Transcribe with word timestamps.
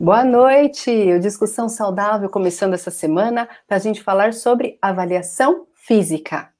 Boa 0.00 0.24
noite! 0.24 0.90
O 0.90 1.20
Discussão 1.20 1.68
Saudável 1.68 2.28
começando 2.28 2.74
essa 2.74 2.90
semana 2.90 3.48
para 3.68 3.76
a 3.76 3.80
gente 3.80 4.02
falar 4.02 4.32
sobre 4.32 4.78
avaliação 4.82 5.66
física. 5.74 6.50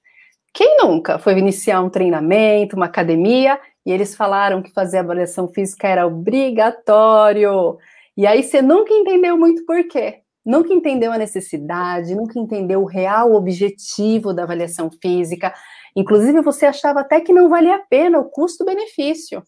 Quem 0.54 0.76
nunca 0.78 1.18
foi 1.18 1.38
iniciar 1.38 1.80
um 1.80 1.90
treinamento, 1.90 2.76
uma 2.76 2.86
academia, 2.86 3.58
e 3.84 3.90
eles 3.90 4.14
falaram 4.14 4.62
que 4.62 4.72
fazer 4.72 4.98
avaliação 4.98 5.48
física 5.48 5.88
era 5.88 6.06
obrigatório? 6.06 7.78
E 8.16 8.26
aí 8.26 8.42
você 8.42 8.62
nunca 8.62 8.92
entendeu 8.92 9.36
muito 9.36 9.64
por 9.64 9.82
quê. 9.88 10.20
Nunca 10.44 10.72
entendeu 10.72 11.10
a 11.12 11.18
necessidade, 11.18 12.14
nunca 12.14 12.38
entendeu 12.38 12.82
o 12.82 12.86
real 12.86 13.32
objetivo 13.32 14.32
da 14.32 14.42
avaliação 14.42 14.90
física. 14.90 15.52
Inclusive, 15.96 16.42
você 16.42 16.66
achava 16.66 17.00
até 17.00 17.20
que 17.20 17.32
não 17.32 17.48
valia 17.48 17.76
a 17.76 17.78
pena 17.78 18.18
o 18.18 18.24
custo-benefício. 18.24 19.42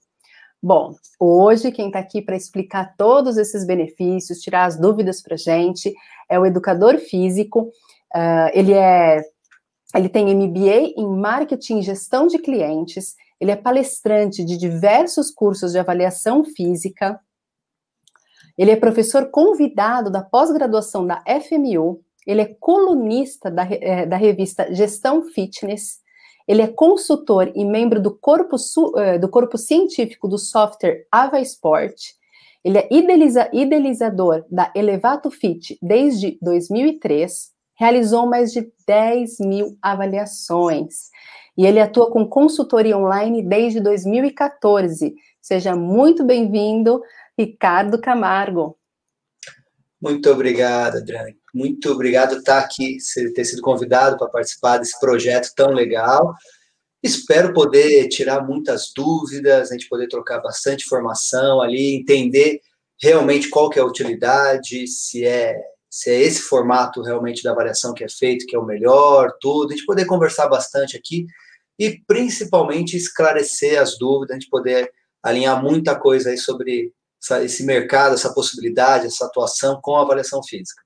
Bom, 0.67 0.95
hoje 1.21 1.71
quem 1.71 1.89
está 1.89 1.99
aqui 1.99 2.23
para 2.23 2.35
explicar 2.35 2.97
todos 2.97 3.37
esses 3.37 3.67
benefícios, 3.67 4.41
tirar 4.41 4.65
as 4.65 4.81
dúvidas 4.81 5.21
para 5.21 5.37
gente, 5.37 5.93
é 6.27 6.41
o 6.41 6.47
educador 6.47 6.97
físico. 6.97 7.71
Uh, 8.15 8.49
ele 8.55 8.73
é, 8.73 9.23
ele 9.95 10.09
tem 10.09 10.35
MBA 10.35 10.95
em 10.97 11.07
Marketing 11.07 11.81
e 11.81 11.83
Gestão 11.83 12.27
de 12.27 12.39
Clientes. 12.39 13.15
Ele 13.39 13.51
é 13.51 13.57
palestrante 13.57 14.43
de 14.43 14.57
diversos 14.57 15.31
cursos 15.31 15.73
de 15.73 15.79
avaliação 15.79 16.43
física. 16.43 17.21
Ele 18.57 18.71
é 18.71 18.77
professor 18.77 19.31
convidado 19.31 20.11
da 20.11 20.23
pós-graduação 20.23 21.07
da 21.07 21.23
FMU. 21.47 22.01
Ele 22.27 22.41
é 22.41 22.57
colunista 22.59 23.51
da, 23.51 23.65
é, 23.71 24.07
da 24.07 24.17
revista 24.17 24.75
Gestão 24.75 25.27
Fitness. 25.27 26.03
Ele 26.47 26.63
é 26.63 26.67
consultor 26.67 27.51
e 27.55 27.65
membro 27.65 28.01
do 28.01 28.15
corpo, 28.15 28.57
uh, 28.57 29.19
do 29.19 29.29
corpo 29.29 29.57
científico 29.57 30.29
do 30.29 30.39
software 30.39 31.07
AvaSport. 31.11 31.95
Ele 32.63 32.79
é 32.79 32.89
idealiza, 32.91 33.49
idealizador 33.53 34.45
da 34.51 34.73
Elevato 34.75 35.31
Fit 35.31 35.79
desde 35.83 36.39
2003. 36.41 37.53
Realizou 37.75 38.27
mais 38.27 38.53
de 38.53 38.71
10 38.87 39.39
mil 39.41 39.77
avaliações. 39.83 41.11
E 41.57 41.67
ele 41.67 41.81
atua 41.81 42.11
com 42.11 42.27
consultoria 42.27 42.97
online 42.97 43.43
desde 43.43 43.81
2014. 43.81 45.15
Seja 45.41 45.77
muito 45.77 46.25
bem-vindo, 46.25 47.03
Ricardo 47.39 48.01
Camargo. 48.01 48.77
Muito 50.01 50.31
obrigado, 50.31 50.97
Adriane. 50.97 51.37
Muito 51.55 51.93
obrigado 51.93 52.31
por 52.31 52.39
estar 52.39 52.59
aqui, 52.59 52.97
ter 53.35 53.45
sido 53.45 53.63
convidado 53.63 54.19
para 54.19 54.29
participar 54.29 54.79
desse 54.79 54.99
projeto 54.99 55.53
tão 55.55 55.71
legal. 55.71 56.35
Espero 57.01 57.53
poder 57.53 58.09
tirar 58.09 58.45
muitas 58.45 58.93
dúvidas, 58.95 59.71
a 59.71 59.75
gente 59.75 59.89
poder 59.89 60.09
trocar 60.09 60.41
bastante 60.41 60.85
informação 60.85 61.63
ali, 61.63 61.95
entender 61.95 62.61
realmente 63.01 63.49
qual 63.49 63.71
que 63.71 63.79
é 63.79 63.83
a 63.83 63.87
utilidade, 63.87 64.87
se 64.89 65.25
é 65.25 65.61
se 65.89 66.11
é 66.11 66.21
esse 66.21 66.43
formato 66.43 67.03
realmente 67.03 67.41
da 67.41 67.53
avaliação 67.53 67.95
que 67.95 68.03
é 68.03 68.09
feito 68.09 68.47
que 68.47 68.57
é 68.57 68.59
o 68.59 68.65
melhor, 68.65 69.31
tudo, 69.41 69.73
a 69.73 69.77
gente 69.77 69.87
poder 69.87 70.07
conversar 70.07 70.49
bastante 70.49 70.97
aqui 70.97 71.25
e 71.79 72.01
principalmente 72.05 72.97
esclarecer 72.97 73.81
as 73.81 73.97
dúvidas, 73.97 74.33
a 74.33 74.41
gente 74.41 74.51
poder 74.51 74.91
alinhar 75.23 75.63
muita 75.63 75.95
coisa 75.95 76.31
aí 76.31 76.37
sobre 76.37 76.93
essa, 77.23 77.45
esse 77.45 77.65
mercado, 77.65 78.15
essa 78.15 78.35
possibilidade, 78.35 79.07
essa 79.07 79.27
atuação 79.27 79.81
com 79.81 79.95
a 79.95 80.03
avaliação 80.03 80.43
física. 80.43 80.84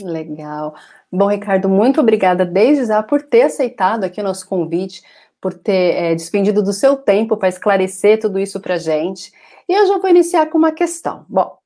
Legal. 0.00 0.74
Bom, 1.10 1.28
Ricardo, 1.28 1.68
muito 1.68 2.00
obrigada 2.00 2.44
desde 2.44 2.86
já 2.86 3.02
por 3.02 3.22
ter 3.22 3.42
aceitado 3.42 4.04
aqui 4.04 4.20
o 4.20 4.24
nosso 4.24 4.48
convite, 4.48 5.02
por 5.40 5.54
ter 5.54 5.94
é, 5.94 6.14
despendido 6.14 6.62
do 6.62 6.72
seu 6.72 6.96
tempo 6.96 7.36
para 7.36 7.48
esclarecer 7.48 8.20
tudo 8.20 8.38
isso 8.38 8.60
para 8.60 8.74
a 8.74 8.78
gente. 8.78 9.32
E 9.68 9.72
eu 9.72 9.86
já 9.86 9.98
vou 9.98 10.10
iniciar 10.10 10.46
com 10.46 10.58
uma 10.58 10.72
questão. 10.72 11.24
Bom, 11.28 11.58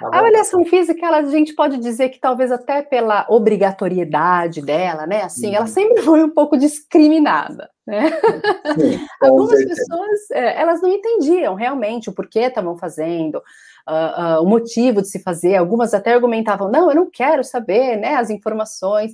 Tá 0.00 0.08
a 0.12 0.18
avaliação 0.18 0.64
física, 0.64 1.06
ela, 1.06 1.18
a 1.18 1.30
gente 1.30 1.54
pode 1.54 1.78
dizer 1.78 2.08
que 2.08 2.18
talvez 2.18 2.50
até 2.50 2.82
pela 2.82 3.26
obrigatoriedade 3.28 4.60
dela, 4.60 5.06
né? 5.06 5.22
Assim, 5.22 5.48
uhum. 5.48 5.54
ela 5.54 5.66
sempre 5.66 6.02
foi 6.02 6.22
um 6.22 6.30
pouco 6.30 6.56
discriminada, 6.56 7.70
né? 7.86 8.10
Sim, 8.74 9.06
Algumas 9.22 9.56
certeza. 9.56 9.80
pessoas, 9.80 10.30
é, 10.32 10.60
elas 10.60 10.82
não 10.82 10.88
entendiam 10.88 11.54
realmente 11.54 12.10
o 12.10 12.12
porquê 12.12 12.40
estavam 12.40 12.76
fazendo, 12.76 13.40
uh, 13.88 14.40
uh, 14.40 14.42
o 14.42 14.48
motivo 14.48 15.02
de 15.02 15.08
se 15.08 15.22
fazer. 15.22 15.56
Algumas 15.56 15.94
até 15.94 16.14
argumentavam, 16.14 16.70
não, 16.70 16.90
eu 16.90 16.96
não 16.96 17.10
quero 17.10 17.44
saber, 17.44 17.96
né? 17.96 18.16
As 18.16 18.30
informações. 18.30 19.12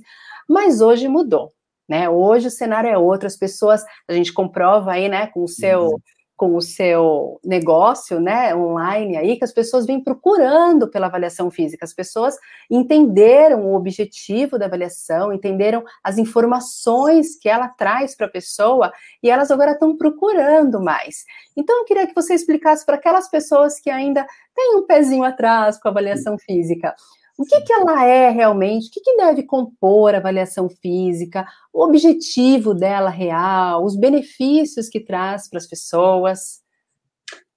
Mas 0.49 0.81
hoje 0.81 1.07
mudou, 1.07 1.53
né? 1.87 2.09
Hoje 2.09 2.47
o 2.47 2.51
cenário 2.51 2.89
é 2.89 2.97
outro. 2.97 3.27
As 3.27 3.37
pessoas, 3.37 3.83
a 4.07 4.13
gente 4.13 4.33
comprova 4.33 4.91
aí, 4.93 5.09
né? 5.09 5.27
Com 5.27 5.43
o 5.43 5.47
seu 5.47 5.83
uhum 5.83 5.99
com 6.41 6.55
o 6.55 6.61
seu 6.61 7.39
negócio, 7.45 8.19
né, 8.19 8.55
online 8.55 9.15
aí, 9.15 9.37
que 9.37 9.43
as 9.43 9.53
pessoas 9.53 9.85
vêm 9.85 10.03
procurando 10.03 10.89
pela 10.89 11.05
avaliação 11.05 11.51
física. 11.51 11.85
As 11.85 11.93
pessoas 11.93 12.35
entenderam 12.67 13.63
o 13.67 13.75
objetivo 13.75 14.57
da 14.57 14.65
avaliação, 14.65 15.31
entenderam 15.31 15.83
as 16.03 16.17
informações 16.17 17.35
que 17.35 17.47
ela 17.47 17.67
traz 17.67 18.15
para 18.15 18.25
a 18.25 18.31
pessoa 18.31 18.91
e 19.21 19.29
elas 19.29 19.51
agora 19.51 19.73
estão 19.73 19.95
procurando 19.95 20.81
mais. 20.81 21.25
Então, 21.55 21.77
eu 21.77 21.85
queria 21.85 22.07
que 22.07 22.15
você 22.15 22.33
explicasse 22.33 22.83
para 22.87 22.95
aquelas 22.95 23.29
pessoas 23.29 23.79
que 23.79 23.91
ainda 23.91 24.25
têm 24.55 24.77
um 24.77 24.87
pezinho 24.87 25.23
atrás 25.23 25.79
com 25.79 25.89
a 25.89 25.91
avaliação 25.91 26.39
física. 26.39 26.95
O 27.41 27.43
que, 27.43 27.59
que 27.61 27.73
ela 27.73 28.05
é 28.05 28.29
realmente? 28.29 28.87
O 28.87 28.91
que, 28.91 29.01
que 29.01 29.17
deve 29.17 29.41
compor 29.41 30.13
a 30.13 30.19
avaliação 30.19 30.69
física? 30.69 31.43
O 31.73 31.83
objetivo 31.83 32.71
dela 32.71 33.09
real? 33.09 33.83
Os 33.83 33.95
benefícios 33.95 34.87
que 34.87 34.99
traz 34.99 35.49
para 35.49 35.57
as 35.57 35.65
pessoas? 35.65 36.61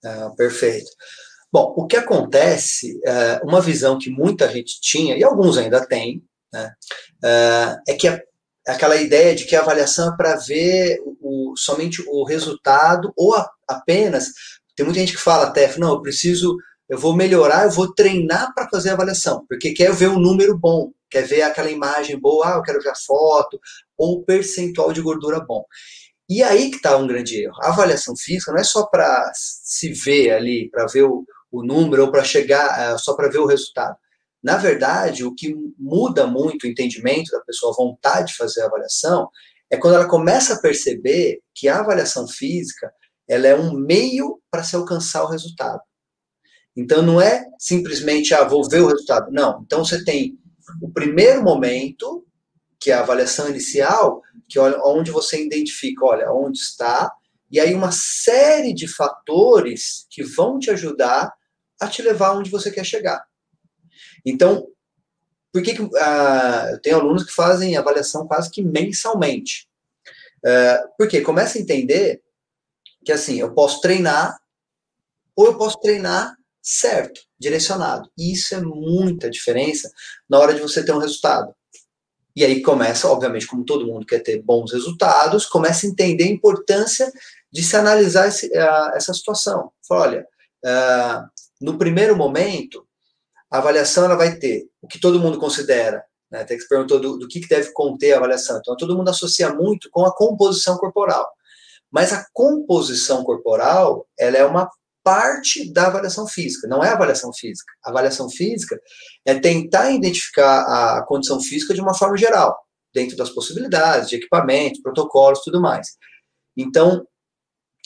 Ah, 0.02 0.32
perfeito. 0.38 0.90
Bom, 1.52 1.74
o 1.76 1.86
que 1.86 1.98
acontece, 1.98 2.98
é, 3.04 3.42
uma 3.44 3.60
visão 3.60 3.98
que 3.98 4.08
muita 4.08 4.50
gente 4.50 4.80
tinha, 4.80 5.18
e 5.18 5.22
alguns 5.22 5.58
ainda 5.58 5.86
têm, 5.86 6.24
né, 6.50 6.72
é, 7.22 7.76
é 7.88 7.94
que 7.94 8.08
a, 8.08 8.18
aquela 8.66 8.96
ideia 8.96 9.34
de 9.34 9.44
que 9.44 9.54
a 9.54 9.60
avaliação 9.60 10.14
é 10.14 10.16
para 10.16 10.36
ver 10.36 10.98
o, 11.20 11.54
somente 11.58 12.02
o 12.08 12.24
resultado, 12.24 13.12
ou 13.14 13.34
a, 13.34 13.50
apenas, 13.68 14.28
tem 14.74 14.86
muita 14.86 15.00
gente 15.00 15.12
que 15.12 15.22
fala 15.22 15.48
até, 15.48 15.76
não, 15.76 15.92
eu 15.92 16.00
preciso 16.00 16.56
eu 16.88 16.98
vou 16.98 17.14
melhorar, 17.16 17.64
eu 17.64 17.70
vou 17.70 17.92
treinar 17.92 18.52
para 18.54 18.68
fazer 18.68 18.90
a 18.90 18.92
avaliação, 18.94 19.44
porque 19.48 19.72
quer 19.72 19.92
ver 19.92 20.08
um 20.08 20.18
número 20.18 20.58
bom, 20.58 20.92
quer 21.10 21.22
ver 21.22 21.42
aquela 21.42 21.70
imagem 21.70 22.18
boa, 22.18 22.46
ah, 22.46 22.56
eu 22.56 22.62
quero 22.62 22.80
ver 22.80 22.90
a 22.90 22.94
foto, 22.94 23.58
ou 23.96 24.24
percentual 24.24 24.92
de 24.92 25.00
gordura 25.00 25.40
bom. 25.40 25.64
E 26.28 26.42
aí 26.42 26.70
que 26.70 26.76
está 26.76 26.96
um 26.96 27.06
grande 27.06 27.42
erro. 27.42 27.54
A 27.62 27.68
avaliação 27.68 28.16
física 28.16 28.50
não 28.52 28.58
é 28.58 28.64
só 28.64 28.86
para 28.86 29.30
se 29.34 29.92
ver 29.92 30.32
ali, 30.32 30.70
para 30.70 30.86
ver 30.86 31.04
o, 31.04 31.24
o, 31.50 31.62
número, 31.62 32.04
ou 32.04 32.10
para 32.10 32.24
chegar, 32.24 32.94
uh, 32.94 32.98
só 32.98 33.14
para 33.14 33.28
ver 33.28 33.38
o 33.38 33.46
resultado. 33.46 33.96
Na 34.42 34.56
verdade, 34.56 35.24
o 35.24 35.34
que 35.34 35.54
muda 35.78 36.26
muito 36.26 36.64
o 36.64 36.66
entendimento 36.66 37.30
da 37.30 37.40
pessoa, 37.40 37.72
a 37.72 37.76
vontade 37.76 38.28
de 38.28 38.36
fazer 38.36 38.62
a 38.62 38.66
avaliação, 38.66 39.28
é 39.70 39.76
quando 39.76 39.94
ela 39.94 40.08
começa 40.08 40.54
a 40.54 40.60
perceber 40.60 41.40
que 41.54 41.68
a 41.68 41.80
avaliação 41.80 42.26
física 42.28 42.92
ela 43.28 43.46
é 43.46 43.54
um 43.54 43.72
meio 43.72 44.38
para 44.50 44.62
se 44.62 44.76
alcançar 44.76 45.24
o 45.24 45.28
resultado. 45.28 45.80
Então 46.76 47.02
não 47.02 47.20
é 47.20 47.46
simplesmente, 47.58 48.34
ah, 48.34 48.44
vou 48.44 48.68
ver 48.68 48.80
o 48.80 48.88
resultado. 48.88 49.30
Não. 49.30 49.62
Então 49.64 49.84
você 49.84 50.04
tem 50.04 50.38
o 50.82 50.90
primeiro 50.90 51.42
momento, 51.42 52.26
que 52.80 52.90
é 52.90 52.94
a 52.94 53.00
avaliação 53.00 53.48
inicial, 53.48 54.22
que 54.48 54.58
é 54.58 54.62
onde 54.84 55.10
você 55.10 55.44
identifica, 55.44 56.04
olha, 56.04 56.32
onde 56.32 56.58
está, 56.58 57.12
e 57.50 57.60
aí 57.60 57.74
uma 57.74 57.92
série 57.92 58.74
de 58.74 58.88
fatores 58.88 60.06
que 60.10 60.22
vão 60.22 60.58
te 60.58 60.70
ajudar 60.70 61.32
a 61.80 61.88
te 61.88 62.02
levar 62.02 62.32
onde 62.32 62.50
você 62.50 62.70
quer 62.70 62.84
chegar. 62.84 63.24
Então, 64.24 64.66
por 65.52 65.62
que, 65.62 65.74
que 65.74 65.82
uh, 65.82 66.70
eu 66.72 66.80
tenho 66.80 66.96
alunos 66.96 67.24
que 67.24 67.32
fazem 67.32 67.76
avaliação 67.76 68.26
quase 68.26 68.50
que 68.50 68.62
mensalmente? 68.62 69.68
Uh, 70.44 70.88
porque 70.98 71.20
começa 71.20 71.56
a 71.56 71.60
entender 71.60 72.22
que 73.04 73.12
assim, 73.12 73.38
eu 73.38 73.54
posso 73.54 73.80
treinar, 73.80 74.36
ou 75.36 75.46
eu 75.46 75.58
posso 75.58 75.78
treinar 75.78 76.36
certo, 76.64 77.20
direcionado. 77.38 78.10
E 78.16 78.32
isso 78.32 78.54
é 78.54 78.60
muita 78.60 79.28
diferença 79.28 79.92
na 80.28 80.38
hora 80.38 80.54
de 80.54 80.62
você 80.62 80.82
ter 80.82 80.92
um 80.92 80.98
resultado. 80.98 81.54
E 82.34 82.42
aí 82.44 82.62
começa, 82.62 83.06
obviamente, 83.06 83.46
como 83.46 83.64
todo 83.64 83.86
mundo 83.86 84.06
quer 84.06 84.20
ter 84.20 84.42
bons 84.42 84.72
resultados, 84.72 85.46
começa 85.46 85.86
a 85.86 85.90
entender 85.90 86.24
a 86.24 86.32
importância 86.32 87.12
de 87.52 87.62
se 87.62 87.76
analisar 87.76 88.26
esse, 88.26 88.46
uh, 88.48 88.96
essa 88.96 89.12
situação. 89.12 89.70
Fala, 89.86 90.02
olha, 90.02 90.26
uh, 90.64 91.28
no 91.60 91.78
primeiro 91.78 92.16
momento, 92.16 92.84
a 93.48 93.58
avaliação 93.58 94.06
ela 94.06 94.16
vai 94.16 94.36
ter 94.36 94.66
o 94.82 94.88
que 94.88 94.98
todo 94.98 95.20
mundo 95.20 95.38
considera, 95.38 96.02
né? 96.28 96.40
Até 96.40 96.56
que 96.56 96.62
você 96.62 96.68
perguntou 96.68 96.98
do, 96.98 97.18
do 97.18 97.28
que, 97.28 97.40
que 97.40 97.48
deve 97.48 97.70
conter 97.72 98.14
a 98.14 98.16
avaliação. 98.16 98.58
Então, 98.58 98.76
todo 98.76 98.96
mundo 98.96 99.10
associa 99.10 99.54
muito 99.54 99.88
com 99.90 100.04
a 100.04 100.12
composição 100.12 100.76
corporal. 100.76 101.30
Mas 101.88 102.12
a 102.12 102.26
composição 102.32 103.22
corporal, 103.22 104.08
ela 104.18 104.36
é 104.36 104.44
uma 104.44 104.68
parte 105.04 105.70
da 105.72 105.86
avaliação 105.86 106.26
física, 106.26 106.66
não 106.66 106.82
é 106.82 106.88
avaliação 106.88 107.32
física. 107.32 107.70
A 107.84 107.90
avaliação 107.90 108.28
física 108.30 108.80
é 109.24 109.34
tentar 109.38 109.90
identificar 109.90 110.62
a 110.62 111.02
condição 111.02 111.40
física 111.40 111.74
de 111.74 111.80
uma 111.80 111.94
forma 111.94 112.16
geral, 112.16 112.58
dentro 112.92 113.16
das 113.16 113.30
possibilidades 113.30 114.08
de 114.08 114.16
equipamentos, 114.16 114.80
protocolos, 114.80 115.42
tudo 115.44 115.60
mais. 115.60 115.88
Então, 116.56 117.06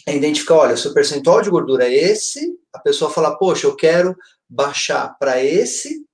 é 0.07 0.15
identificar, 0.15 0.55
olha, 0.55 0.77
seu 0.77 0.95
percentual 0.95 1.43
de 1.43 1.51
gordura 1.51 1.85
é 1.85 1.93
esse, 1.93 2.57
a 2.73 2.79
pessoa 2.79 3.11
fala, 3.11 3.37
poxa, 3.37 3.67
eu 3.67 3.75
quero 3.75 4.17
baixar 4.49 5.17
para 5.19 5.43
esse, 5.43 6.07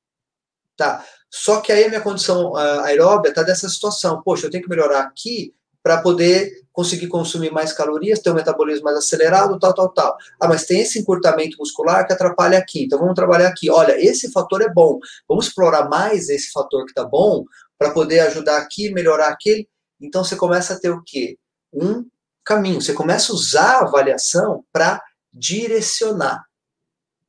tá? 0.77 1.05
Só 1.31 1.61
que 1.61 1.71
aí 1.71 1.85
a 1.85 1.89
minha 1.89 2.01
condição 2.01 2.57
aeróbia 2.57 3.29
está 3.29 3.43
dessa 3.43 3.69
situação. 3.69 4.23
Poxa, 4.23 4.47
eu 4.47 4.51
tenho 4.51 4.63
que 4.63 4.71
melhorar 4.71 5.01
aqui 5.01 5.55
para 5.85 6.01
poder 6.01 6.65
conseguir 6.73 7.09
consumir 7.09 7.53
mais 7.53 7.73
calorias, 7.73 8.19
ter 8.19 8.31
um 8.31 8.35
metabolismo 8.35 8.85
mais 8.85 8.97
acelerado, 8.97 9.59
tal, 9.59 9.75
tal, 9.75 9.91
tal. 9.91 10.17
Ah, 10.41 10.49
mas 10.49 10.65
tem 10.65 10.81
esse 10.81 10.99
encurtamento 10.99 11.59
muscular 11.59 12.07
que 12.07 12.13
atrapalha 12.13 12.59
aqui. 12.59 12.85
Então 12.85 12.99
vamos 12.99 13.15
trabalhar 13.15 13.49
aqui. 13.49 13.71
Olha, 13.71 13.95
esse 14.03 14.33
fator 14.33 14.63
é 14.63 14.73
bom. 14.73 14.99
Vamos 15.29 15.47
explorar 15.47 15.89
mais 15.89 16.31
esse 16.31 16.51
fator 16.51 16.85
que 16.85 16.91
está 16.91 17.05
bom 17.05 17.45
para 17.79 17.91
poder 17.91 18.21
ajudar 18.21 18.57
aqui, 18.57 18.91
melhorar 18.91 19.29
aquele. 19.29 19.69
Então 20.01 20.25
você 20.25 20.35
começa 20.35 20.73
a 20.73 20.81
ter 20.81 20.91
o 20.91 21.03
quê? 21.05 21.39
Um 21.73 22.07
caminho. 22.43 22.81
Você 22.81 22.95
começa 22.95 23.31
a 23.31 23.35
usar 23.35 23.77
a 23.77 23.83
avaliação 23.83 24.65
para 24.73 25.03
direcionar. 25.33 26.45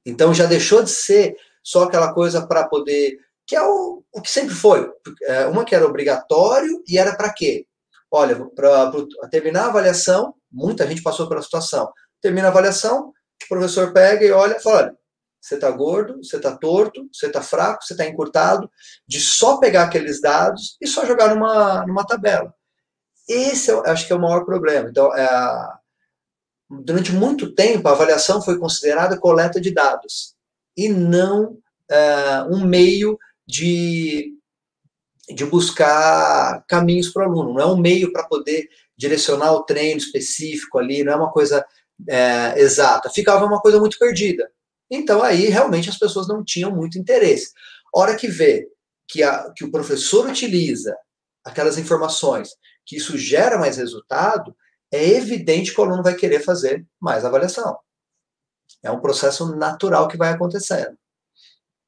Então 0.06 0.34
já 0.34 0.46
deixou 0.46 0.82
de 0.82 0.92
ser 0.92 1.36
só 1.62 1.84
aquela 1.84 2.14
coisa 2.14 2.48
para 2.48 2.68
poder 2.68 3.20
que 3.46 3.56
é 3.56 3.62
o, 3.62 4.02
o 4.12 4.22
que 4.22 4.32
sempre 4.32 4.56
foi. 4.56 4.90
É, 5.24 5.46
uma 5.46 5.66
que 5.66 5.76
era 5.76 5.86
obrigatório 5.86 6.82
e 6.88 6.98
era 6.98 7.16
para 7.16 7.32
quê? 7.32 7.68
Olha, 8.18 8.50
para 8.56 9.30
terminar 9.30 9.66
a 9.66 9.68
avaliação, 9.68 10.34
muita 10.50 10.88
gente 10.88 11.04
passou 11.04 11.28
pela 11.28 11.42
situação. 11.42 11.92
Termina 12.22 12.48
a 12.48 12.50
avaliação, 12.50 13.10
o 13.10 13.48
professor 13.50 13.92
pega 13.92 14.24
e 14.24 14.32
olha 14.32 14.58
fala: 14.62 14.78
olha, 14.78 14.98
você 15.42 15.56
está 15.56 15.70
gordo, 15.70 16.24
você 16.24 16.38
está 16.38 16.56
torto, 16.56 17.10
você 17.12 17.28
está 17.28 17.42
fraco, 17.42 17.84
você 17.84 17.94
está 17.94 18.06
encurtado, 18.06 18.72
de 19.06 19.20
só 19.20 19.58
pegar 19.58 19.84
aqueles 19.84 20.22
dados 20.22 20.78
e 20.82 20.88
só 20.88 21.06
jogar 21.06 21.36
numa, 21.36 21.86
numa 21.86 22.08
tabela. 22.08 22.56
Esse 23.28 23.70
eu 23.70 23.86
acho 23.86 24.08
que 24.08 24.14
é 24.14 24.16
o 24.16 24.22
maior 24.22 24.46
problema. 24.46 24.88
Então, 24.90 25.14
é, 25.14 25.74
durante 26.70 27.12
muito 27.12 27.54
tempo, 27.54 27.86
a 27.90 27.92
avaliação 27.92 28.42
foi 28.42 28.58
considerada 28.58 29.20
coleta 29.20 29.60
de 29.60 29.74
dados 29.74 30.36
e 30.78 30.88
não 30.88 31.58
é, 31.92 32.44
um 32.44 32.66
meio 32.66 33.20
de, 33.46 34.35
de 35.30 35.46
buscar 35.46 36.64
caminhos 36.68 37.10
para 37.10 37.28
o 37.28 37.32
aluno, 37.32 37.54
não 37.54 37.62
é 37.62 37.66
um 37.66 37.78
meio 37.78 38.12
para 38.12 38.24
poder 38.24 38.70
direcionar 38.98 39.52
o 39.54 39.64
treino 39.64 39.98
específico 39.98 40.78
ali, 40.78 41.04
não 41.04 41.14
é 41.14 41.16
uma 41.16 41.32
coisa 41.32 41.66
é, 42.08 42.60
exata, 42.60 43.10
ficava 43.10 43.46
uma 43.46 43.60
coisa 43.60 43.80
muito 43.80 43.98
perdida. 43.98 44.50
Então 44.90 45.24
aí 45.24 45.46
realmente 45.46 45.90
as 45.90 45.98
pessoas 45.98 46.28
não 46.28 46.44
tinham 46.44 46.72
muito 46.72 46.98
interesse. 46.98 47.52
Hora 47.94 48.16
que 48.16 48.28
vê 48.28 48.68
que, 49.08 49.24
a, 49.24 49.52
que 49.56 49.64
o 49.64 49.72
professor 49.72 50.28
utiliza 50.28 50.96
aquelas 51.44 51.78
informações, 51.78 52.50
que 52.86 52.98
isso 52.98 53.18
gera 53.18 53.58
mais 53.58 53.78
resultado, 53.78 54.56
é 54.92 55.10
evidente 55.10 55.74
que 55.74 55.80
o 55.80 55.84
aluno 55.84 56.04
vai 56.04 56.16
querer 56.16 56.42
fazer 56.42 56.86
mais 57.00 57.26
avaliação. 57.26 57.78
É 58.84 58.92
um 58.92 59.00
processo 59.00 59.56
natural 59.56 60.08
que 60.08 60.18
vai 60.18 60.30
acontecendo. 60.30 60.98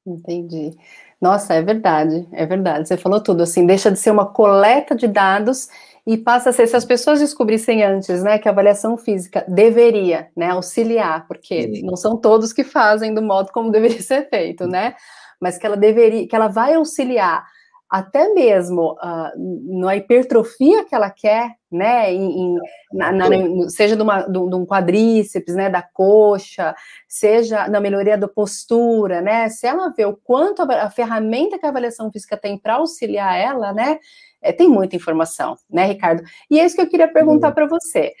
Entendi. 0.04 0.76
Nossa, 1.20 1.54
é 1.54 1.62
verdade, 1.62 2.28
é 2.32 2.46
verdade. 2.46 2.86
Você 2.86 2.96
falou 2.96 3.20
tudo, 3.20 3.42
assim, 3.42 3.66
deixa 3.66 3.90
de 3.90 3.98
ser 3.98 4.10
uma 4.10 4.26
coleta 4.26 4.94
de 4.94 5.08
dados 5.08 5.68
e 6.06 6.16
passa 6.16 6.50
a 6.50 6.52
ser, 6.52 6.66
se 6.68 6.76
as 6.76 6.84
pessoas 6.84 7.18
descobrissem 7.18 7.82
antes, 7.82 8.22
né, 8.22 8.38
que 8.38 8.48
a 8.48 8.52
avaliação 8.52 8.96
física 8.96 9.44
deveria, 9.48 10.28
né, 10.36 10.50
auxiliar, 10.50 11.26
porque 11.26 11.74
Sim. 11.74 11.82
não 11.82 11.96
são 11.96 12.16
todos 12.16 12.52
que 12.52 12.64
fazem 12.64 13.12
do 13.12 13.20
modo 13.20 13.50
como 13.52 13.70
deveria 13.70 14.00
ser 14.02 14.28
feito, 14.30 14.66
né, 14.66 14.94
mas 15.40 15.58
que 15.58 15.66
ela 15.66 15.76
deveria, 15.76 16.26
que 16.26 16.34
ela 16.34 16.48
vai 16.48 16.74
auxiliar 16.74 17.44
até 17.90 18.32
mesmo 18.34 18.92
uh, 18.92 19.80
na 19.80 19.96
hipertrofia 19.96 20.84
que 20.84 20.94
ela 20.94 21.10
quer, 21.10 21.56
né, 21.70 22.12
em, 22.12 22.40
em, 22.40 22.58
na, 22.92 23.12
na, 23.12 23.26
seja 23.68 23.96
de, 23.96 24.02
uma, 24.02 24.22
de, 24.22 24.38
um 24.38 24.66
quadríceps, 24.66 25.54
né, 25.54 25.70
da 25.70 25.82
coxa, 25.82 26.74
seja 27.06 27.66
na 27.68 27.80
melhoria 27.80 28.18
da 28.18 28.28
postura, 28.28 29.20
né, 29.22 29.48
se 29.48 29.66
ela 29.66 29.88
vê 29.90 30.04
o 30.04 30.16
quanto 30.16 30.62
a, 30.62 30.84
a 30.84 30.90
ferramenta 30.90 31.58
que 31.58 31.64
a 31.64 31.70
avaliação 31.70 32.10
física 32.12 32.36
tem 32.36 32.58
para 32.58 32.74
auxiliar 32.74 33.38
ela, 33.38 33.72
né, 33.72 33.98
é, 34.42 34.52
tem 34.52 34.68
muita 34.68 34.96
informação, 34.96 35.56
né, 35.70 35.86
Ricardo? 35.86 36.22
E 36.50 36.60
é 36.60 36.64
isso 36.64 36.76
que 36.76 36.82
eu 36.82 36.88
queria 36.88 37.08
perguntar 37.08 37.52
para 37.52 37.66
você. 37.66 38.12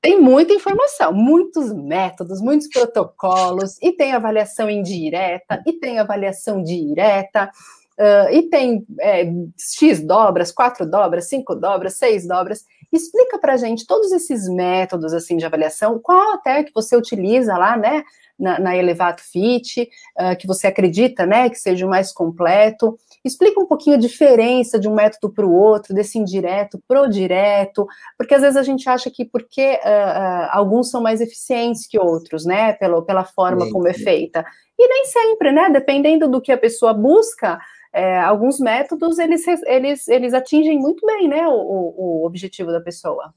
Tem 0.00 0.20
muita 0.20 0.52
informação, 0.52 1.12
muitos 1.12 1.72
métodos, 1.72 2.40
muitos 2.40 2.68
protocolos, 2.68 3.80
e 3.80 3.92
tem 3.92 4.12
avaliação 4.12 4.68
indireta, 4.68 5.62
e 5.64 5.74
tem 5.74 6.00
avaliação 6.00 6.60
direta, 6.60 7.48
Uh, 7.98 8.32
e 8.32 8.42
tem 8.48 8.84
é, 9.00 9.30
X 9.58 10.00
dobras, 10.00 10.50
quatro 10.50 10.88
dobras, 10.88 11.28
cinco 11.28 11.54
dobras, 11.54 11.94
seis 11.94 12.26
dobras. 12.26 12.64
Explica 12.92 13.38
para 13.38 13.56
gente 13.56 13.86
todos 13.86 14.12
esses 14.12 14.48
métodos 14.48 15.12
assim 15.12 15.36
de 15.36 15.46
avaliação, 15.46 15.98
qual 15.98 16.32
até 16.32 16.62
que 16.62 16.72
você 16.74 16.96
utiliza 16.96 17.56
lá, 17.56 17.76
né, 17.76 18.02
na, 18.38 18.58
na 18.58 18.76
Elevato 18.76 19.22
Fit, 19.22 19.88
uh, 20.18 20.36
que 20.36 20.46
você 20.46 20.66
acredita, 20.66 21.24
né, 21.24 21.48
que 21.48 21.58
seja 21.58 21.86
o 21.86 21.88
mais 21.88 22.12
completo. 22.12 22.98
Explica 23.24 23.60
um 23.60 23.66
pouquinho 23.66 23.96
a 23.96 23.98
diferença 23.98 24.78
de 24.78 24.88
um 24.88 24.94
método 24.94 25.32
para 25.32 25.46
o 25.46 25.54
outro, 25.54 25.94
desse 25.94 26.18
indireto 26.18 26.82
pro 26.88 27.08
direto, 27.08 27.86
porque 28.18 28.34
às 28.34 28.42
vezes 28.42 28.56
a 28.56 28.62
gente 28.62 28.88
acha 28.88 29.10
que 29.10 29.24
porque 29.24 29.78
uh, 29.84 30.48
alguns 30.50 30.90
são 30.90 31.00
mais 31.00 31.20
eficientes 31.20 31.86
que 31.86 31.98
outros, 31.98 32.44
né, 32.44 32.72
pela, 32.72 33.00
pela 33.02 33.24
forma 33.24 33.66
sim, 33.66 33.70
como 33.70 33.86
é 33.86 33.94
feita. 33.94 34.44
E 34.78 34.88
nem 34.88 35.04
sempre, 35.04 35.52
né, 35.52 35.70
dependendo 35.70 36.28
do 36.28 36.40
que 36.40 36.50
a 36.50 36.58
pessoa 36.58 36.92
busca, 36.92 37.60
é, 37.92 38.18
alguns 38.20 38.58
métodos 38.58 39.18
eles, 39.18 39.44
eles, 39.66 40.08
eles 40.08 40.34
atingem 40.34 40.78
muito 40.78 41.06
bem 41.06 41.28
né, 41.28 41.46
o, 41.46 41.52
o 41.52 42.26
objetivo 42.26 42.72
da 42.72 42.80
pessoa. 42.80 43.34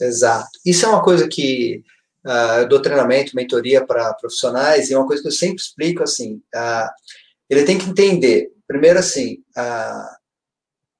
Exato. 0.00 0.48
Isso 0.64 0.86
é 0.86 0.88
uma 0.88 1.02
coisa 1.02 1.28
que 1.28 1.82
uh, 2.26 2.60
eu 2.60 2.68
dou 2.68 2.82
treinamento, 2.82 3.36
mentoria 3.36 3.86
para 3.86 4.14
profissionais, 4.14 4.88
e 4.88 4.94
é 4.94 4.98
uma 4.98 5.06
coisa 5.06 5.22
que 5.22 5.28
eu 5.28 5.32
sempre 5.32 5.56
explico 5.56 6.02
assim: 6.02 6.42
uh, 6.54 6.88
ele 7.48 7.64
tem 7.64 7.78
que 7.78 7.88
entender, 7.88 8.50
primeiro 8.66 8.98
assim, 8.98 9.34
uh, 9.56 10.16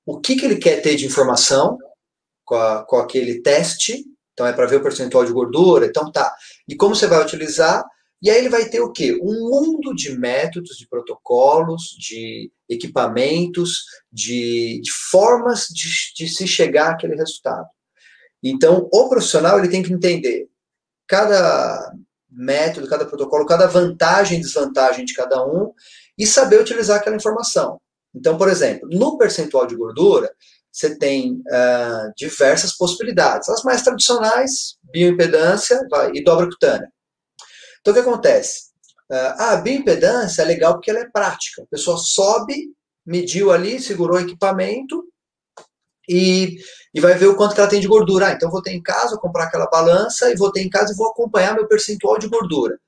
o 0.06 0.20
que, 0.20 0.36
que 0.36 0.44
ele 0.44 0.56
quer 0.56 0.80
ter 0.80 0.94
de 0.96 1.06
informação 1.06 1.78
com, 2.44 2.54
a, 2.54 2.84
com 2.84 2.96
aquele 2.96 3.40
teste, 3.40 4.04
então 4.32 4.46
é 4.46 4.52
para 4.52 4.66
ver 4.66 4.76
o 4.76 4.82
percentual 4.82 5.24
de 5.24 5.32
gordura, 5.32 5.86
então 5.86 6.12
tá. 6.12 6.32
E 6.68 6.76
como 6.76 6.94
você 6.94 7.06
vai 7.06 7.22
utilizar 7.22 7.84
e 8.24 8.30
aí 8.30 8.38
ele 8.38 8.48
vai 8.48 8.64
ter 8.70 8.80
o 8.80 8.90
quê? 8.90 9.20
Um 9.22 9.50
mundo 9.50 9.94
de 9.94 10.16
métodos, 10.16 10.78
de 10.78 10.88
protocolos, 10.88 11.94
de 11.98 12.50
equipamentos, 12.66 13.84
de, 14.10 14.80
de 14.82 14.90
formas 15.10 15.66
de, 15.68 15.90
de, 16.16 16.26
se 16.26 16.46
chegar 16.46 16.92
àquele 16.92 17.16
resultado. 17.16 17.66
Então, 18.42 18.88
o 18.90 19.10
profissional 19.10 19.58
ele 19.58 19.68
tem 19.68 19.82
que 19.82 19.92
entender 19.92 20.48
cada 21.06 21.92
método, 22.30 22.88
cada 22.88 23.04
protocolo, 23.04 23.44
cada 23.44 23.66
vantagem 23.66 24.38
e 24.38 24.40
desvantagem 24.40 25.04
de 25.04 25.12
cada 25.12 25.46
um 25.46 25.74
e 26.18 26.26
saber 26.26 26.58
utilizar 26.58 27.00
aquela 27.00 27.16
informação. 27.16 27.78
Então, 28.14 28.38
por 28.38 28.48
exemplo, 28.48 28.88
no 28.90 29.18
percentual 29.18 29.66
de 29.66 29.76
gordura, 29.76 30.34
você 30.72 30.96
tem 30.96 31.34
uh, 31.34 32.10
diversas 32.16 32.74
possibilidades. 32.74 33.50
As 33.50 33.62
mais 33.64 33.82
tradicionais, 33.82 34.78
bioimpedância 34.90 35.78
e 36.14 36.24
dobra 36.24 36.46
cutânea. 36.46 36.90
Então, 37.84 37.92
o 37.92 37.94
que 37.94 38.00
acontece? 38.00 38.70
Ah, 39.10 39.52
a 39.52 39.56
bioimpedância 39.56 40.40
é 40.40 40.46
legal 40.46 40.72
porque 40.72 40.90
ela 40.90 41.00
é 41.00 41.10
prática. 41.10 41.62
A 41.62 41.66
pessoa 41.66 41.98
sobe, 41.98 42.74
mediu 43.04 43.52
ali, 43.52 43.78
segurou 43.78 44.16
o 44.16 44.22
equipamento 44.22 45.04
e, 46.08 46.56
e 46.94 47.00
vai 47.00 47.12
ver 47.12 47.26
o 47.26 47.36
quanto 47.36 47.54
que 47.54 47.60
ela 47.60 47.68
tem 47.68 47.80
de 47.80 47.86
gordura. 47.86 48.28
Ah, 48.28 48.32
então 48.32 48.50
vou 48.50 48.62
ter 48.62 48.72
em 48.72 48.82
casa, 48.82 49.10
vou 49.10 49.20
comprar 49.20 49.44
aquela 49.44 49.66
balança 49.66 50.30
e 50.30 50.36
vou 50.36 50.50
ter 50.50 50.62
em 50.62 50.70
casa 50.70 50.94
e 50.94 50.96
vou 50.96 51.08
acompanhar 51.08 51.54
meu 51.54 51.68
percentual 51.68 52.18
de 52.18 52.26
gordura. 52.26 52.80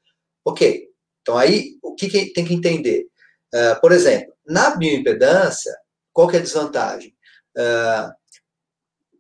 Ok. 0.47 0.89
Então 1.21 1.37
aí, 1.37 1.77
o 1.83 1.95
que, 1.95 2.09
que 2.09 2.33
tem 2.33 2.47
que 2.47 2.55
entender? 2.55 3.07
Uh, 3.55 3.79
por 3.83 3.93
exemplo, 3.93 4.33
na 4.47 4.71
bioimpedância, 4.77 5.77
qual 6.11 6.27
que 6.27 6.37
é 6.37 6.39
a 6.39 6.43
desvantagem? 6.43 7.15
Uh, 7.55 8.11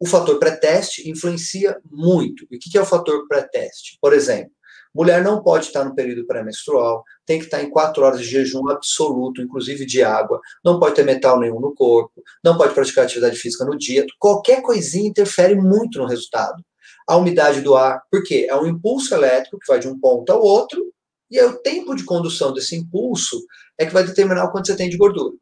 o 0.00 0.06
fator 0.06 0.38
pré-teste 0.38 1.08
influencia 1.10 1.78
muito. 1.90 2.46
E 2.50 2.56
o 2.56 2.58
que, 2.58 2.70
que 2.70 2.78
é 2.78 2.80
o 2.80 2.86
fator 2.86 3.26
pré-teste? 3.28 3.98
Por 4.00 4.14
exemplo, 4.14 4.55
Mulher 4.96 5.22
não 5.22 5.42
pode 5.42 5.66
estar 5.66 5.84
no 5.84 5.94
período 5.94 6.26
pré-menstrual, 6.26 7.04
tem 7.26 7.38
que 7.38 7.44
estar 7.44 7.62
em 7.62 7.68
quatro 7.68 8.02
horas 8.02 8.18
de 8.18 8.26
jejum 8.26 8.66
absoluto, 8.70 9.42
inclusive 9.42 9.84
de 9.84 10.02
água, 10.02 10.40
não 10.64 10.80
pode 10.80 10.94
ter 10.94 11.04
metal 11.04 11.38
nenhum 11.38 11.60
no 11.60 11.74
corpo, 11.74 12.22
não 12.42 12.56
pode 12.56 12.72
praticar 12.72 13.04
atividade 13.04 13.36
física 13.36 13.62
no 13.66 13.76
dia. 13.76 14.06
Qualquer 14.18 14.62
coisinha 14.62 15.06
interfere 15.06 15.54
muito 15.54 15.98
no 15.98 16.06
resultado. 16.06 16.64
A 17.06 17.14
umidade 17.14 17.60
do 17.60 17.76
ar, 17.76 18.00
porque 18.10 18.46
é 18.48 18.56
um 18.56 18.66
impulso 18.66 19.14
elétrico 19.14 19.58
que 19.58 19.66
vai 19.70 19.78
de 19.78 19.86
um 19.86 20.00
ponto 20.00 20.32
ao 20.32 20.40
outro, 20.40 20.82
e 21.30 21.38
é 21.38 21.44
o 21.44 21.58
tempo 21.58 21.94
de 21.94 22.02
condução 22.02 22.54
desse 22.54 22.74
impulso 22.74 23.38
é 23.78 23.84
que 23.84 23.92
vai 23.92 24.02
determinar 24.02 24.46
o 24.46 24.50
quanto 24.50 24.68
você 24.68 24.76
tem 24.76 24.88
de 24.88 24.96
gordura. 24.96 25.36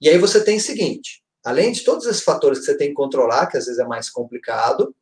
E 0.00 0.08
aí 0.08 0.18
você 0.18 0.44
tem 0.44 0.58
o 0.58 0.60
seguinte: 0.60 1.20
além 1.44 1.72
de 1.72 1.82
todos 1.82 2.06
esses 2.06 2.22
fatores 2.22 2.60
que 2.60 2.66
você 2.66 2.76
tem 2.76 2.90
que 2.90 2.94
controlar, 2.94 3.48
que 3.48 3.56
às 3.56 3.66
vezes 3.66 3.80
é 3.80 3.84
mais 3.84 4.08
complicado, 4.08 4.94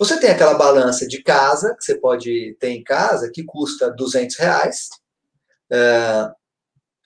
você 0.00 0.18
tem 0.18 0.30
aquela 0.30 0.54
balança 0.54 1.06
de 1.06 1.22
casa, 1.22 1.76
que 1.76 1.84
você 1.84 1.94
pode 1.94 2.56
ter 2.58 2.70
em 2.70 2.82
casa, 2.82 3.30
que 3.30 3.44
custa 3.44 3.90
200 3.90 4.34
reais. 4.38 4.88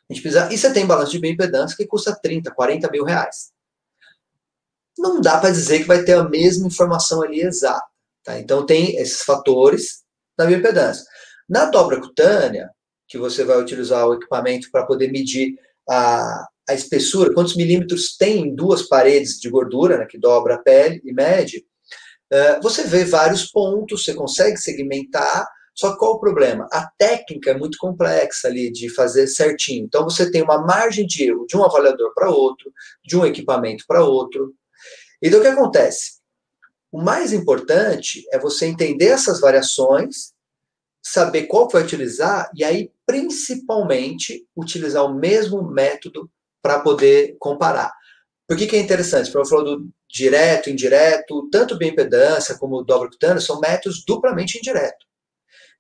Gente 0.08 0.22
precisa, 0.22 0.52
e 0.52 0.56
você 0.56 0.72
tem 0.72 0.86
balança 0.86 1.10
de 1.10 1.18
bioimpedância 1.18 1.76
que 1.76 1.88
custa 1.88 2.16
30, 2.22 2.52
40 2.52 2.88
mil 2.92 3.04
reais. 3.04 3.50
Não 4.96 5.20
dá 5.20 5.38
para 5.38 5.50
dizer 5.50 5.80
que 5.80 5.88
vai 5.88 6.04
ter 6.04 6.12
a 6.12 6.28
mesma 6.28 6.68
informação 6.68 7.20
ali 7.20 7.40
exata. 7.40 7.84
Tá? 8.22 8.38
Então, 8.38 8.64
tem 8.64 8.96
esses 8.96 9.22
fatores 9.22 10.04
da 10.38 10.46
bioimpedância. 10.46 11.04
Na 11.48 11.64
dobra 11.64 12.00
cutânea, 12.00 12.70
que 13.08 13.18
você 13.18 13.42
vai 13.42 13.60
utilizar 13.60 14.06
o 14.06 14.14
equipamento 14.14 14.70
para 14.70 14.86
poder 14.86 15.10
medir 15.10 15.58
a, 15.90 16.46
a 16.68 16.74
espessura, 16.74 17.34
quantos 17.34 17.56
milímetros 17.56 18.16
tem 18.16 18.42
em 18.42 18.54
duas 18.54 18.82
paredes 18.82 19.40
de 19.40 19.50
gordura, 19.50 19.98
né, 19.98 20.06
que 20.06 20.16
dobra 20.16 20.54
a 20.54 20.58
pele 20.58 21.02
e 21.04 21.12
mede, 21.12 21.58
uh, 21.58 21.73
você 22.62 22.84
vê 22.84 23.04
vários 23.04 23.50
pontos, 23.50 24.04
você 24.04 24.14
consegue 24.14 24.56
segmentar, 24.56 25.46
só 25.74 25.92
que 25.92 25.98
qual 25.98 26.12
o 26.12 26.20
problema? 26.20 26.68
A 26.72 26.86
técnica 26.96 27.50
é 27.50 27.58
muito 27.58 27.76
complexa 27.78 28.48
ali 28.48 28.70
de 28.70 28.88
fazer 28.94 29.26
certinho. 29.26 29.84
Então 29.84 30.04
você 30.04 30.30
tem 30.30 30.42
uma 30.42 30.64
margem 30.64 31.06
de 31.06 31.24
erro 31.24 31.46
de 31.46 31.56
um 31.56 31.64
avaliador 31.64 32.12
para 32.14 32.30
outro, 32.30 32.72
de 33.04 33.16
um 33.16 33.26
equipamento 33.26 33.84
para 33.86 34.04
outro. 34.04 34.54
Então 35.20 35.40
o 35.40 35.42
que 35.42 35.48
acontece? 35.48 36.20
O 36.92 37.02
mais 37.02 37.32
importante 37.32 38.24
é 38.32 38.38
você 38.38 38.66
entender 38.66 39.06
essas 39.06 39.40
variações, 39.40 40.32
saber 41.02 41.44
qual 41.48 41.66
que 41.66 41.72
vai 41.72 41.82
utilizar 41.82 42.50
e 42.54 42.62
aí 42.62 42.92
principalmente 43.04 44.46
utilizar 44.56 45.04
o 45.04 45.14
mesmo 45.14 45.62
método 45.62 46.30
para 46.62 46.78
poder 46.80 47.36
comparar. 47.38 47.92
Por 48.46 48.56
que, 48.56 48.66
que 48.66 48.76
é 48.76 48.80
interessante? 48.80 49.30
Para 49.30 49.40
eu 49.40 49.46
falar 49.46 49.64
do 49.64 49.88
direto, 50.08 50.68
indireto, 50.70 51.48
tanto 51.50 51.78
bioimpedância 51.78 52.56
como 52.58 52.82
dobra 52.82 53.08
cutânea 53.08 53.40
são 53.40 53.58
métodos 53.58 54.04
duplamente 54.06 54.58
indiretos. 54.58 55.06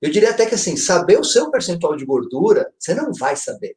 Eu 0.00 0.10
diria 0.10 0.30
até 0.30 0.46
que 0.46 0.54
assim, 0.54 0.76
saber 0.76 1.18
o 1.18 1.24
seu 1.24 1.50
percentual 1.50 1.96
de 1.96 2.04
gordura, 2.04 2.72
você 2.78 2.94
não 2.94 3.12
vai 3.12 3.36
saber. 3.36 3.76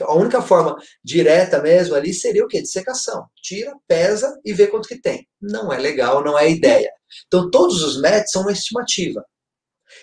A 0.00 0.14
única 0.14 0.42
forma 0.42 0.76
direta 1.02 1.62
mesmo 1.62 1.94
ali 1.94 2.12
seria 2.12 2.44
o 2.44 2.48
quê? 2.48 2.60
Dissecação. 2.60 3.26
Tira, 3.42 3.72
pesa 3.86 4.40
e 4.44 4.52
vê 4.52 4.66
quanto 4.66 4.88
que 4.88 5.00
tem. 5.00 5.28
Não 5.40 5.72
é 5.72 5.78
legal, 5.78 6.24
não 6.24 6.38
é 6.38 6.50
ideia. 6.50 6.90
Então, 7.26 7.50
todos 7.50 7.82
os 7.82 8.00
métodos 8.00 8.32
são 8.32 8.42
uma 8.42 8.52
estimativa. 8.52 9.24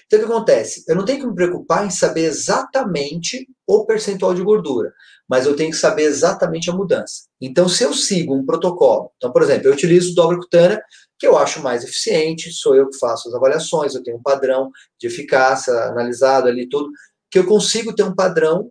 Então, 0.05 0.19
o 0.19 0.23
que 0.23 0.31
acontece? 0.31 0.85
Eu 0.87 0.95
não 0.95 1.03
tenho 1.03 1.19
que 1.19 1.27
me 1.27 1.35
preocupar 1.35 1.85
em 1.85 1.89
saber 1.89 2.23
exatamente 2.23 3.47
o 3.67 3.85
percentual 3.85 4.33
de 4.33 4.43
gordura, 4.43 4.93
mas 5.31 5.45
eu 5.45 5.55
tenho 5.55 5.71
que 5.71 5.77
saber 5.77 6.03
exatamente 6.03 6.69
a 6.69 6.73
mudança. 6.73 7.23
Então, 7.39 7.69
se 7.69 7.85
eu 7.85 7.93
sigo 7.93 8.35
um 8.35 8.45
protocolo, 8.45 9.13
então, 9.15 9.31
por 9.31 9.41
exemplo, 9.41 9.69
eu 9.69 9.71
utilizo 9.71 10.13
dobra 10.13 10.37
cutânea, 10.37 10.83
que 11.17 11.25
eu 11.25 11.37
acho 11.37 11.63
mais 11.63 11.85
eficiente, 11.85 12.51
sou 12.51 12.75
eu 12.75 12.89
que 12.89 12.97
faço 12.97 13.29
as 13.29 13.33
avaliações, 13.33 13.95
eu 13.95 14.03
tenho 14.03 14.17
um 14.17 14.21
padrão 14.21 14.69
de 14.99 15.07
eficácia 15.07 15.73
analisado 15.85 16.49
ali 16.49 16.67
tudo, 16.67 16.91
que 17.29 17.39
eu 17.39 17.45
consigo 17.45 17.95
ter 17.95 18.03
um 18.03 18.13
padrão 18.13 18.69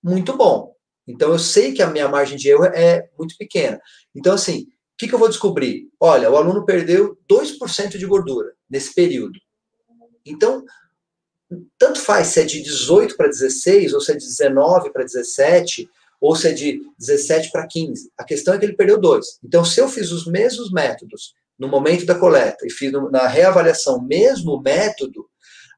muito 0.00 0.36
bom. 0.36 0.76
Então, 1.08 1.32
eu 1.32 1.40
sei 1.40 1.72
que 1.72 1.82
a 1.82 1.90
minha 1.90 2.08
margem 2.08 2.38
de 2.38 2.48
erro 2.48 2.66
é 2.66 3.10
muito 3.18 3.36
pequena. 3.36 3.80
Então, 4.14 4.34
assim, 4.34 4.60
o 4.60 4.66
que, 4.96 5.08
que 5.08 5.14
eu 5.16 5.18
vou 5.18 5.28
descobrir? 5.28 5.88
Olha, 5.98 6.30
o 6.30 6.36
aluno 6.36 6.64
perdeu 6.64 7.18
2% 7.28 7.98
de 7.98 8.06
gordura 8.06 8.52
nesse 8.70 8.94
período. 8.94 9.40
Então, 10.24 10.64
tanto 11.78 12.00
faz 12.00 12.28
se 12.28 12.40
é 12.40 12.44
de 12.44 12.62
18 12.62 13.16
para 13.16 13.28
16, 13.28 13.94
ou 13.94 14.00
se 14.00 14.12
é 14.12 14.16
de 14.16 14.24
19 14.24 14.92
para 14.92 15.04
17, 15.04 15.88
ou 16.20 16.36
se 16.36 16.48
é 16.48 16.52
de 16.52 16.80
17 16.98 17.50
para 17.50 17.66
15. 17.66 18.10
A 18.16 18.24
questão 18.24 18.54
é 18.54 18.58
que 18.58 18.64
ele 18.64 18.76
perdeu 18.76 19.00
dois. 19.00 19.38
Então, 19.44 19.64
se 19.64 19.80
eu 19.80 19.88
fiz 19.88 20.12
os 20.12 20.26
mesmos 20.26 20.70
métodos 20.70 21.34
no 21.58 21.68
momento 21.68 22.06
da 22.06 22.14
coleta 22.14 22.66
e 22.66 22.70
fiz 22.70 22.92
na 23.10 23.26
reavaliação 23.26 23.96
o 23.96 24.06
mesmo 24.06 24.60
método, 24.62 25.28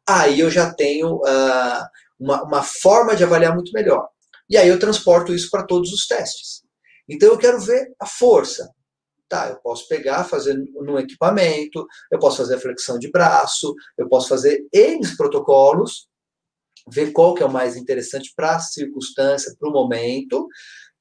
aí 0.07 0.41
eu 0.41 0.51
já 0.51 0.73
tenho 0.73 1.17
uh, 1.17 1.87
uma, 2.19 2.43
uma 2.43 2.63
forma 2.63 3.17
de 3.17 3.25
avaliar 3.25 3.55
muito 3.55 3.73
melhor. 3.73 4.09
E 4.49 4.59
aí 4.59 4.69
eu 4.69 4.79
transporto 4.79 5.35
isso 5.35 5.49
para 5.51 5.65
todos 5.65 5.93
os 5.93 6.07
testes. 6.07 6.63
Então, 7.09 7.31
eu 7.31 7.39
quero 7.39 7.59
ver 7.59 7.93
a 7.99 8.07
força. 8.07 8.71
Tá, 9.29 9.49
eu 9.49 9.57
posso 9.57 9.89
pegar, 9.89 10.25
fazer 10.25 10.55
no 10.75 10.99
equipamento, 10.99 11.87
eu 12.11 12.19
posso 12.19 12.37
fazer 12.37 12.57
a 12.57 12.61
flexão 12.61 12.99
de 12.99 13.11
braço, 13.11 13.75
eu 13.97 14.09
posso 14.09 14.29
fazer 14.29 14.67
N 14.73 15.17
protocolos, 15.17 16.07
ver 16.89 17.11
qual 17.13 17.35
que 17.35 17.43
é 17.43 17.47
o 17.47 17.53
mais 17.53 17.77
interessante 17.77 18.33
para 18.37 18.57
a 18.57 18.61
circunstância, 18.61 19.55
para 19.59 19.69
o 19.69 19.73
momento, 19.73 20.47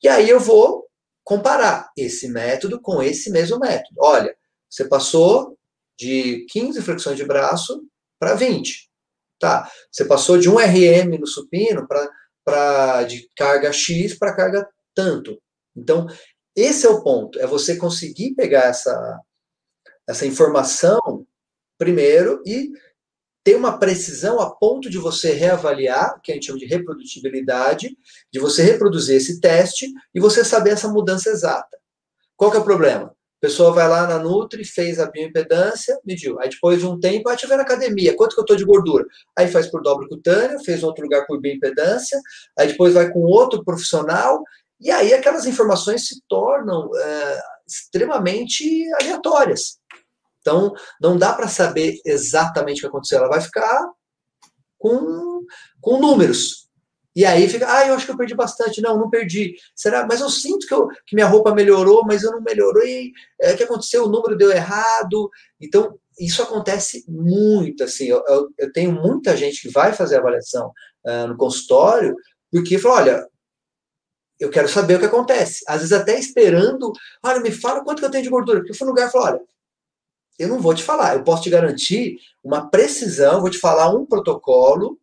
e 0.01 0.07
aí 0.07 0.29
eu 0.29 0.39
vou 0.39 0.87
comparar 1.23 1.89
esse 1.97 2.27
método 2.27 2.81
com 2.81 3.01
esse 3.01 3.29
mesmo 3.29 3.59
método. 3.59 3.95
Olha, 3.99 4.35
você 4.69 4.85
passou 4.85 5.57
de 5.97 6.45
15 6.49 6.81
flexões 6.81 7.17
de 7.17 7.25
braço 7.25 7.83
para 8.19 8.35
20. 8.35 8.89
Tá? 9.39 9.69
Você 9.91 10.05
passou 10.05 10.37
de 10.37 10.49
1 10.49 10.57
RM 10.57 11.19
no 11.19 11.27
supino 11.27 11.87
para 12.45 13.03
de 13.03 13.29
carga 13.35 13.71
X 13.71 14.17
para 14.17 14.35
carga 14.35 14.67
tanto. 14.95 15.41
Então, 15.75 16.07
esse 16.55 16.85
é 16.85 16.89
o 16.89 17.01
ponto, 17.01 17.39
é 17.39 17.47
você 17.47 17.75
conseguir 17.77 18.35
pegar 18.35 18.65
essa, 18.65 19.19
essa 20.07 20.25
informação 20.25 21.25
primeiro 21.77 22.41
e 22.45 22.71
ter 23.43 23.55
uma 23.55 23.77
precisão 23.77 24.39
a 24.39 24.55
ponto 24.55 24.89
de 24.89 24.97
você 24.97 25.33
reavaliar, 25.33 26.19
que 26.23 26.31
a 26.31 26.35
gente 26.35 26.45
chama 26.45 26.59
de 26.59 26.65
reprodutibilidade, 26.65 27.97
de 28.31 28.39
você 28.39 28.63
reproduzir 28.63 29.17
esse 29.17 29.41
teste 29.41 29.91
e 30.15 30.19
você 30.19 30.45
saber 30.45 30.71
essa 30.71 30.87
mudança 30.87 31.29
exata. 31.29 31.77
Qual 32.37 32.49
que 32.49 32.57
é 32.57 32.59
o 32.61 32.63
problema? 32.63 33.07
A 33.07 33.45
pessoa 33.45 33.73
vai 33.73 33.89
lá 33.89 34.07
na 34.07 34.17
Nutri, 34.17 34.63
fez 34.63 35.01
a 35.01 35.11
bioimpedância, 35.11 35.99
mediu. 36.05 36.39
Aí 36.39 36.47
depois 36.47 36.79
de 36.79 36.85
um 36.85 36.97
tempo, 36.97 37.23
vai 37.25 37.35
te 37.35 37.45
ver 37.45 37.57
na 37.57 37.63
academia, 37.63 38.15
quanto 38.15 38.33
que 38.33 38.39
eu 38.39 38.43
estou 38.43 38.55
de 38.55 38.63
gordura? 38.63 39.05
Aí 39.37 39.49
faz 39.49 39.67
por 39.67 39.81
dobra 39.81 40.07
cutânea, 40.07 40.57
fez 40.59 40.81
outro 40.81 41.03
lugar 41.03 41.25
por 41.25 41.41
bioimpedância, 41.41 42.17
aí 42.57 42.67
depois 42.67 42.93
vai 42.93 43.11
com 43.11 43.19
outro 43.19 43.61
profissional, 43.65 44.41
e 44.79 44.91
aí 44.91 45.13
aquelas 45.13 45.45
informações 45.45 46.07
se 46.07 46.21
tornam 46.27 46.89
é, 46.95 47.41
extremamente 47.67 48.85
aleatórias. 49.01 49.79
Então, 50.41 50.73
não 51.01 51.17
dá 51.17 51.33
para 51.33 51.47
saber 51.47 51.99
exatamente 52.05 52.79
o 52.79 52.81
que 52.81 52.87
aconteceu. 52.87 53.19
Ela 53.19 53.29
vai 53.29 53.41
ficar 53.41 53.89
com, 54.77 55.45
com 55.79 55.99
números. 55.99 56.63
E 57.15 57.25
aí 57.25 57.47
fica, 57.47 57.71
ah, 57.71 57.87
eu 57.87 57.93
acho 57.93 58.05
que 58.05 58.11
eu 58.11 58.17
perdi 58.17 58.35
bastante. 58.35 58.81
Não, 58.81 58.97
não 58.97 59.09
perdi. 59.09 59.55
Será? 59.75 60.05
Mas 60.05 60.19
eu 60.19 60.29
sinto 60.29 60.67
que, 60.67 60.73
eu, 60.73 60.87
que 61.05 61.15
minha 61.15 61.27
roupa 61.27 61.53
melhorou, 61.53 62.03
mas 62.05 62.23
eu 62.23 62.31
não 62.31 62.41
melhorei. 62.41 63.11
É, 63.39 63.53
o 63.53 63.57
que 63.57 63.63
aconteceu? 63.63 64.03
O 64.03 64.09
número 64.09 64.35
deu 64.35 64.51
errado. 64.51 65.29
Então, 65.61 65.97
isso 66.19 66.41
acontece 66.43 67.05
muito. 67.07 67.83
Assim, 67.83 68.05
eu, 68.05 68.21
eu, 68.27 68.49
eu 68.57 68.73
tenho 68.73 68.91
muita 68.91 69.37
gente 69.37 69.61
que 69.61 69.69
vai 69.69 69.93
fazer 69.93 70.17
avaliação 70.17 70.71
uh, 71.05 71.27
no 71.27 71.37
consultório, 71.37 72.15
porque 72.51 72.77
fala, 72.77 72.95
olha, 72.95 73.27
eu 74.39 74.49
quero 74.49 74.67
saber 74.67 74.95
o 74.95 74.99
que 74.99 75.05
acontece. 75.05 75.63
Às 75.67 75.77
vezes 75.77 75.93
até 75.93 76.17
esperando, 76.17 76.91
olha, 77.23 77.39
me 77.39 77.51
fala 77.51 77.83
quanto 77.83 77.99
que 77.99 78.05
eu 78.05 78.11
tenho 78.11 78.23
de 78.23 78.29
gordura. 78.29 78.59
Porque 78.59 78.71
eu 78.71 78.75
fui 78.75 78.85
no 78.85 78.91
lugar 78.91 79.07
e 79.07 79.11
falei, 79.11 79.33
olha, 79.33 79.41
eu 80.39 80.47
não 80.47 80.59
vou 80.59 80.73
te 80.73 80.83
falar, 80.83 81.15
eu 81.15 81.23
posso 81.23 81.43
te 81.43 81.49
garantir 81.49 82.17
uma 82.43 82.69
precisão, 82.69 83.41
vou 83.41 83.49
te 83.49 83.59
falar 83.59 83.89
um 83.89 84.05
protocolo 84.05 84.99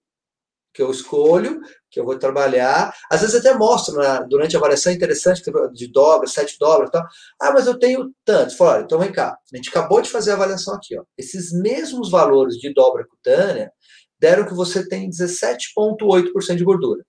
que 0.73 0.83
eu 0.83 0.91
escolho, 0.91 1.61
que 1.91 1.99
eu 1.99 2.05
vou 2.05 2.19
trabalhar. 2.19 2.95
Às 3.11 3.23
vezes 3.23 3.37
até 3.37 3.57
mostro 3.57 3.95
na, 3.97 4.21
durante 4.21 4.55
a 4.55 4.59
avaliação 4.59 4.93
interessante 4.93 5.43
de 5.73 5.89
dobra, 5.89 6.29
sete 6.29 6.57
dólares 6.59 6.89
e 6.89 6.93
tal. 6.93 7.07
Ah, 7.41 7.53
mas 7.53 7.67
eu 7.67 7.79
tenho 7.79 8.13
tanto. 8.25 8.57
Fala, 8.57 8.83
então 8.83 8.99
vem 8.99 9.13
cá. 9.13 9.37
A 9.53 9.57
gente 9.57 9.69
acabou 9.69 10.01
de 10.01 10.11
fazer 10.11 10.31
a 10.31 10.35
avaliação 10.35 10.75
aqui. 10.75 10.99
Ó. 10.99 11.03
Esses 11.19 11.53
mesmos 11.53 12.11
valores 12.11 12.57
de 12.57 12.73
dobra 12.73 13.05
cutânea 13.07 13.73
deram 14.19 14.47
que 14.47 14.55
você 14.55 14.87
tem 14.87 15.09
17,8% 15.11 16.57
de 16.57 16.65
gordura. 16.65 17.05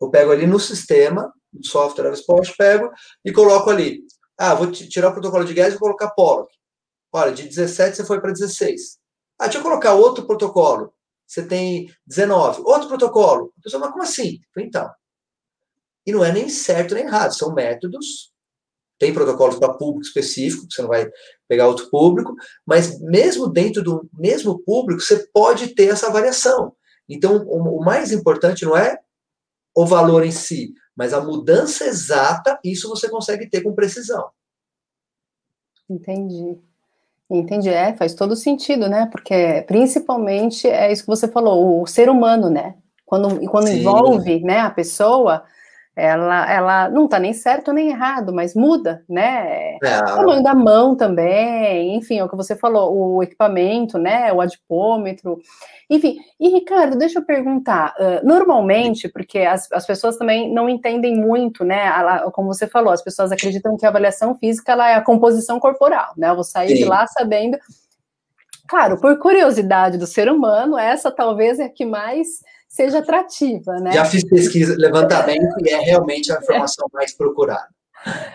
Eu 0.00 0.10
pego 0.10 0.30
ali 0.30 0.46
no 0.46 0.60
sistema, 0.60 1.32
no 1.52 1.64
software 1.64 2.12
Sport, 2.12 2.56
pego 2.56 2.90
e 3.24 3.32
coloco 3.32 3.70
ali. 3.70 4.02
Ah, 4.38 4.54
vou 4.54 4.70
tirar 4.70 5.08
o 5.08 5.12
protocolo 5.12 5.44
de 5.44 5.54
gás 5.54 5.74
e 5.74 5.78
colocar 5.78 6.10
Pollock. 6.10 6.52
Olha, 7.12 7.32
de 7.32 7.44
17 7.44 7.96
você 7.96 8.04
foi 8.04 8.20
para 8.20 8.32
16. 8.32 8.98
Ah, 9.38 9.44
deixa 9.44 9.58
eu 9.58 9.62
colocar 9.62 9.94
outro 9.94 10.26
protocolo. 10.26 10.92
Você 11.26 11.46
tem 11.46 11.90
19. 12.06 12.62
Outro 12.64 12.88
protocolo. 12.88 13.52
A 13.58 13.62
pessoa, 13.62 13.80
mas 13.80 13.90
como 13.90 14.02
assim? 14.02 14.38
Então. 14.56 14.90
E 16.06 16.12
não 16.12 16.24
é 16.24 16.32
nem 16.32 16.48
certo 16.48 16.94
nem 16.94 17.04
errado, 17.04 17.34
são 17.34 17.54
métodos. 17.54 18.32
Tem 18.98 19.12
protocolos 19.12 19.58
para 19.58 19.74
público 19.74 20.06
específico, 20.06 20.66
você 20.70 20.80
não 20.80 20.88
vai 20.88 21.10
pegar 21.48 21.68
outro 21.68 21.90
público, 21.90 22.34
mas 22.64 22.98
mesmo 23.00 23.46
dentro 23.46 23.82
do 23.82 24.08
mesmo 24.14 24.58
público, 24.62 25.02
você 25.02 25.26
pode 25.34 25.74
ter 25.74 25.88
essa 25.88 26.10
variação. 26.10 26.74
Então, 27.08 27.44
o 27.46 27.84
mais 27.84 28.10
importante 28.10 28.64
não 28.64 28.76
é 28.76 28.98
o 29.76 29.84
valor 29.84 30.24
em 30.24 30.30
si, 30.30 30.72
mas 30.96 31.12
a 31.12 31.20
mudança 31.20 31.84
exata, 31.84 32.58
isso 32.64 32.88
você 32.88 33.10
consegue 33.10 33.46
ter 33.46 33.62
com 33.62 33.74
precisão. 33.74 34.30
Entendi. 35.88 36.58
Entendi, 37.28 37.68
é, 37.68 37.94
faz 37.94 38.14
todo 38.14 38.34
sentido, 38.34 38.88
né? 38.88 39.06
Porque 39.12 39.62
principalmente 39.66 40.66
é 40.66 40.90
isso 40.90 41.02
que 41.02 41.08
você 41.08 41.28
falou, 41.28 41.82
o 41.82 41.86
ser 41.86 42.08
humano, 42.08 42.48
né? 42.48 42.76
Quando, 43.04 43.38
quando 43.50 43.68
envolve 43.68 44.40
né, 44.40 44.60
a 44.60 44.70
pessoa, 44.70 45.44
ela, 45.96 46.52
ela 46.52 46.88
não 46.90 47.06
está 47.06 47.18
nem 47.18 47.32
certo 47.32 47.72
nem 47.72 47.88
errado, 47.88 48.30
mas 48.30 48.54
muda, 48.54 49.02
né? 49.08 49.78
É. 49.82 49.98
O 50.00 50.04
tamanho 50.04 50.42
da 50.42 50.54
mão 50.54 50.94
também, 50.94 51.96
enfim, 51.96 52.18
é 52.18 52.24
o 52.24 52.28
que 52.28 52.36
você 52.36 52.54
falou, 52.54 52.94
o 52.94 53.22
equipamento, 53.22 53.96
né? 53.96 54.30
O 54.30 54.42
adipômetro, 54.42 55.40
enfim. 55.88 56.18
E 56.38 56.50
Ricardo, 56.50 56.98
deixa 56.98 57.18
eu 57.18 57.24
perguntar, 57.24 57.94
uh, 57.98 58.26
normalmente, 58.26 59.08
porque 59.08 59.38
as, 59.38 59.72
as 59.72 59.86
pessoas 59.86 60.18
também 60.18 60.52
não 60.52 60.68
entendem 60.68 61.16
muito, 61.16 61.64
né? 61.64 61.88
A, 61.88 62.30
como 62.30 62.52
você 62.52 62.66
falou, 62.66 62.92
as 62.92 63.02
pessoas 63.02 63.32
acreditam 63.32 63.74
que 63.78 63.86
a 63.86 63.88
avaliação 63.88 64.34
física 64.36 64.72
ela 64.72 64.90
é 64.90 64.94
a 64.94 65.02
composição 65.02 65.58
corporal, 65.58 66.12
né? 66.14 66.28
Eu 66.28 66.34
vou 66.34 66.44
sair 66.44 66.68
Sim. 66.68 66.74
de 66.74 66.84
lá 66.84 67.06
sabendo 67.06 67.56
Claro, 68.68 69.00
por 69.00 69.16
curiosidade 69.18 69.96
do 69.96 70.06
ser 70.06 70.28
humano, 70.28 70.76
essa 70.76 71.10
talvez 71.10 71.60
é 71.60 71.64
a 71.66 71.68
que 71.68 71.84
mais 71.84 72.42
seja 72.68 72.98
atrativa, 72.98 73.74
né? 73.80 73.92
Já 73.92 74.04
fiz 74.04 74.24
pesquisa, 74.24 74.74
levantamento 74.76 75.56
e 75.64 75.70
é 75.70 75.80
realmente 75.80 76.32
a 76.32 76.38
informação 76.38 76.86
mais 76.92 77.14
procurada. 77.14 77.68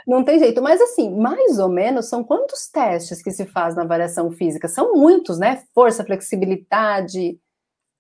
Não 0.05 0.23
tem 0.23 0.39
jeito, 0.39 0.61
mas 0.61 0.81
assim, 0.81 1.15
mais 1.15 1.59
ou 1.59 1.69
menos 1.69 2.07
são 2.07 2.23
quantos 2.23 2.67
testes 2.67 3.21
que 3.21 3.31
se 3.31 3.45
faz 3.45 3.75
na 3.75 3.83
avaliação 3.83 4.31
física? 4.31 4.67
São 4.67 4.93
muitos, 4.93 5.38
né? 5.38 5.63
Força, 5.73 6.03
flexibilidade. 6.03 7.39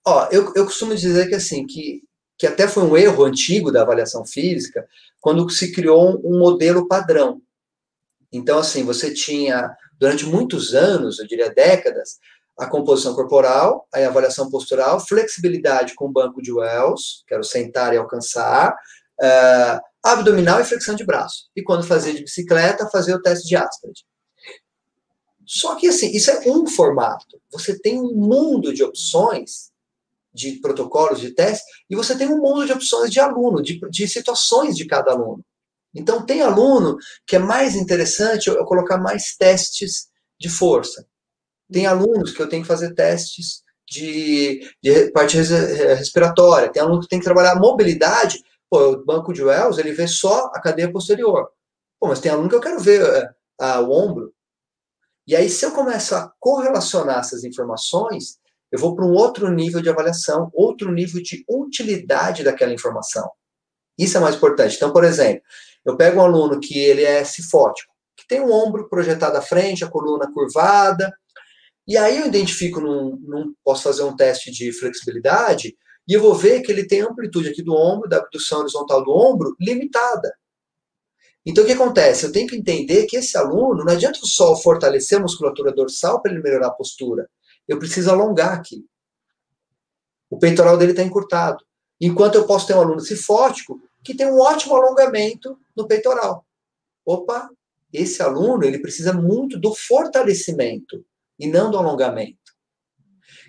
Ó, 0.05 0.27
eu, 0.31 0.51
eu 0.55 0.65
costumo 0.65 0.95
dizer 0.95 1.29
que 1.29 1.35
assim, 1.35 1.65
que, 1.65 2.01
que 2.37 2.47
até 2.47 2.67
foi 2.67 2.83
um 2.83 2.97
erro 2.97 3.23
antigo 3.23 3.71
da 3.71 3.83
avaliação 3.83 4.25
física, 4.25 4.85
quando 5.21 5.49
se 5.49 5.71
criou 5.71 6.09
um, 6.09 6.35
um 6.35 6.39
modelo 6.39 6.87
padrão. 6.87 7.41
Então, 8.33 8.59
assim, 8.59 8.83
você 8.83 9.13
tinha, 9.13 9.75
durante 9.99 10.25
muitos 10.25 10.73
anos, 10.73 11.19
eu 11.19 11.27
diria 11.27 11.53
décadas, 11.53 12.17
a 12.57 12.67
composição 12.67 13.15
corporal, 13.15 13.87
a 13.93 13.99
avaliação 13.99 14.49
postural, 14.49 14.99
flexibilidade 14.99 15.95
com 15.95 16.11
banco 16.11 16.41
de 16.41 16.51
Wells, 16.51 17.23
que 17.27 17.33
era 17.33 17.41
o 17.41 17.45
sentar 17.45 17.93
e 17.93 17.97
alcançar, 17.97 18.73
uh, 18.73 19.79
abdominal 20.03 20.59
e 20.59 20.65
flexão 20.65 20.95
de 20.95 21.05
braço. 21.05 21.49
E 21.55 21.63
quando 21.63 21.85
fazia 21.85 22.13
de 22.13 22.21
bicicleta, 22.21 22.89
fazia 22.89 23.15
o 23.15 23.21
teste 23.21 23.47
de 23.47 23.55
Asprad. 23.55 23.95
Só 25.45 25.75
que, 25.75 25.87
assim, 25.87 26.11
isso 26.11 26.31
é 26.31 26.39
um 26.47 26.67
formato. 26.67 27.41
Você 27.51 27.77
tem 27.77 27.99
um 27.99 28.13
mundo 28.13 28.73
de 28.73 28.83
opções 28.83 29.71
de 30.33 30.53
protocolos 30.61 31.19
de 31.19 31.31
teste 31.31 31.65
e 31.89 31.95
você 31.95 32.17
tem 32.17 32.29
um 32.29 32.37
mundo 32.37 32.65
de 32.65 32.71
opções 32.71 33.11
de 33.11 33.19
aluno, 33.19 33.61
de, 33.61 33.79
de 33.89 34.07
situações 34.07 34.77
de 34.77 34.85
cada 34.85 35.11
aluno. 35.11 35.43
Então, 35.93 36.25
tem 36.25 36.41
aluno 36.41 36.97
que 37.27 37.35
é 37.35 37.39
mais 37.39 37.75
interessante 37.75 38.47
eu 38.47 38.63
colocar 38.65 38.97
mais 38.97 39.35
testes 39.35 40.07
de 40.39 40.47
força. 40.47 41.05
Tem 41.71 41.85
alunos 41.85 42.31
que 42.31 42.41
eu 42.41 42.49
tenho 42.49 42.61
que 42.61 42.67
fazer 42.67 42.93
testes 42.93 43.63
de, 43.89 44.69
de 44.81 45.11
parte 45.11 45.37
respiratória. 45.37 46.69
Tem 46.69 46.81
aluno 46.81 47.01
que 47.01 47.07
tem 47.07 47.19
que 47.19 47.25
trabalhar 47.25 47.55
mobilidade 47.55 48.41
Pô, 48.71 48.93
o 48.93 49.05
banco 49.05 49.33
de 49.33 49.43
Wells, 49.43 49.77
ele 49.77 49.91
vê 49.91 50.07
só 50.07 50.45
a 50.45 50.61
cadeia 50.61 50.89
posterior. 50.89 51.49
Pô, 51.99 52.07
mas 52.07 52.21
tem 52.21 52.31
aluno 52.31 52.47
que 52.47 52.55
eu 52.55 52.61
quero 52.61 52.79
ver 52.79 53.03
uh, 53.03 53.25
uh, 53.61 53.81
o 53.81 53.91
ombro. 53.91 54.33
E 55.27 55.35
aí, 55.35 55.49
se 55.49 55.65
eu 55.65 55.71
começo 55.71 56.15
a 56.15 56.31
correlacionar 56.39 57.19
essas 57.19 57.43
informações, 57.43 58.39
eu 58.71 58.79
vou 58.79 58.95
para 58.95 59.05
um 59.05 59.11
outro 59.11 59.51
nível 59.51 59.81
de 59.81 59.89
avaliação, 59.89 60.49
outro 60.53 60.89
nível 60.89 61.21
de 61.21 61.43
utilidade 61.49 62.45
daquela 62.45 62.73
informação. 62.73 63.29
Isso 63.99 64.15
é 64.15 64.21
mais 64.21 64.35
importante. 64.35 64.77
Então, 64.77 64.93
por 64.93 65.03
exemplo, 65.03 65.43
eu 65.83 65.97
pego 65.97 66.21
um 66.21 66.23
aluno 66.23 66.57
que 66.57 66.79
ele 66.79 67.03
é 67.03 67.25
cifótico, 67.25 67.93
que 68.15 68.25
tem 68.25 68.39
um 68.39 68.53
ombro 68.53 68.87
projetado 68.87 69.35
à 69.35 69.41
frente, 69.41 69.83
a 69.83 69.89
coluna 69.89 70.31
curvada, 70.31 71.13
e 71.87 71.97
aí 71.97 72.19
eu 72.19 72.27
identifico, 72.27 72.79
num, 72.79 73.17
num 73.17 73.53
posso 73.63 73.83
fazer 73.83 74.03
um 74.03 74.15
teste 74.15 74.51
de 74.51 74.71
flexibilidade, 74.71 75.75
e 76.07 76.13
eu 76.13 76.21
vou 76.21 76.35
ver 76.35 76.61
que 76.61 76.71
ele 76.71 76.87
tem 76.87 77.01
amplitude 77.01 77.49
aqui 77.49 77.61
do 77.61 77.75
ombro, 77.75 78.09
da 78.09 78.17
abdução 78.17 78.59
horizontal 78.59 79.03
do 79.03 79.11
ombro, 79.11 79.55
limitada. 79.59 80.33
Então, 81.45 81.63
o 81.63 81.67
que 81.67 81.73
acontece? 81.73 82.25
Eu 82.25 82.31
tenho 82.31 82.47
que 82.47 82.55
entender 82.55 83.05
que 83.07 83.17
esse 83.17 83.37
aluno, 83.37 83.83
não 83.83 83.93
adianta 83.93 84.19
só 84.21 84.55
fortalecer 84.55 85.17
a 85.17 85.21
musculatura 85.21 85.71
dorsal 85.71 86.21
para 86.21 86.31
ele 86.31 86.41
melhorar 86.41 86.67
a 86.67 86.71
postura. 86.71 87.29
Eu 87.67 87.79
preciso 87.79 88.11
alongar 88.11 88.53
aqui. 88.53 88.85
O 90.29 90.37
peitoral 90.37 90.77
dele 90.77 90.91
está 90.91 91.03
encurtado. 91.03 91.63
Enquanto 91.99 92.35
eu 92.35 92.45
posso 92.45 92.67
ter 92.67 92.75
um 92.75 92.81
aluno 92.81 92.99
cifótico 92.99 93.81
que 94.03 94.15
tem 94.15 94.27
um 94.27 94.39
ótimo 94.39 94.75
alongamento 94.75 95.57
no 95.75 95.87
peitoral. 95.87 96.45
Opa, 97.05 97.49
esse 97.91 98.21
aluno 98.21 98.63
ele 98.63 98.79
precisa 98.79 99.13
muito 99.13 99.59
do 99.59 99.73
fortalecimento 99.73 101.03
e 101.41 101.47
não 101.47 101.71
do 101.71 101.77
alongamento. 101.77 102.37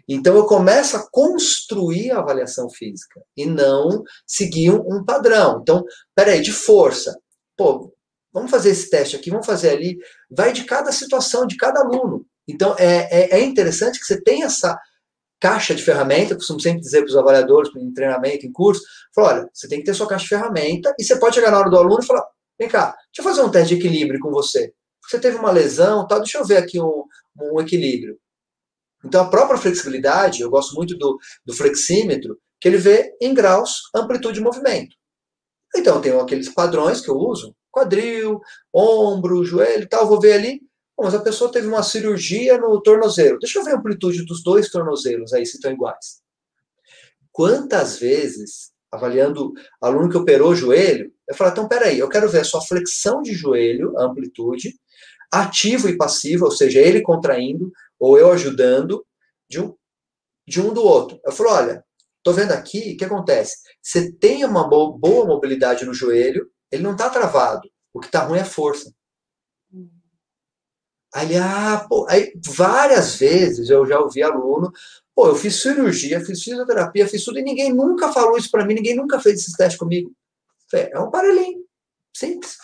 Então 0.08 0.34
eu 0.34 0.46
começo 0.46 0.96
a 0.96 1.08
construir 1.10 2.10
a 2.10 2.18
avaliação 2.18 2.68
física 2.68 3.20
e 3.36 3.46
não 3.46 4.02
seguir 4.26 4.70
um, 4.70 5.04
padrão. 5.04 5.60
Então, 5.60 5.84
peraí, 6.14 6.40
de 6.40 6.52
força. 6.52 7.16
Pô, 7.56 7.94
vamos 8.32 8.50
fazer 8.50 8.70
esse 8.70 8.90
teste 8.90 9.14
aqui, 9.14 9.30
vamos 9.30 9.46
fazer 9.46 9.70
ali. 9.70 9.98
Vai 10.30 10.52
de 10.52 10.64
cada 10.64 10.90
situação, 10.90 11.46
de 11.46 11.56
cada 11.56 11.80
aluno. 11.80 12.26
Então 12.48 12.74
é, 12.78 13.36
é, 13.36 13.38
é 13.38 13.44
interessante 13.44 14.00
que 14.00 14.06
você 14.06 14.20
tenha 14.20 14.46
essa 14.46 14.76
caixa 15.38 15.74
de 15.74 15.82
ferramenta, 15.82 16.34
costumo 16.34 16.60
sempre 16.60 16.80
dizer 16.80 17.00
para 17.00 17.10
os 17.10 17.16
avaliadores, 17.16 17.74
em 17.76 17.92
treinamento, 17.92 18.46
em 18.46 18.52
curso, 18.52 18.82
falo, 19.14 19.28
olha, 19.28 19.50
você 19.52 19.68
tem 19.68 19.80
que 19.80 19.84
ter 19.84 19.94
sua 19.94 20.06
caixa 20.06 20.24
de 20.24 20.28
ferramenta 20.28 20.94
e 20.98 21.04
você 21.04 21.18
pode 21.18 21.34
chegar 21.34 21.50
na 21.50 21.58
hora 21.58 21.70
do 21.70 21.76
aluno 21.76 22.00
e 22.00 22.06
falar, 22.06 22.24
vem 22.58 22.68
cá, 22.68 22.94
deixa 23.12 23.18
eu 23.18 23.24
fazer 23.24 23.42
um 23.42 23.50
teste 23.50 23.74
de 23.74 23.80
equilíbrio 23.80 24.20
com 24.20 24.30
você. 24.30 24.72
Você 25.08 25.18
teve 25.18 25.36
uma 25.36 25.50
lesão, 25.50 26.06
tá, 26.06 26.18
deixa 26.18 26.38
eu 26.38 26.44
ver 26.44 26.56
aqui 26.56 26.80
um, 26.80 27.04
um 27.36 27.60
equilíbrio. 27.60 28.18
Então, 29.04 29.22
a 29.22 29.28
própria 29.28 29.58
flexibilidade, 29.58 30.42
eu 30.42 30.50
gosto 30.50 30.74
muito 30.74 30.96
do, 30.96 31.18
do 31.44 31.52
flexímetro, 31.52 32.38
que 32.60 32.68
ele 32.68 32.76
vê 32.76 33.12
em 33.20 33.34
graus, 33.34 33.82
amplitude 33.94 34.34
de 34.34 34.40
movimento. 34.44 34.94
Então, 35.74 36.00
tem 36.00 36.18
aqueles 36.18 36.48
padrões 36.48 37.00
que 37.00 37.10
eu 37.10 37.16
uso, 37.16 37.54
quadril, 37.70 38.40
ombro, 38.72 39.44
joelho 39.44 39.84
e 39.84 39.88
tal, 39.88 40.06
vou 40.06 40.20
ver 40.20 40.34
ali, 40.34 40.60
mas 40.98 41.14
a 41.14 41.20
pessoa 41.20 41.50
teve 41.50 41.66
uma 41.66 41.82
cirurgia 41.82 42.58
no 42.58 42.80
tornozelo. 42.80 43.38
Deixa 43.38 43.58
eu 43.58 43.64
ver 43.64 43.72
a 43.72 43.78
amplitude 43.78 44.24
dos 44.24 44.42
dois 44.44 44.70
tornozelos 44.70 45.32
aí, 45.32 45.44
se 45.44 45.56
estão 45.56 45.72
iguais. 45.72 46.22
Quantas 47.32 47.98
vezes, 47.98 48.70
avaliando 48.92 49.52
aluno 49.80 50.08
que 50.08 50.18
operou 50.18 50.50
o 50.50 50.54
joelho, 50.54 51.10
eu 51.28 51.34
falo, 51.34 51.50
então, 51.50 51.66
peraí, 51.66 51.98
eu 51.98 52.08
quero 52.08 52.28
ver 52.28 52.40
a 52.40 52.44
sua 52.44 52.60
flexão 52.60 53.22
de 53.22 53.32
joelho, 53.32 53.98
amplitude, 53.98 54.74
ativo 55.32 55.88
e 55.88 55.96
passivo, 55.96 56.44
ou 56.44 56.50
seja, 56.50 56.78
ele 56.78 57.00
contraindo, 57.00 57.72
ou 57.98 58.18
eu 58.18 58.30
ajudando 58.30 59.04
de 59.48 59.60
um, 59.60 59.74
de 60.46 60.60
um 60.60 60.74
do 60.74 60.82
outro. 60.82 61.18
Eu 61.24 61.32
falo, 61.32 61.50
olha, 61.50 61.84
tô 62.22 62.32
vendo 62.32 62.52
aqui, 62.52 62.92
o 62.92 62.96
que 62.98 63.04
acontece? 63.04 63.56
Você 63.80 64.12
tem 64.12 64.44
uma 64.44 64.68
boa, 64.68 65.26
mobilidade 65.26 65.86
no 65.86 65.94
joelho, 65.94 66.50
ele 66.70 66.82
não 66.82 66.92
está 66.92 67.08
travado. 67.08 67.68
O 67.94 68.00
que 68.00 68.06
está 68.06 68.24
ruim 68.24 68.38
é 68.38 68.44
força. 68.44 68.92
Aí 71.14 71.36
ah, 71.36 71.86
pô, 71.88 72.06
aí 72.08 72.32
várias 72.46 73.16
vezes 73.16 73.68
eu 73.68 73.84
já 73.84 74.00
ouvi 74.00 74.22
aluno, 74.22 74.72
pô, 75.14 75.28
eu 75.28 75.36
fiz 75.36 75.60
cirurgia, 75.60 76.24
fiz 76.24 76.42
fisioterapia, 76.42 77.06
fiz 77.06 77.22
tudo, 77.22 77.38
e 77.38 77.42
ninguém 77.42 77.72
nunca 77.72 78.10
falou 78.10 78.38
isso 78.38 78.50
para 78.50 78.64
mim, 78.64 78.74
ninguém 78.74 78.96
nunca 78.96 79.20
fez 79.20 79.40
esses 79.40 79.54
testes 79.54 79.78
comigo. 79.78 80.10
É 80.72 80.98
um 80.98 81.10
parelhinho, 81.10 81.66
simples. 82.16 82.56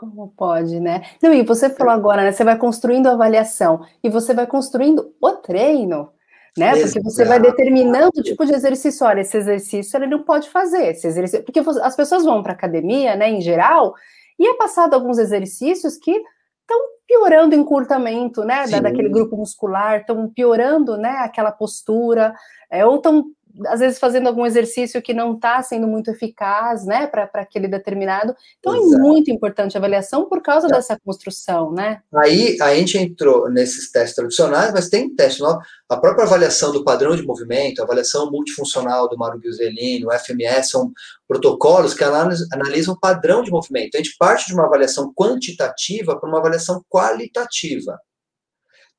Como 0.00 0.32
pode, 0.34 0.80
né? 0.80 1.02
Não, 1.22 1.30
e 1.30 1.42
você 1.42 1.68
falou 1.68 1.92
agora, 1.92 2.22
né? 2.22 2.32
Você 2.32 2.42
vai 2.42 2.56
construindo 2.56 3.06
a 3.06 3.12
avaliação 3.12 3.84
e 4.02 4.08
você 4.08 4.32
vai 4.32 4.46
construindo 4.46 5.14
o 5.20 5.32
treino, 5.32 6.08
né? 6.56 6.70
Exato. 6.70 6.84
Porque 6.84 7.00
você 7.02 7.22
vai 7.22 7.38
determinando 7.38 8.10
o 8.16 8.22
tipo 8.22 8.46
de 8.46 8.54
exercício. 8.54 9.06
Olha, 9.06 9.20
esse 9.20 9.36
exercício 9.36 9.98
ele 9.98 10.06
não 10.06 10.22
pode 10.22 10.48
fazer. 10.48 10.86
Esse 10.86 11.06
exercício... 11.06 11.44
Porque 11.44 11.60
as 11.60 11.94
pessoas 11.94 12.24
vão 12.24 12.42
para 12.42 12.54
academia, 12.54 13.14
né, 13.14 13.28
em 13.28 13.42
geral, 13.42 13.92
e 14.38 14.48
é 14.48 14.54
passado 14.54 14.94
alguns 14.94 15.18
exercícios 15.18 15.98
que 15.98 16.12
estão 16.12 16.80
piorando 17.06 17.54
o 17.54 17.58
encurtamento, 17.58 18.42
né, 18.42 18.66
da, 18.68 18.80
daquele 18.80 19.10
grupo 19.10 19.36
muscular, 19.36 20.00
estão 20.00 20.30
piorando, 20.30 20.96
né, 20.96 21.18
aquela 21.18 21.52
postura, 21.52 22.32
é, 22.70 22.86
ou 22.86 22.96
estão 22.96 23.26
às 23.66 23.80
vezes 23.80 23.98
fazendo 23.98 24.28
algum 24.28 24.46
exercício 24.46 25.02
que 25.02 25.14
não 25.14 25.34
está 25.34 25.62
sendo 25.62 25.86
muito 25.86 26.10
eficaz, 26.10 26.84
né, 26.84 27.06
para 27.06 27.28
aquele 27.34 27.68
determinado. 27.68 28.34
Então 28.58 28.74
é 28.74 28.78
Exato. 28.78 28.94
é 28.94 28.98
muito 28.98 29.30
importante 29.30 29.76
a 29.76 29.78
avaliação 29.78 30.28
por 30.28 30.42
causa 30.42 30.66
é. 30.66 30.70
dessa 30.70 30.98
construção, 31.04 31.72
né? 31.72 32.00
Aí 32.14 32.56
a 32.60 32.74
gente 32.74 32.98
entrou 32.98 33.50
nesses 33.50 33.90
testes 33.90 34.14
tradicionais, 34.14 34.72
mas 34.72 34.88
tem 34.88 35.14
teste 35.14 35.40
novo. 35.40 35.60
A 35.88 35.96
própria 35.96 36.24
avaliação 36.24 36.72
do 36.72 36.84
padrão 36.84 37.16
de 37.16 37.22
movimento, 37.22 37.80
a 37.80 37.84
avaliação 37.84 38.30
multifuncional 38.30 39.08
do 39.08 39.16
Maru 39.16 39.38
Ghiuselini, 39.38 40.06
o 40.06 40.12
FMS, 40.12 40.70
são 40.70 40.92
protocolos 41.26 41.94
que 41.94 42.04
analisam 42.04 42.94
o 42.94 43.00
padrão 43.00 43.42
de 43.42 43.50
movimento. 43.50 43.94
A 43.94 43.98
gente 43.98 44.16
parte 44.18 44.46
de 44.46 44.54
uma 44.54 44.66
avaliação 44.66 45.12
quantitativa 45.14 46.18
para 46.18 46.28
uma 46.28 46.38
avaliação 46.38 46.82
qualitativa. 46.88 47.98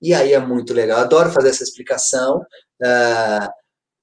E 0.02 0.14
aí 0.14 0.34
é 0.34 0.40
muito 0.40 0.74
legal. 0.74 1.00
Adoro 1.00 1.32
fazer 1.32 1.50
essa 1.50 1.64
explicação. 1.64 2.40
Uh, 2.82 3.61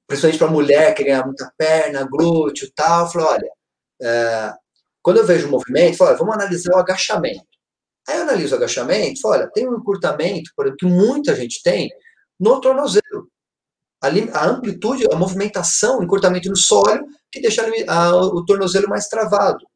principalmente 0.08 0.38
para 0.38 0.48
mulher 0.48 0.94
que 0.94 1.04
ganha 1.04 1.24
muita 1.24 1.52
perna, 1.56 2.08
glúteo 2.10 2.72
tal, 2.74 3.04
eu 3.04 3.12
falo, 3.12 3.26
olha, 3.26 3.50
é, 4.00 4.54
quando 5.02 5.18
eu 5.18 5.26
vejo 5.26 5.46
o 5.46 5.50
movimento, 5.50 5.92
eu 5.92 5.96
falo, 5.98 6.10
olha, 6.10 6.18
vamos 6.18 6.34
analisar 6.34 6.74
o 6.74 6.78
agachamento. 6.78 7.46
Aí 8.08 8.16
eu 8.16 8.22
analiso 8.22 8.54
o 8.54 8.58
agachamento, 8.58 9.20
falo, 9.20 9.34
olha, 9.34 9.50
tem 9.52 9.68
um 9.68 9.76
encurtamento, 9.76 10.50
por 10.56 10.64
exemplo, 10.64 10.78
que 10.78 10.86
muita 10.86 11.36
gente 11.36 11.62
tem 11.62 11.90
no 12.40 12.58
tornozelo. 12.58 13.28
A, 14.00 14.46
amplitude, 14.46 15.06
a 15.12 15.16
movimentação, 15.16 15.98
o 15.98 16.04
encurtamento 16.04 16.48
no 16.48 16.56
sólio, 16.56 17.04
que 17.30 17.40
deixa 17.40 17.68
o 18.16 18.44
tornozelo 18.46 18.88
mais 18.88 19.08
travado. 19.08 19.66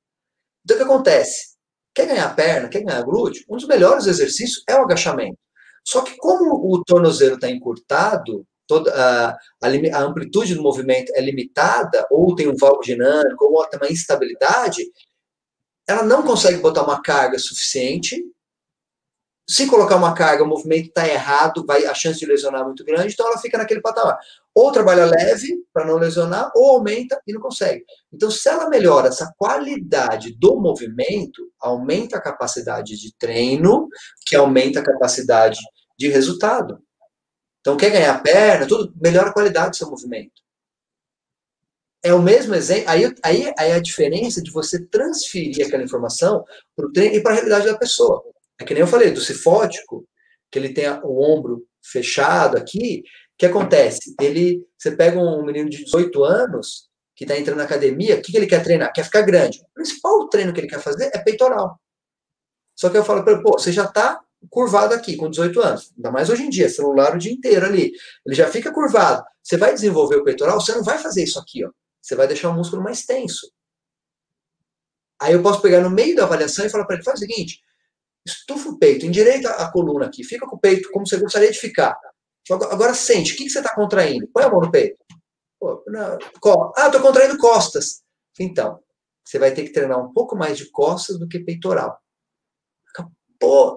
Então, 0.65 0.77
o 0.77 0.79
que 0.79 0.85
acontece? 0.85 1.53
Quer 1.95 2.07
ganhar 2.07 2.35
perna, 2.35 2.69
quer 2.69 2.83
ganhar 2.83 3.03
glúteo? 3.03 3.45
Um 3.51 3.57
dos 3.57 3.67
melhores 3.67 4.07
exercícios 4.07 4.63
é 4.67 4.77
o 4.77 4.85
agachamento. 4.85 5.37
Só 5.85 6.01
que 6.03 6.17
como 6.17 6.73
o 6.73 6.83
tornozelo 6.85 7.35
está 7.35 7.51
encurtado, 7.51 8.47
toda 8.67 8.93
a, 8.95 9.37
a, 9.63 10.03
amplitude 10.03 10.55
do 10.55 10.63
movimento 10.63 11.13
é 11.15 11.21
limitada, 11.21 12.07
ou 12.11 12.35
tem 12.35 12.49
um 12.49 12.57
valgo 12.57 12.83
dinâmico, 12.83 13.45
ou 13.45 13.65
tem 13.67 13.81
uma 13.81 13.93
instabilidade, 13.93 14.83
ela 15.89 16.03
não 16.03 16.23
consegue 16.23 16.59
botar 16.59 16.83
uma 16.83 17.03
carga 17.03 17.39
suficiente 17.39 18.23
se 19.49 19.67
colocar 19.67 19.97
uma 19.97 20.15
carga, 20.15 20.45
o 20.45 20.47
movimento 20.47 20.89
está 20.89 21.07
errado, 21.07 21.65
vai 21.67 21.85
a 21.85 21.95
chance 21.95 22.19
de 22.19 22.27
lesionar 22.27 22.63
é 22.63 22.65
muito 22.65 22.85
grande, 22.85 23.13
então 23.13 23.27
ela 23.27 23.39
fica 23.39 23.59
naquele 23.59 23.81
patamar. 23.81 24.19
Ou 24.55 24.71
trabalha 24.71 25.05
leve 25.05 25.65
para 25.73 25.85
não 25.85 25.97
lesionar, 25.97 26.51
ou 26.55 26.77
aumenta 26.77 27.21
e 27.27 27.33
não 27.33 27.41
consegue. 27.41 27.85
Então, 28.13 28.31
se 28.31 28.49
ela 28.49 28.69
melhora 28.69 29.09
essa 29.09 29.33
qualidade 29.37 30.35
do 30.39 30.61
movimento, 30.61 31.51
aumenta 31.61 32.17
a 32.17 32.21
capacidade 32.21 32.97
de 32.97 33.15
treino, 33.19 33.89
que 34.27 34.37
aumenta 34.37 34.81
a 34.81 34.85
capacidade 34.85 35.59
de 35.99 36.09
resultado. 36.09 36.79
Então, 37.63 37.77
quer 37.77 37.91
ganhar 37.91 38.21
perna, 38.23 38.67
tudo, 38.67 38.93
melhora 39.01 39.31
a 39.31 39.33
qualidade 39.33 39.71
do 39.71 39.77
seu 39.77 39.89
movimento. 39.89 40.43
É 42.05 42.13
o 42.13 42.21
mesmo 42.21 42.55
exemplo. 42.55 42.91
Aí, 42.91 43.15
aí, 43.23 43.53
aí 43.57 43.73
a 43.73 43.81
diferença 43.81 44.43
de 44.43 44.51
você 44.51 44.85
transferir 44.85 45.65
aquela 45.65 45.85
informação 45.85 46.45
para 46.75 46.87
o 46.87 46.93
treino 46.93 47.15
e 47.15 47.23
para 47.23 47.31
a 47.31 47.35
realidade 47.37 47.67
da 47.67 47.79
pessoa. 47.79 48.21
É 48.61 48.65
que 48.65 48.75
nem 48.75 48.81
eu 48.81 48.89
falei 48.89 49.13
do 49.13 49.21
cifótico, 49.21 50.05
que 50.51 50.59
ele 50.59 50.75
tem 50.75 50.89
o 51.05 51.21
ombro 51.21 51.65
fechado 51.81 52.57
aqui. 52.57 53.05
O 53.35 53.39
que 53.39 53.47
acontece? 53.47 54.15
Ele, 54.21 54.67
você 54.77 54.91
pega 54.97 55.19
um 55.19 55.45
menino 55.45 55.71
de 55.71 55.85
18 55.85 56.25
anos 56.25 56.91
que 57.15 57.25
está 57.25 57.39
entrando 57.39 57.59
na 57.59 57.65
academia, 57.65 58.17
o 58.17 58.23
que, 58.23 58.33
que 58.33 58.37
ele 58.37 58.47
quer 58.47 58.65
treinar? 58.65 58.93
Quer 58.93 59.05
ficar 59.05 59.23
grande. 59.23 59.61
O 59.61 59.75
principal 59.75 60.29
treino 60.29 60.53
que 60.53 60.61
ele 60.61 60.69
quer 60.69 60.81
fazer 60.81 61.11
é 61.15 61.19
peitoral. 61.19 61.79
Só 62.77 62.91
que 62.91 62.97
eu 62.97 63.05
falo 63.05 63.23
para 63.23 63.35
ele, 63.35 63.43
pô, 63.43 63.53
você 63.53 63.71
já 63.71 63.85
está 63.85 64.21
curvado 64.51 64.95
aqui 64.95 65.17
com 65.17 65.31
18 65.31 65.61
anos. 65.61 65.93
Ainda 65.97 66.11
mais 66.11 66.29
hoje 66.31 66.43
em 66.43 66.51
dia, 66.51 66.69
celular 66.69 67.15
o 67.15 67.19
dia 67.19 67.33
inteiro 67.33 67.67
ali. 67.67 67.93
Ele 68.27 68.35
já 68.35 68.49
fica 68.49 68.73
curvado. 68.73 69.25
Você 69.43 69.57
vai 69.57 69.73
desenvolver 69.73 70.17
o 70.17 70.25
peitoral, 70.25 70.61
você 70.61 70.73
não 70.73 70.83
vai 70.83 70.99
fazer 70.99 71.25
isso 71.25 71.39
aqui, 71.39 71.65
ó. 71.65 71.71
Você 72.01 72.15
vai 72.15 72.27
deixar 72.27 72.51
o 72.51 72.55
músculo 72.55 72.83
mais 72.83 73.05
tenso. 73.05 73.51
Aí 75.21 75.35
eu 75.35 75.43
posso 75.43 75.61
pegar 75.61 75.81
no 75.81 75.91
meio 75.91 76.17
da 76.17 76.25
avaliação 76.25 76.67
e 76.67 76.69
falar 76.69 76.85
para 76.85 76.97
ele, 76.97 77.05
faz 77.05 77.21
o 77.21 77.25
seguinte, 77.25 77.61
Estufa 78.25 78.71
o 78.71 78.79
peito, 78.79 79.05
endireita 79.05 79.51
a 79.51 79.71
coluna 79.71 80.07
aqui, 80.07 80.23
fica 80.23 80.47
com 80.47 80.57
o 80.57 80.61
peito 80.61 80.91
como 80.93 81.07
você 81.07 81.19
gostaria 81.19 81.51
de 81.51 81.59
ficar. 81.59 81.99
Agora 82.71 82.95
sente, 82.95 83.33
o 83.33 83.37
que, 83.37 83.51
você 83.51 83.59
está 83.59 83.75
contraindo? 83.75 84.29
Põe 84.29 84.45
a 84.45 84.51
mão 84.51 84.61
no 84.61 84.71
peito. 84.71 84.97
Pô, 85.59 85.83
não, 85.87 86.19
ah, 86.77 86.87
estou 86.87 87.01
contraindo 87.01 87.37
costas. 87.39 88.03
Então, 88.39 88.81
você 89.25 89.39
vai 89.39 89.53
ter 89.53 89.65
que 89.65 89.73
treinar 89.73 89.99
um 89.99 90.13
pouco 90.13 90.37
mais 90.37 90.57
de 90.57 90.71
costas 90.71 91.19
do 91.19 91.29
que 91.29 91.41
peitoral. 91.41 91.99
Pô, 93.41 93.77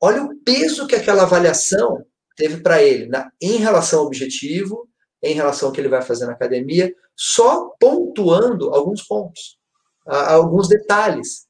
olha 0.00 0.22
o 0.22 0.36
peso 0.44 0.86
que 0.86 0.94
aquela 0.94 1.22
avaliação 1.22 2.04
teve 2.36 2.62
para 2.62 2.82
ele 2.82 3.06
na, 3.06 3.30
em 3.40 3.56
relação 3.56 4.00
ao 4.00 4.06
objetivo, 4.06 4.88
em 5.22 5.34
relação 5.34 5.68
ao 5.68 5.72
que 5.72 5.80
ele 5.80 5.88
vai 5.88 6.02
fazer 6.02 6.26
na 6.26 6.32
academia, 6.32 6.94
só 7.14 7.70
pontuando 7.80 8.74
alguns 8.74 9.02
pontos, 9.02 9.58
alguns 10.06 10.68
detalhes. 10.68 11.46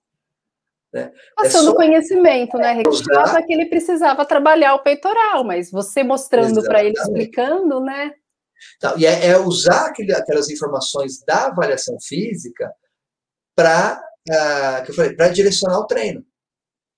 Né? 0.93 1.13
Passando 1.35 1.69
é 1.69 1.71
só... 1.71 1.75
conhecimento, 1.75 2.57
né? 2.57 2.73
Reclamava 2.73 3.43
que 3.43 3.53
ele 3.53 3.67
precisava 3.67 4.25
trabalhar 4.25 4.75
o 4.75 4.83
peitoral, 4.83 5.45
mas 5.45 5.71
você 5.71 6.03
mostrando 6.03 6.63
para 6.63 6.83
ele, 6.85 6.95
explicando, 6.97 7.81
né? 7.81 8.13
Então, 8.77 8.97
e 8.97 9.05
é, 9.05 9.27
é 9.27 9.39
usar 9.39 9.87
aquele, 9.87 10.15
aquelas 10.15 10.49
informações 10.49 11.23
da 11.27 11.49
avaliação 11.49 11.99
física 12.01 12.73
para 13.55 14.01
uh, 14.29 14.85
que 14.85 14.91
eu 14.91 14.95
falei, 14.95 15.15
para 15.15 15.29
direcionar 15.29 15.81
o 15.81 15.87
treino. 15.87 16.25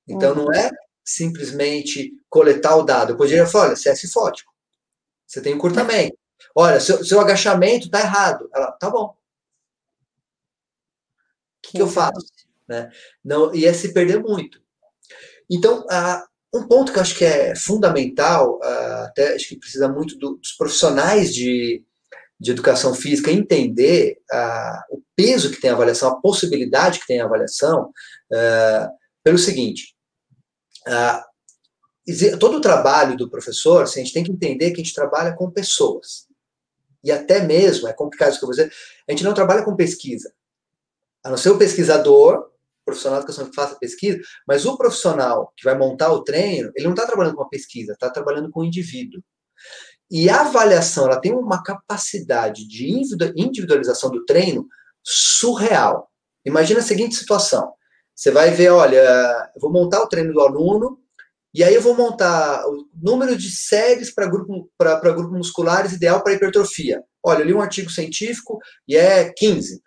Então 0.07 0.31
uhum. 0.31 0.45
não 0.45 0.53
é 0.53 0.71
simplesmente 1.09 2.13
coletar 2.29 2.77
o 2.77 2.83
dado. 2.83 3.13
Eu 3.13 3.17
poderia 3.17 3.47
falar, 3.47 3.69
olha, 3.69 3.77
você 3.77 3.89
é 3.89 3.95
cifótico, 3.95 4.53
você 5.27 5.41
tem 5.41 5.55
encurtamento. 5.55 6.17
Olha, 6.55 6.79
seu, 6.81 7.03
seu 7.05 7.19
agachamento 7.21 7.87
está 7.87 8.01
errado. 8.01 8.49
Ela, 8.55 8.73
tá 8.73 8.91
bom. 8.91 9.07
O 9.07 9.15
que, 11.63 11.73
que 11.73 11.83
eu 11.83 11.89
faço? 11.89 12.27
Né? 12.69 12.91
Não, 13.25 13.55
ia 13.55 13.73
se 13.73 13.95
perder 13.95 14.21
muito. 14.21 14.61
Então, 15.51 15.81
uh, 15.81 16.59
um 16.59 16.69
ponto 16.69 16.93
que 16.93 16.99
eu 16.99 17.03
acho 17.03 17.17
que 17.17 17.25
é 17.25 17.57
fundamental, 17.57 18.59
uh, 18.59 19.05
até 19.07 19.35
acho 19.35 19.49
que 19.49 19.59
precisa 19.59 19.89
muito 19.89 20.19
do, 20.19 20.37
dos 20.37 20.53
profissionais 20.53 21.35
de, 21.35 21.83
de 22.39 22.51
educação 22.51 22.95
física 22.95 23.33
entender 23.33 24.19
uh, 24.31 24.97
o 24.97 25.03
peso 25.17 25.51
que 25.51 25.61
tem 25.61 25.71
a 25.71 25.73
avaliação, 25.73 26.11
a 26.11 26.21
possibilidade 26.21 27.01
que 27.01 27.07
tem 27.07 27.21
a 27.21 27.25
avaliação, 27.25 27.91
pelo 29.25 29.39
seguinte: 29.39 29.98
todo 32.39 32.57
o 32.57 32.61
trabalho 32.61 33.17
do 33.17 33.29
professor, 33.29 33.83
assim, 33.83 34.01
a 34.01 34.05
gente 34.05 34.15
tem 34.15 34.25
que 34.25 34.33
entender 34.33 34.71
que 34.71 34.81
a 34.81 34.85
gente 34.85 34.95
trabalha 34.95 35.35
com 35.35 35.51
pessoas. 35.51 36.27
E 37.03 37.13
até 37.13 37.41
mesmo, 37.41 37.87
é 37.87 37.93
complicado 37.93 38.31
isso 38.31 38.39
que 38.39 38.45
eu 38.45 38.49
vou 38.49 38.57
dizer, 38.57 38.73
a 39.07 39.13
gente 39.13 39.25
não 39.25 39.35
trabalha 39.35 39.63
com 39.63 39.77
pesquisa. 39.77 40.33
A 41.25 41.31
não 41.31 41.37
ser 41.37 41.51
o 41.51 41.59
pesquisador, 41.59 42.51
profissional 42.85 43.19
de 43.19 43.25
educação 43.25 43.49
que 43.49 43.55
faça 43.55 43.79
pesquisa, 43.79 44.19
mas 44.47 44.65
o 44.65 44.77
profissional 44.77 45.53
que 45.57 45.65
vai 45.65 45.77
montar 45.77 46.11
o 46.11 46.25
treino, 46.25 46.73
ele 46.75 46.87
não 46.87 46.95
está 46.95 47.07
trabalhando 47.07 47.37
com 47.37 47.43
a 47.43 47.49
pesquisa, 47.49 47.93
está 47.93 48.09
trabalhando 48.09 48.51
com 48.51 48.61
o 48.61 48.65
indivíduo. 48.65 49.23
E 50.11 50.31
a 50.31 50.41
avaliação, 50.41 51.05
ela 51.05 51.21
tem 51.21 51.35
uma 51.35 51.63
capacidade 51.63 52.67
de 52.67 52.91
individualização 53.37 54.11
do 54.11 54.25
treino 54.25 54.67
surreal. 55.05 56.11
Imagina 56.47 56.81
a 56.81 56.83
seguinte 56.83 57.15
situação: 57.15 57.75
você 58.19 58.33
vai 58.33 58.51
ver, 58.51 58.71
olha, 58.71 59.49
vou 59.61 59.71
montar 59.71 60.03
o 60.03 60.09
treino 60.09 60.33
do 60.33 60.41
aluno, 60.41 60.99
e 61.55 61.63
aí 61.63 61.73
eu 61.73 61.81
vou 61.81 61.95
montar 61.95 62.67
o 62.67 62.89
número 62.93 63.39
de 63.39 63.49
séries 63.49 64.13
para 64.13 64.27
grupo, 64.27 64.69
grupo 64.77 65.31
musculares 65.31 65.93
ideal 65.93 66.21
para 66.21 66.33
hipertrofia. 66.33 67.01
Olha, 67.25 67.43
eu 67.43 67.47
li 67.47 67.55
um 67.55 67.61
artigo 67.61 67.89
científico 67.89 68.59
e 68.89 68.97
é 68.97 69.33
15. 69.33 69.81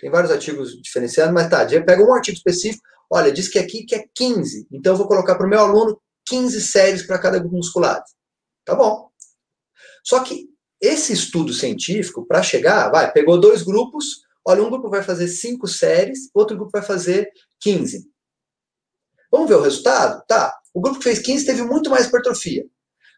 Tem 0.00 0.10
vários 0.10 0.32
artigos 0.32 0.72
diferenciando, 0.82 1.32
mas 1.32 1.48
tá, 1.48 1.64
pega 1.64 2.02
um 2.02 2.12
artigo 2.12 2.36
específico, 2.36 2.82
olha, 3.08 3.30
diz 3.30 3.46
que 3.46 3.58
aqui 3.60 3.84
que 3.84 3.94
é 3.94 4.04
15, 4.16 4.66
então 4.72 4.94
eu 4.94 4.96
vou 4.96 5.06
colocar 5.06 5.36
para 5.36 5.46
o 5.46 5.48
meu 5.48 5.60
aluno 5.60 5.96
15 6.26 6.60
séries 6.60 7.06
para 7.06 7.20
cada 7.20 7.38
grupo 7.38 7.54
muscular. 7.54 8.02
Tá 8.64 8.74
bom. 8.74 9.10
Só 10.02 10.24
que 10.24 10.48
esse 10.80 11.12
estudo 11.12 11.52
científico, 11.52 12.26
para 12.26 12.42
chegar, 12.42 12.90
vai, 12.90 13.12
pegou 13.12 13.38
dois 13.38 13.62
grupos, 13.62 14.22
olha, 14.44 14.60
um 14.60 14.70
grupo 14.70 14.90
vai 14.90 15.04
fazer 15.04 15.28
5 15.28 15.68
séries, 15.68 16.28
outro 16.34 16.56
grupo 16.56 16.72
vai 16.72 16.82
fazer 16.82 17.30
15. 17.60 18.08
Vamos 19.30 19.48
ver 19.48 19.56
o 19.56 19.62
resultado? 19.62 20.24
Tá. 20.26 20.58
O 20.74 20.80
grupo 20.80 20.98
que 20.98 21.04
fez 21.04 21.20
15 21.20 21.46
teve 21.46 21.62
muito 21.62 21.90
mais 21.90 22.06
hipertrofia. 22.06 22.66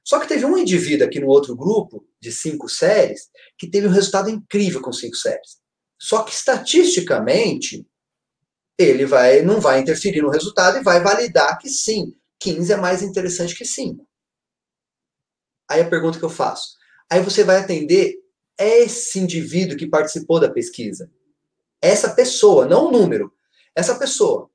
Só 0.05 0.19
que 0.19 0.29
teve 0.29 0.45
um 0.45 0.59
indivíduo 0.59 1.07
aqui 1.07 1.21
no 1.21 1.29
outro 1.29 1.57
grupo, 1.57 2.05
de 2.21 2.33
5 2.33 2.69
séries, 2.69 3.31
que 3.57 3.71
teve 3.71 3.87
um 3.87 3.91
resultado 3.91 4.29
incrível 4.29 4.83
com 4.83 4.93
5 4.93 5.15
séries. 5.17 5.59
Só 5.99 6.23
que 6.25 6.33
estatisticamente 6.33 7.87
ele 8.77 9.07
vai 9.07 9.43
não 9.43 9.61
vai 9.61 9.79
interferir 9.81 10.23
no 10.23 10.31
resultado 10.31 10.79
e 10.79 10.83
vai 10.83 11.01
validar 11.01 11.59
que 11.59 11.69
sim, 11.69 12.17
15 12.41 12.73
é 12.73 12.77
mais 12.77 13.03
interessante 13.03 13.55
que 13.55 13.65
5. 13.65 14.05
Aí 15.71 15.81
a 15.81 15.89
pergunta 15.89 16.19
que 16.19 16.25
eu 16.25 16.31
faço, 16.31 16.77
aí 17.09 17.21
você 17.23 17.45
vai 17.45 17.59
atender 17.59 18.17
esse 18.59 19.19
indivíduo 19.19 19.77
que 19.77 19.87
participou 19.87 20.41
da 20.41 20.51
pesquisa. 20.51 21.11
Essa 21.81 22.15
pessoa, 22.15 22.67
não 22.67 22.89
o 22.89 22.93
número. 22.93 23.33
Essa 23.75 23.95
pessoa. 23.95 24.51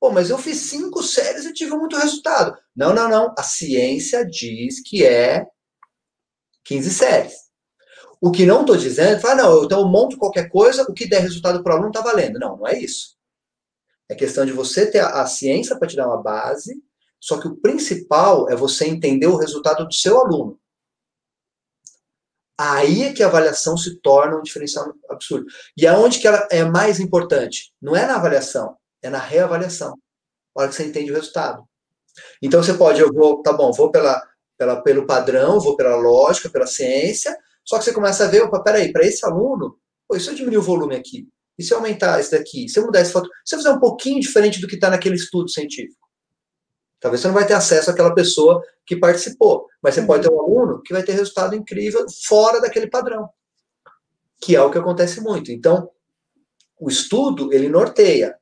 Pô, 0.00 0.10
mas 0.10 0.30
eu 0.30 0.38
fiz 0.38 0.58
cinco 0.58 1.02
séries 1.02 1.44
e 1.44 1.52
tive 1.52 1.72
muito 1.72 1.96
resultado. 1.96 2.56
Não, 2.74 2.94
não, 2.94 3.08
não. 3.08 3.34
A 3.36 3.42
ciência 3.42 4.24
diz 4.24 4.80
que 4.80 5.04
é 5.04 5.46
15 6.64 6.90
séries. 6.90 7.34
O 8.20 8.30
que 8.30 8.46
não 8.46 8.60
estou 8.60 8.76
dizendo, 8.76 9.20
fala, 9.20 9.42
não, 9.42 9.64
então 9.64 9.80
eu 9.80 9.88
monto 9.88 10.16
qualquer 10.16 10.48
coisa, 10.48 10.82
o 10.82 10.92
que 10.92 11.08
der 11.08 11.20
resultado 11.20 11.62
para 11.62 11.72
o 11.72 11.76
aluno 11.76 11.90
está 11.90 12.00
valendo. 12.00 12.38
Não, 12.38 12.56
não 12.56 12.66
é 12.66 12.78
isso. 12.78 13.16
É 14.08 14.14
questão 14.14 14.44
de 14.44 14.52
você 14.52 14.90
ter 14.90 15.00
a, 15.00 15.22
a 15.22 15.26
ciência 15.26 15.76
para 15.78 15.88
te 15.88 15.96
dar 15.96 16.08
uma 16.08 16.22
base, 16.22 16.82
só 17.20 17.40
que 17.40 17.48
o 17.48 17.56
principal 17.56 18.48
é 18.48 18.56
você 18.56 18.86
entender 18.86 19.26
o 19.26 19.36
resultado 19.36 19.86
do 19.86 19.94
seu 19.94 20.20
aluno. 20.20 20.58
Aí 22.58 23.04
é 23.04 23.12
que 23.12 23.22
a 23.22 23.26
avaliação 23.26 23.76
se 23.76 24.00
torna 24.00 24.36
um 24.36 24.42
diferencial 24.42 24.92
absurdo. 25.08 25.46
E 25.76 25.86
aonde 25.86 26.18
que 26.18 26.26
ela 26.26 26.46
é 26.50 26.64
mais 26.64 26.98
importante? 26.98 27.72
Não 27.80 27.94
é 27.94 28.04
na 28.04 28.16
avaliação, 28.16 28.76
é 29.00 29.08
na 29.08 29.18
reavaliação. 29.18 29.96
A 30.56 30.62
hora 30.62 30.68
que 30.68 30.74
você 30.74 30.84
entende 30.84 31.12
o 31.12 31.14
resultado. 31.14 31.62
Então 32.42 32.60
você 32.60 32.74
pode, 32.74 33.00
eu 33.00 33.12
vou, 33.12 33.42
tá 33.42 33.52
bom, 33.52 33.70
vou 33.72 33.92
pela, 33.92 34.20
pela, 34.58 34.82
pelo 34.82 35.06
padrão, 35.06 35.60
vou 35.60 35.76
pela 35.76 35.94
lógica, 35.94 36.50
pela 36.50 36.66
ciência, 36.66 37.36
só 37.64 37.78
que 37.78 37.84
você 37.84 37.92
começa 37.92 38.24
a 38.24 38.28
ver, 38.28 38.42
opa, 38.42 38.60
peraí, 38.60 38.92
para 38.92 39.06
esse 39.06 39.24
aluno, 39.24 39.78
pô, 40.08 40.16
e 40.16 40.20
se 40.20 40.28
eu 40.28 40.34
diminuir 40.34 40.58
o 40.58 40.62
volume 40.62 40.96
aqui? 40.96 41.28
E 41.56 41.62
se 41.62 41.72
eu 41.72 41.78
aumentar 41.78 42.18
esse 42.18 42.32
daqui? 42.32 42.68
Se 42.68 42.78
eu 42.78 42.84
mudar 42.84 43.02
esse 43.02 43.12
foto? 43.12 43.28
Se 43.44 43.54
eu 43.54 43.58
fizer 43.58 43.70
um 43.70 43.80
pouquinho 43.80 44.20
diferente 44.20 44.60
do 44.60 44.66
que 44.66 44.74
está 44.74 44.90
naquele 44.90 45.16
estudo 45.16 45.48
científico? 45.48 46.07
Talvez 47.00 47.20
você 47.20 47.28
não 47.28 47.34
vai 47.34 47.46
ter 47.46 47.54
acesso 47.54 47.90
àquela 47.90 48.14
pessoa 48.14 48.62
que 48.84 48.96
participou, 48.96 49.66
mas 49.82 49.94
você 49.94 50.00
uhum. 50.00 50.06
pode 50.06 50.22
ter 50.22 50.32
um 50.32 50.40
aluno 50.40 50.82
que 50.82 50.92
vai 50.92 51.02
ter 51.02 51.12
resultado 51.12 51.54
incrível 51.54 52.06
fora 52.26 52.60
daquele 52.60 52.88
padrão, 52.88 53.28
que 54.40 54.56
é 54.56 54.62
o 54.62 54.70
que 54.70 54.78
acontece 54.78 55.20
muito. 55.20 55.52
Então, 55.52 55.90
o 56.80 56.88
estudo, 56.88 57.52
ele 57.52 57.68
norteia. 57.68 58.36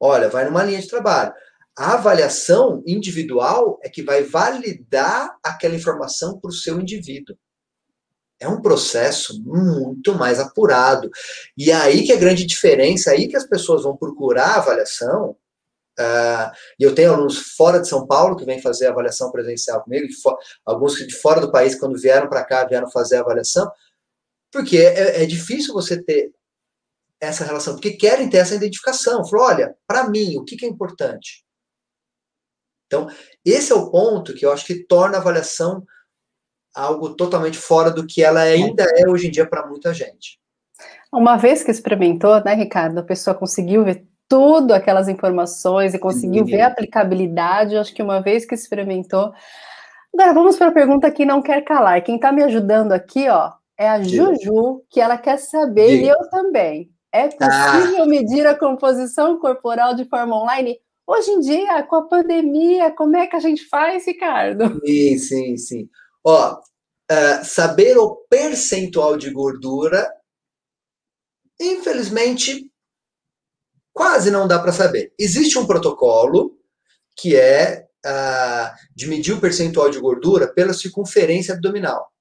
Olha, 0.00 0.28
vai 0.28 0.44
numa 0.44 0.64
linha 0.64 0.80
de 0.80 0.88
trabalho. 0.88 1.32
A 1.76 1.94
avaliação 1.94 2.82
individual 2.86 3.78
é 3.82 3.88
que 3.88 4.02
vai 4.02 4.22
validar 4.22 5.36
aquela 5.42 5.74
informação 5.74 6.38
para 6.38 6.48
o 6.48 6.54
seu 6.54 6.80
indivíduo. 6.80 7.36
É 8.38 8.48
um 8.48 8.60
processo 8.60 9.42
muito 9.42 10.14
mais 10.14 10.38
apurado. 10.38 11.10
E 11.56 11.72
aí 11.72 12.04
que 12.04 12.12
é 12.12 12.16
a 12.16 12.20
grande 12.20 12.44
diferença, 12.44 13.10
aí 13.10 13.28
que 13.28 13.36
as 13.36 13.46
pessoas 13.46 13.82
vão 13.82 13.96
procurar 13.96 14.54
a 14.54 14.56
avaliação, 14.56 15.36
Uh, 15.98 16.52
e 16.78 16.84
eu 16.84 16.94
tenho 16.94 17.14
alunos 17.14 17.38
fora 17.56 17.80
de 17.80 17.88
São 17.88 18.06
Paulo 18.06 18.36
que 18.36 18.44
vêm 18.44 18.60
fazer 18.60 18.86
avaliação 18.86 19.32
presencial 19.32 19.82
comigo, 19.82 20.06
alguns 20.64 20.94
de 20.96 21.14
fora 21.14 21.40
do 21.40 21.50
país, 21.50 21.74
quando 21.74 21.98
vieram 21.98 22.28
para 22.28 22.44
cá, 22.44 22.64
vieram 22.66 22.90
fazer 22.90 23.16
avaliação, 23.16 23.70
porque 24.52 24.76
é, 24.78 25.22
é, 25.22 25.26
difícil 25.26 25.72
você 25.72 26.02
ter 26.02 26.32
essa 27.18 27.44
relação, 27.44 27.74
porque 27.74 27.92
querem 27.92 28.28
ter 28.28 28.38
essa 28.38 28.54
identificação. 28.54 29.24
Falou, 29.24 29.46
olha, 29.46 29.74
para 29.86 30.08
mim, 30.08 30.36
o 30.36 30.44
que, 30.44 30.56
que 30.56 30.66
é 30.66 30.68
importante? 30.68 31.44
Então, 32.86 33.08
esse 33.44 33.72
é 33.72 33.74
o 33.74 33.90
ponto 33.90 34.34
que 34.34 34.44
eu 34.44 34.52
acho 34.52 34.66
que 34.66 34.84
torna 34.84 35.16
a 35.16 35.20
avaliação 35.20 35.84
algo 36.74 37.14
totalmente 37.16 37.56
fora 37.56 37.90
do 37.90 38.06
que 38.06 38.22
ela 38.22 38.42
ainda 38.42 38.84
é 38.96 39.08
hoje 39.08 39.28
em 39.28 39.30
dia 39.30 39.48
para 39.48 39.66
muita 39.66 39.94
gente. 39.94 40.38
Uma 41.10 41.38
vez 41.38 41.64
que 41.64 41.70
experimentou, 41.70 42.42
né, 42.44 42.54
Ricardo, 42.54 42.98
a 42.98 43.02
pessoa 43.02 43.34
conseguiu 43.34 43.82
ver 43.82 44.06
tudo 44.28 44.72
aquelas 44.72 45.08
informações 45.08 45.94
e 45.94 45.98
conseguiu 45.98 46.44
Sim. 46.44 46.52
ver 46.52 46.60
a 46.62 46.66
aplicabilidade, 46.68 47.74
eu 47.74 47.80
acho 47.80 47.94
que 47.94 48.02
uma 48.02 48.20
vez 48.20 48.44
que 48.44 48.54
experimentou. 48.54 49.32
Agora 50.12 50.32
vamos 50.32 50.56
para 50.56 50.68
a 50.68 50.72
pergunta 50.72 51.10
que 51.10 51.24
não 51.24 51.42
quer 51.42 51.62
calar. 51.62 52.02
Quem 52.02 52.16
está 52.16 52.32
me 52.32 52.42
ajudando 52.42 52.92
aqui, 52.92 53.28
ó, 53.28 53.52
é 53.78 53.88
a 53.88 54.02
Juju, 54.02 54.82
que 54.90 55.00
ela 55.00 55.18
quer 55.18 55.38
saber, 55.38 56.02
e 56.02 56.08
eu 56.08 56.18
também. 56.30 56.90
É 57.12 57.28
possível 57.28 58.02
ah. 58.02 58.06
medir 58.06 58.46
a 58.46 58.54
composição 58.54 59.38
corporal 59.38 59.94
de 59.94 60.04
forma 60.06 60.36
online? 60.36 60.78
Hoje 61.06 61.30
em 61.30 61.40
dia, 61.40 61.82
com 61.84 61.96
a 61.96 62.08
pandemia, 62.08 62.90
como 62.90 63.16
é 63.16 63.26
que 63.26 63.36
a 63.36 63.40
gente 63.40 63.64
faz, 63.68 64.06
Ricardo? 64.06 64.80
Sim, 64.84 65.18
sim, 65.18 65.56
sim. 65.56 65.88
Ó, 66.24 66.54
uh, 66.54 67.44
saber 67.44 67.96
o 67.96 68.16
percentual 68.28 69.16
de 69.16 69.30
gordura, 69.30 70.10
infelizmente, 71.60 72.70
quase 73.96 74.30
não 74.30 74.46
dá 74.46 74.58
para 74.58 74.72
saber. 74.72 75.14
Existe 75.18 75.58
um 75.58 75.66
protocolo 75.66 76.58
que 77.16 77.34
é 77.34 77.86
uh, 78.04 78.74
de 78.94 79.06
medir 79.08 79.32
o 79.32 79.40
percentual 79.40 79.88
de 79.88 79.98
gordura 79.98 80.46
pela 80.46 80.74
circunferência 80.74 81.54
abdominal. 81.54 82.12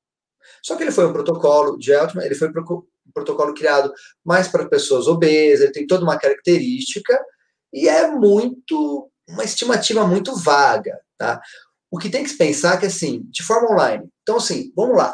Só 0.63 0.77
que 0.77 0.83
ele 0.83 0.91
foi 0.93 1.05
um 1.05 1.11
protocolo 1.11 1.77
de 1.77 1.93
Altman, 1.93 2.23
ele 2.23 2.33
foi 2.33 2.47
um 2.47 3.11
protocolo 3.13 3.53
criado 3.53 3.93
mais 4.23 4.47
para 4.47 4.69
pessoas 4.69 5.05
obesas, 5.05 5.65
ele 5.65 5.73
tem 5.73 5.85
toda 5.85 6.05
uma 6.05 6.17
característica 6.17 7.21
e 7.73 7.89
é 7.89 8.09
muito 8.09 9.11
uma 9.27 9.43
estimativa 9.43 10.07
muito 10.07 10.33
vaga, 10.33 10.97
tá? 11.17 11.41
O 11.91 11.97
que 11.97 12.09
tem 12.09 12.23
que 12.23 12.29
se 12.29 12.37
pensar 12.37 12.75
é 12.75 12.77
que, 12.77 12.85
assim, 12.85 13.23
de 13.29 13.43
forma 13.43 13.73
online. 13.73 14.07
Então, 14.21 14.37
assim, 14.37 14.71
vamos 14.77 14.95
lá. 14.95 15.11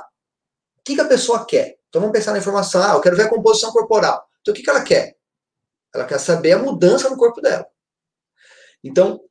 O 0.77 0.83
que, 0.85 0.93
que 0.93 1.01
a 1.01 1.07
pessoa 1.07 1.43
quer? 1.43 1.77
Então, 1.89 2.01
vamos 2.01 2.15
pensar 2.15 2.33
na 2.33 2.37
informação. 2.37 2.83
Ah, 2.83 2.93
eu 2.93 3.01
quero 3.01 3.15
ver 3.15 3.23
a 3.23 3.29
composição 3.29 3.71
corporal. 3.71 4.23
Então, 4.41 4.51
o 4.51 4.55
que, 4.55 4.61
que 4.61 4.69
ela 4.69 4.83
quer? 4.83 5.15
Ela 5.93 6.05
quer 6.05 6.19
saber 6.19 6.53
a 6.53 6.59
mudança 6.59 7.09
no 7.09 7.17
corpo 7.17 7.41
dela. 7.41 7.67
Então, 8.83 9.21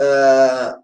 uh, 0.00 0.82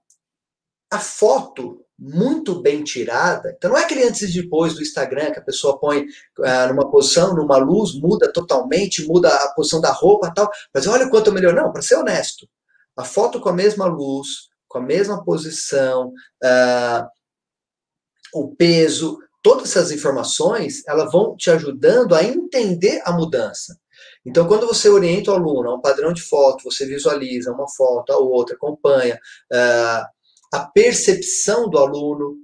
a 0.91 0.99
foto 0.99 1.85
muito 1.99 2.61
bem 2.61 2.83
tirada. 2.83 3.55
Então, 3.57 3.71
não 3.71 3.79
é 3.79 3.85
aquele 3.85 4.03
antes 4.03 4.23
e 4.23 4.43
depois 4.43 4.75
do 4.75 4.83
Instagram 4.83 5.31
que 5.31 5.39
a 5.39 5.45
pessoa 5.45 5.79
põe 5.79 6.03
uh, 6.03 6.69
numa 6.69 6.91
posição, 6.91 7.35
numa 7.35 7.57
luz, 7.57 7.95
muda 7.95 8.33
totalmente, 8.33 9.07
muda 9.07 9.29
a 9.29 9.49
posição 9.55 9.81
da 9.81 9.93
roupa 9.93 10.33
tal. 10.35 10.51
Mas 10.75 10.87
olha 10.87 11.07
o 11.07 11.11
quanto 11.11 11.29
eu 11.29 11.33
melhor. 11.33 11.55
Não, 11.55 11.73
para 11.73 11.83
ser 11.83 11.95
honesto, 11.97 12.49
a 12.97 13.05
foto 13.05 13.41
com 13.41 13.49
a 13.49 13.53
mesma 13.53 13.87
luz, 13.87 14.51
com 14.69 14.79
a 14.79 14.83
mesma 14.83 15.25
posição, 15.25 16.09
uh, 16.43 17.09
o 18.35 18.55
peso, 18.57 19.19
todas 19.43 19.71
essas 19.71 19.93
informações, 19.93 20.83
elas 20.87 21.13
vão 21.13 21.37
te 21.37 21.51
ajudando 21.51 22.15
a 22.15 22.25
entender 22.25 23.01
a 23.05 23.13
mudança. 23.13 23.79
Então, 24.25 24.47
quando 24.47 24.67
você 24.67 24.89
orienta 24.89 25.33
o 25.33 25.35
aluno 25.35 25.71
a 25.71 25.75
um 25.75 25.81
padrão 25.81 26.13
de 26.13 26.23
foto, 26.23 26.65
você 26.65 26.87
visualiza 26.87 27.53
uma 27.53 27.69
foto, 27.69 28.13
a 28.13 28.19
outra, 28.19 28.55
acompanha 28.55 29.17
uh, 29.53 30.07
a 30.53 30.61
percepção 30.73 31.69
do 31.69 31.79
aluno. 31.79 32.37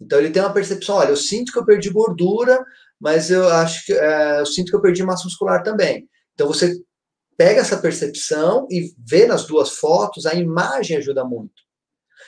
Então, 0.00 0.18
ele 0.18 0.30
tem 0.30 0.42
uma 0.42 0.52
percepção: 0.52 0.96
olha, 0.96 1.10
eu 1.10 1.16
sinto 1.16 1.52
que 1.52 1.58
eu 1.58 1.64
perdi 1.64 1.90
gordura, 1.90 2.64
mas 3.00 3.30
eu 3.30 3.48
acho 3.48 3.86
que 3.86 3.92
uh, 3.92 4.38
eu 4.40 4.46
sinto 4.46 4.70
que 4.70 4.76
eu 4.76 4.80
perdi 4.80 5.02
massa 5.02 5.24
muscular 5.24 5.62
também. 5.62 6.08
Então, 6.34 6.46
você 6.46 6.80
pega 7.36 7.60
essa 7.60 7.78
percepção 7.78 8.66
e 8.70 8.94
vê 8.98 9.26
nas 9.26 9.46
duas 9.46 9.70
fotos, 9.70 10.26
a 10.26 10.34
imagem 10.34 10.96
ajuda 10.96 11.24
muito. 11.24 11.64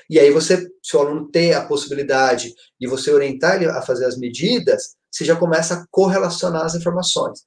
E 0.08 0.18
aí 0.18 0.30
você, 0.30 0.68
se 0.82 0.96
o 0.96 1.00
aluno 1.00 1.28
ter 1.30 1.52
a 1.52 1.66
possibilidade 1.66 2.52
de 2.80 2.86
você 2.88 3.12
orientar 3.12 3.56
ele 3.56 3.66
a 3.66 3.82
fazer 3.82 4.04
as 4.04 4.16
medidas, 4.16 4.96
você 5.10 5.24
já 5.24 5.34
começa 5.36 5.74
a 5.74 5.86
correlacionar 5.90 6.64
as 6.64 6.74
informações. 6.74 7.40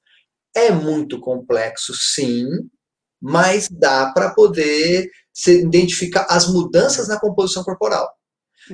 É 0.54 0.70
muito 0.70 1.20
complexo, 1.20 1.92
sim, 1.94 2.46
mas 3.20 3.68
dá 3.70 4.12
para 4.12 4.34
poder 4.34 5.10
se 5.32 5.60
identificar 5.60 6.26
as 6.28 6.48
mudanças 6.48 7.08
na 7.08 7.20
composição 7.20 7.62
corporal. 7.62 8.10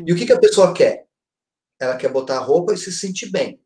E 0.06 0.12
o 0.12 0.16
que, 0.16 0.26
que 0.26 0.32
a 0.32 0.40
pessoa 0.40 0.72
quer? 0.72 1.06
Ela 1.78 1.96
quer 1.96 2.10
botar 2.10 2.36
a 2.36 2.42
roupa 2.42 2.72
e 2.72 2.78
se 2.78 2.92
sentir 2.92 3.30
bem. 3.30 3.60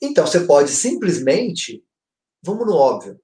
Então, 0.00 0.26
você 0.26 0.40
pode 0.40 0.70
simplesmente, 0.70 1.82
vamos 2.42 2.66
no 2.66 2.74
óbvio, 2.74 3.20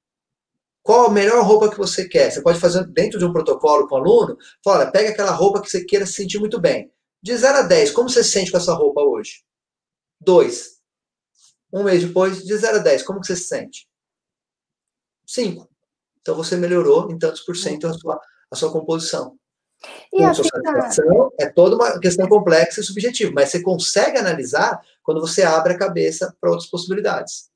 qual 0.82 1.06
a 1.06 1.10
melhor 1.10 1.44
roupa 1.44 1.70
que 1.70 1.78
você 1.78 2.08
quer? 2.08 2.30
Você 2.30 2.42
pode 2.42 2.58
fazer 2.58 2.84
dentro 2.88 3.18
de 3.18 3.24
um 3.24 3.32
protocolo 3.32 3.86
com 3.86 3.94
o 3.94 3.98
aluno, 3.98 4.36
fala, 4.64 4.90
pega 4.90 5.10
aquela 5.10 5.30
roupa 5.30 5.62
que 5.62 5.70
você 5.70 5.84
queira 5.84 6.04
se 6.04 6.14
sentir 6.14 6.40
muito 6.40 6.60
bem. 6.60 6.90
De 7.22 7.36
0 7.36 7.58
a 7.58 7.62
10, 7.62 7.92
como 7.92 8.08
você 8.08 8.24
se 8.24 8.30
sente 8.30 8.50
com 8.50 8.56
essa 8.56 8.74
roupa 8.74 9.00
hoje? 9.00 9.44
2. 10.20 10.81
Um 11.72 11.82
mês 11.82 12.04
depois, 12.04 12.44
de 12.44 12.56
0 12.56 12.76
a 12.76 12.80
10, 12.80 13.02
como 13.02 13.24
você 13.24 13.34
se 13.34 13.44
sente? 13.44 13.88
5. 15.26 15.68
Então 16.20 16.34
você 16.34 16.56
melhorou 16.56 17.10
em 17.10 17.18
tantos 17.18 17.40
por 17.40 17.56
cento 17.56 17.86
a 17.86 17.92
sua, 17.92 18.20
a 18.50 18.56
sua 18.56 18.70
composição. 18.70 19.36
E 20.12 20.22
a 20.22 20.32
satisfação 20.32 21.32
é 21.40 21.48
toda 21.48 21.74
uma 21.74 21.98
questão 21.98 22.28
complexa 22.28 22.80
e 22.80 22.84
subjetiva, 22.84 23.32
mas 23.34 23.48
você 23.50 23.60
consegue 23.60 24.18
analisar 24.18 24.80
quando 25.02 25.20
você 25.20 25.42
abre 25.42 25.72
a 25.72 25.78
cabeça 25.78 26.36
para 26.40 26.50
outras 26.50 26.70
possibilidades. 26.70 27.50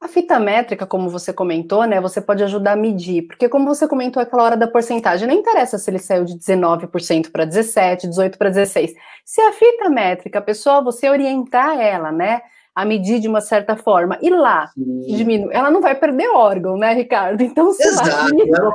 A 0.00 0.08
fita 0.08 0.40
métrica, 0.40 0.84
como 0.84 1.08
você 1.08 1.32
comentou, 1.32 1.84
né, 1.84 2.00
você 2.00 2.20
pode 2.20 2.42
ajudar 2.42 2.72
a 2.72 2.76
medir, 2.76 3.22
porque 3.28 3.48
como 3.48 3.72
você 3.72 3.86
comentou 3.86 4.20
aquela 4.20 4.42
hora 4.42 4.56
da 4.56 4.66
porcentagem, 4.66 5.28
não 5.28 5.34
interessa 5.34 5.78
se 5.78 5.88
ele 5.88 5.98
saiu 6.00 6.24
de 6.24 6.34
19% 6.34 7.30
para 7.30 7.44
17, 7.44 8.08
18 8.08 8.36
para 8.36 8.48
16. 8.48 8.94
Se 9.24 9.40
a 9.40 9.52
fita 9.52 9.88
métrica, 9.88 10.40
a 10.40 10.42
pessoa, 10.42 10.82
você 10.82 11.08
orientar 11.08 11.78
ela, 11.78 12.10
né, 12.10 12.40
a 12.74 12.84
medir 12.84 13.20
de 13.20 13.28
uma 13.28 13.40
certa 13.40 13.76
forma, 13.76 14.18
e 14.22 14.30
lá 14.30 14.70
diminui, 14.76 15.52
ela 15.52 15.70
não 15.70 15.82
vai 15.82 15.94
perder 15.94 16.28
órgão, 16.28 16.76
né, 16.76 16.94
Ricardo? 16.94 17.42
Então, 17.42 17.72
se 17.72 17.86
Exato. 17.86 18.34
Lá... 18.48 18.72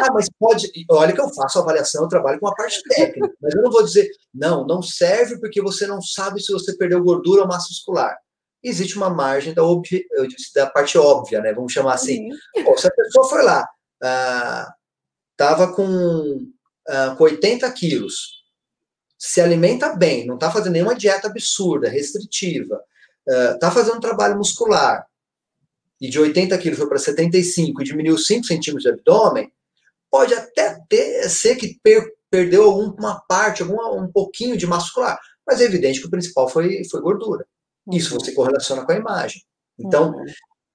ah, 0.00 0.12
mas 0.12 0.28
pode, 0.38 0.70
olha 0.90 1.12
que 1.12 1.20
eu 1.20 1.28
faço 1.30 1.58
avaliação, 1.58 2.02
eu 2.02 2.08
trabalho 2.08 2.38
com 2.38 2.48
a 2.48 2.54
parte 2.54 2.82
técnica, 2.82 3.32
mas 3.40 3.54
eu 3.54 3.62
não 3.62 3.70
vou 3.70 3.82
dizer, 3.82 4.08
não, 4.34 4.66
não 4.66 4.82
serve 4.82 5.40
porque 5.40 5.62
você 5.62 5.86
não 5.86 6.02
sabe 6.02 6.40
se 6.40 6.52
você 6.52 6.76
perdeu 6.76 7.02
gordura 7.02 7.42
ou 7.42 7.48
massa 7.48 7.68
muscular 7.70 8.16
existe 8.62 8.96
uma 8.96 9.10
margem 9.10 9.54
da, 9.54 9.62
obvi, 9.62 10.04
da 10.54 10.66
parte 10.66 10.98
óbvia, 10.98 11.40
né? 11.40 11.52
Vamos 11.52 11.72
chamar 11.72 11.94
assim. 11.94 12.28
Pô, 12.64 12.76
se 12.76 12.88
a 12.88 12.90
pessoa 12.90 13.28
foi 13.28 13.42
lá, 13.42 13.66
ah, 14.02 14.74
com, 15.74 16.46
ah, 16.88 17.14
com 17.16 17.24
80 17.24 17.70
quilos, 17.72 18.38
se 19.18 19.40
alimenta 19.40 19.94
bem, 19.96 20.26
não 20.26 20.34
está 20.34 20.50
fazendo 20.50 20.72
nenhuma 20.72 20.94
dieta 20.94 21.28
absurda, 21.28 21.88
restritiva, 21.88 22.80
está 23.28 23.68
ah, 23.68 23.70
fazendo 23.70 23.96
um 23.96 24.00
trabalho 24.00 24.36
muscular, 24.36 25.06
e 26.00 26.08
de 26.08 26.18
80 26.18 26.56
quilos 26.58 26.78
foi 26.78 26.88
para 26.88 26.98
75 26.98 27.80
e 27.80 27.84
diminuiu 27.84 28.16
5 28.16 28.46
centímetros 28.46 28.84
de 28.84 28.90
abdômen, 28.90 29.52
pode 30.10 30.32
até 30.34 30.78
ter, 30.88 31.28
ser 31.28 31.56
que 31.56 31.78
per, 31.82 32.04
perdeu 32.30 32.64
alguma 32.64 33.20
parte, 33.28 33.62
algum, 33.62 33.76
um 34.00 34.10
pouquinho 34.10 34.56
de 34.56 34.66
muscular, 34.66 35.18
mas 35.46 35.60
é 35.60 35.64
evidente 35.64 36.00
que 36.00 36.06
o 36.06 36.10
principal 36.10 36.48
foi, 36.48 36.82
foi 36.88 37.00
gordura. 37.00 37.46
Isso 37.90 38.14
você 38.14 38.32
correlaciona 38.32 38.84
com 38.84 38.92
a 38.92 38.96
imagem. 38.96 39.42
Então, 39.78 40.10
uhum. 40.10 40.24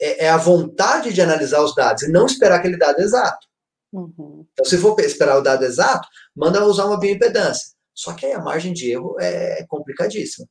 é, 0.02 0.26
é, 0.26 0.30
a 0.30 0.38
vontade 0.38 1.14
de 1.14 1.22
analisar 1.22 1.62
os 1.62 1.76
dados 1.76 2.04
e 2.04 2.12
não 2.12 2.26
esperar 2.26 2.56
aquele 2.56 2.78
dado 2.78 3.00
exato. 3.00 3.48
Uhum. 3.92 4.46
Então, 4.52 4.66
se 4.66 4.78
for 4.78 5.00
esperar 5.00 5.38
o 5.38 5.42
dado 5.42 5.64
exato, 5.64 6.08
manda 6.36 6.66
usar 6.66 6.86
uma 6.86 7.00
bioimpedância. 7.00 7.74
Só 7.94 8.14
que 8.14 8.26
aí 8.26 8.34
a 8.34 8.42
margem 8.42 8.74
de 8.74 8.90
erro 8.90 9.16
é 9.20 9.64
complicadíssima. 9.68 10.48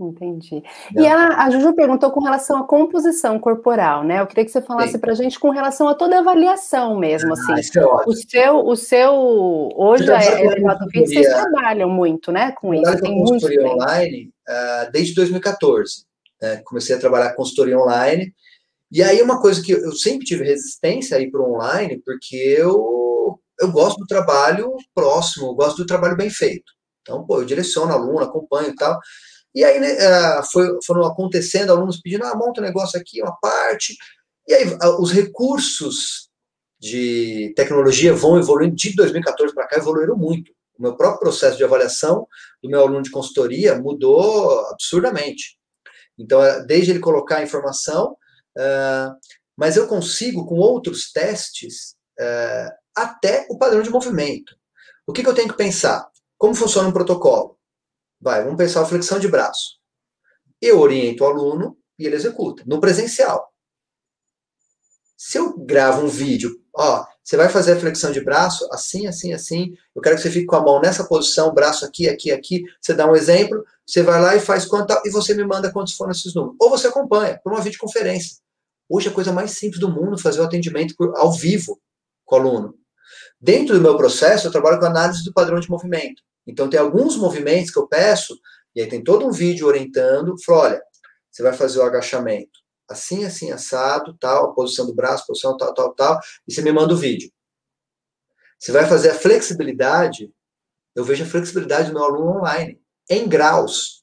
Entendi. 0.00 0.62
Não. 0.94 1.02
E 1.02 1.06
a, 1.08 1.44
a 1.44 1.50
Juju 1.50 1.74
perguntou 1.74 2.12
com 2.12 2.20
relação 2.20 2.58
à 2.58 2.64
composição 2.64 3.36
corporal, 3.38 4.04
né? 4.04 4.20
Eu 4.20 4.28
queria 4.28 4.44
que 4.44 4.50
você 4.52 4.62
falasse 4.62 4.96
para 4.96 5.10
a 5.10 5.14
gente 5.14 5.40
com 5.40 5.50
relação 5.50 5.88
a 5.88 5.94
toda 5.94 6.16
a 6.16 6.20
avaliação 6.20 6.96
mesmo, 6.96 7.30
ah, 7.30 7.32
assim. 7.32 7.78
É 7.78 7.84
o 8.06 8.12
seu, 8.14 8.58
o 8.64 8.76
seu 8.76 9.68
hoje 9.74 10.08
é 10.08 10.44
elevado 10.44 10.86
vídeo, 10.86 11.08
vocês 11.08 11.26
trabalham 11.26 11.90
muito, 11.90 12.30
né, 12.30 12.52
com 12.52 12.72
isso. 12.72 13.00
Tem 13.00 13.12
com 13.12 13.24
consultoria 13.24 13.66
online 13.66 14.30
uh, 14.48 14.92
desde 14.92 15.14
2014. 15.14 16.04
Né? 16.40 16.62
Comecei 16.64 16.94
a 16.94 17.00
trabalhar 17.00 17.30
com 17.30 17.38
consultoria 17.38 17.76
online. 17.76 18.32
E 18.92 19.02
aí 19.02 19.20
uma 19.20 19.40
coisa 19.40 19.60
que 19.60 19.72
eu 19.72 19.92
sempre 19.92 20.24
tive 20.24 20.44
resistência 20.44 21.16
aí 21.16 21.28
para 21.28 21.40
o 21.40 21.54
online, 21.54 22.00
porque 22.04 22.36
eu 22.36 22.98
eu 23.60 23.72
gosto 23.72 23.98
do 23.98 24.06
trabalho 24.06 24.76
próximo, 24.94 25.48
eu 25.48 25.54
gosto 25.54 25.78
do 25.78 25.86
trabalho 25.86 26.16
bem 26.16 26.30
feito. 26.30 26.72
Então, 27.02 27.24
pô, 27.24 27.40
eu 27.40 27.44
direciono 27.44 27.92
aluno, 27.92 28.20
acompanho 28.20 28.70
e 28.70 28.76
tal. 28.76 28.98
E 29.54 29.64
aí 29.64 29.80
né, 29.80 29.98
ah, 29.98 30.42
foi, 30.50 30.78
foram 30.84 31.04
acontecendo 31.04 31.70
alunos 31.70 32.00
pedindo, 32.00 32.24
ah, 32.24 32.36
monta 32.36 32.60
um 32.60 32.64
negócio 32.64 32.98
aqui, 32.98 33.22
uma 33.22 33.36
parte. 33.40 33.96
E 34.46 34.54
aí 34.54 34.64
os 34.98 35.12
recursos 35.12 36.28
de 36.80 37.52
tecnologia 37.56 38.14
vão 38.14 38.38
evoluindo, 38.38 38.76
de 38.76 38.94
2014 38.94 39.54
para 39.54 39.66
cá 39.66 39.76
evoluíram 39.76 40.16
muito. 40.16 40.52
O 40.78 40.82
meu 40.82 40.96
próprio 40.96 41.20
processo 41.20 41.56
de 41.56 41.64
avaliação 41.64 42.26
do 42.62 42.70
meu 42.70 42.80
aluno 42.80 43.02
de 43.02 43.10
consultoria 43.10 43.76
mudou 43.76 44.60
absurdamente. 44.70 45.58
Então, 46.16 46.42
é, 46.42 46.64
desde 46.64 46.92
ele 46.92 47.00
colocar 47.00 47.38
a 47.38 47.42
informação, 47.42 48.12
uh, 48.56 49.16
mas 49.56 49.76
eu 49.76 49.88
consigo, 49.88 50.46
com 50.46 50.54
outros 50.56 51.10
testes, 51.10 51.96
uh, 52.20 52.70
até 52.96 53.46
o 53.50 53.58
padrão 53.58 53.82
de 53.82 53.90
movimento. 53.90 54.56
O 55.06 55.12
que, 55.12 55.22
que 55.22 55.28
eu 55.28 55.34
tenho 55.34 55.48
que 55.48 55.56
pensar? 55.56 56.08
Como 56.36 56.54
funciona 56.54 56.88
um 56.88 56.92
protocolo? 56.92 57.57
Vai, 58.20 58.42
vamos 58.42 58.56
pensar 58.56 58.82
a 58.82 58.86
flexão 58.86 59.18
de 59.18 59.28
braço. 59.28 59.78
Eu 60.60 60.80
oriento 60.80 61.22
o 61.22 61.26
aluno 61.26 61.76
e 61.98 62.06
ele 62.06 62.16
executa, 62.16 62.64
no 62.66 62.80
presencial. 62.80 63.52
Se 65.16 65.36
eu 65.36 65.58
gravo 65.58 66.04
um 66.04 66.08
vídeo, 66.08 66.60
ó, 66.74 67.04
você 67.22 67.36
vai 67.36 67.48
fazer 67.48 67.72
a 67.72 67.80
flexão 67.80 68.12
de 68.12 68.24
braço 68.24 68.68
assim, 68.72 69.06
assim, 69.06 69.32
assim, 69.32 69.74
eu 69.94 70.00
quero 70.00 70.16
que 70.16 70.22
você 70.22 70.30
fique 70.30 70.46
com 70.46 70.56
a 70.56 70.62
mão 70.62 70.80
nessa 70.80 71.04
posição, 71.04 71.52
braço 71.52 71.84
aqui, 71.84 72.08
aqui, 72.08 72.30
aqui, 72.30 72.62
você 72.80 72.94
dá 72.94 73.04
um 73.04 73.16
exemplo, 73.16 73.64
você 73.84 74.02
vai 74.02 74.20
lá 74.20 74.36
e 74.36 74.40
faz 74.40 74.64
quanto 74.64 74.94
e 75.04 75.10
você 75.10 75.34
me 75.34 75.44
manda 75.44 75.72
quantos 75.72 75.94
foram 75.94 76.12
esses 76.12 76.34
números. 76.34 76.56
Ou 76.60 76.70
você 76.70 76.86
acompanha 76.86 77.40
por 77.42 77.52
uma 77.52 77.60
videoconferência. 77.60 78.38
Hoje 78.88 79.08
é 79.08 79.10
a 79.10 79.14
coisa 79.14 79.32
mais 79.32 79.50
simples 79.52 79.80
do 79.80 79.90
mundo 79.90 80.16
fazer 80.16 80.40
o 80.40 80.44
atendimento 80.44 80.94
ao 81.16 81.32
vivo 81.32 81.80
com 82.24 82.36
o 82.36 82.38
aluno. 82.38 82.74
Dentro 83.40 83.74
do 83.74 83.80
meu 83.80 83.96
processo, 83.96 84.46
eu 84.46 84.50
trabalho 84.50 84.78
com 84.78 84.86
análise 84.86 85.24
do 85.24 85.32
padrão 85.32 85.60
de 85.60 85.68
movimento. 85.68 86.22
Então, 86.48 86.68
tem 86.68 86.80
alguns 86.80 87.16
movimentos 87.16 87.70
que 87.70 87.78
eu 87.78 87.86
peço, 87.86 88.36
e 88.74 88.80
aí 88.80 88.88
tem 88.88 89.04
todo 89.04 89.24
um 89.24 89.30
vídeo 89.30 89.68
orientando, 89.68 90.34
falo, 90.44 90.60
olha, 90.60 90.82
você 91.30 91.42
vai 91.42 91.52
fazer 91.52 91.78
o 91.78 91.82
agachamento 91.82 92.58
assim, 92.88 93.24
assim, 93.24 93.52
assado, 93.52 94.16
tal, 94.18 94.54
posição 94.54 94.86
do 94.86 94.94
braço, 94.94 95.26
posição 95.26 95.56
tal, 95.56 95.74
tal, 95.74 95.94
tal, 95.94 96.18
e 96.46 96.52
você 96.52 96.62
me 96.62 96.72
manda 96.72 96.94
o 96.94 96.96
vídeo. 96.96 97.30
Você 98.58 98.72
vai 98.72 98.88
fazer 98.88 99.10
a 99.10 99.14
flexibilidade, 99.14 100.32
eu 100.94 101.04
vejo 101.04 101.22
a 101.22 101.26
flexibilidade 101.26 101.88
do 101.88 101.94
meu 101.94 102.02
aluno 102.02 102.38
online, 102.38 102.80
em 103.08 103.28
graus. 103.28 104.02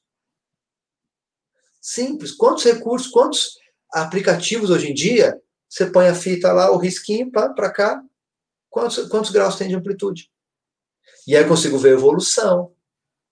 Simples. 1.82 2.32
Quantos 2.32 2.64
recursos, 2.64 3.10
quantos 3.10 3.58
aplicativos 3.92 4.70
hoje 4.70 4.90
em 4.90 4.94
dia, 4.94 5.40
você 5.68 5.86
põe 5.86 6.08
a 6.08 6.14
fita 6.14 6.52
lá, 6.52 6.70
o 6.70 6.78
risquinho 6.78 7.30
para 7.30 7.70
cá, 7.70 8.02
quantos, 8.70 9.08
quantos 9.08 9.30
graus 9.30 9.56
tem 9.56 9.68
de 9.68 9.74
amplitude? 9.74 10.30
E 11.26 11.36
aí 11.36 11.42
eu 11.42 11.48
consigo 11.48 11.78
ver 11.78 11.90
a 11.90 11.92
evolução. 11.92 12.72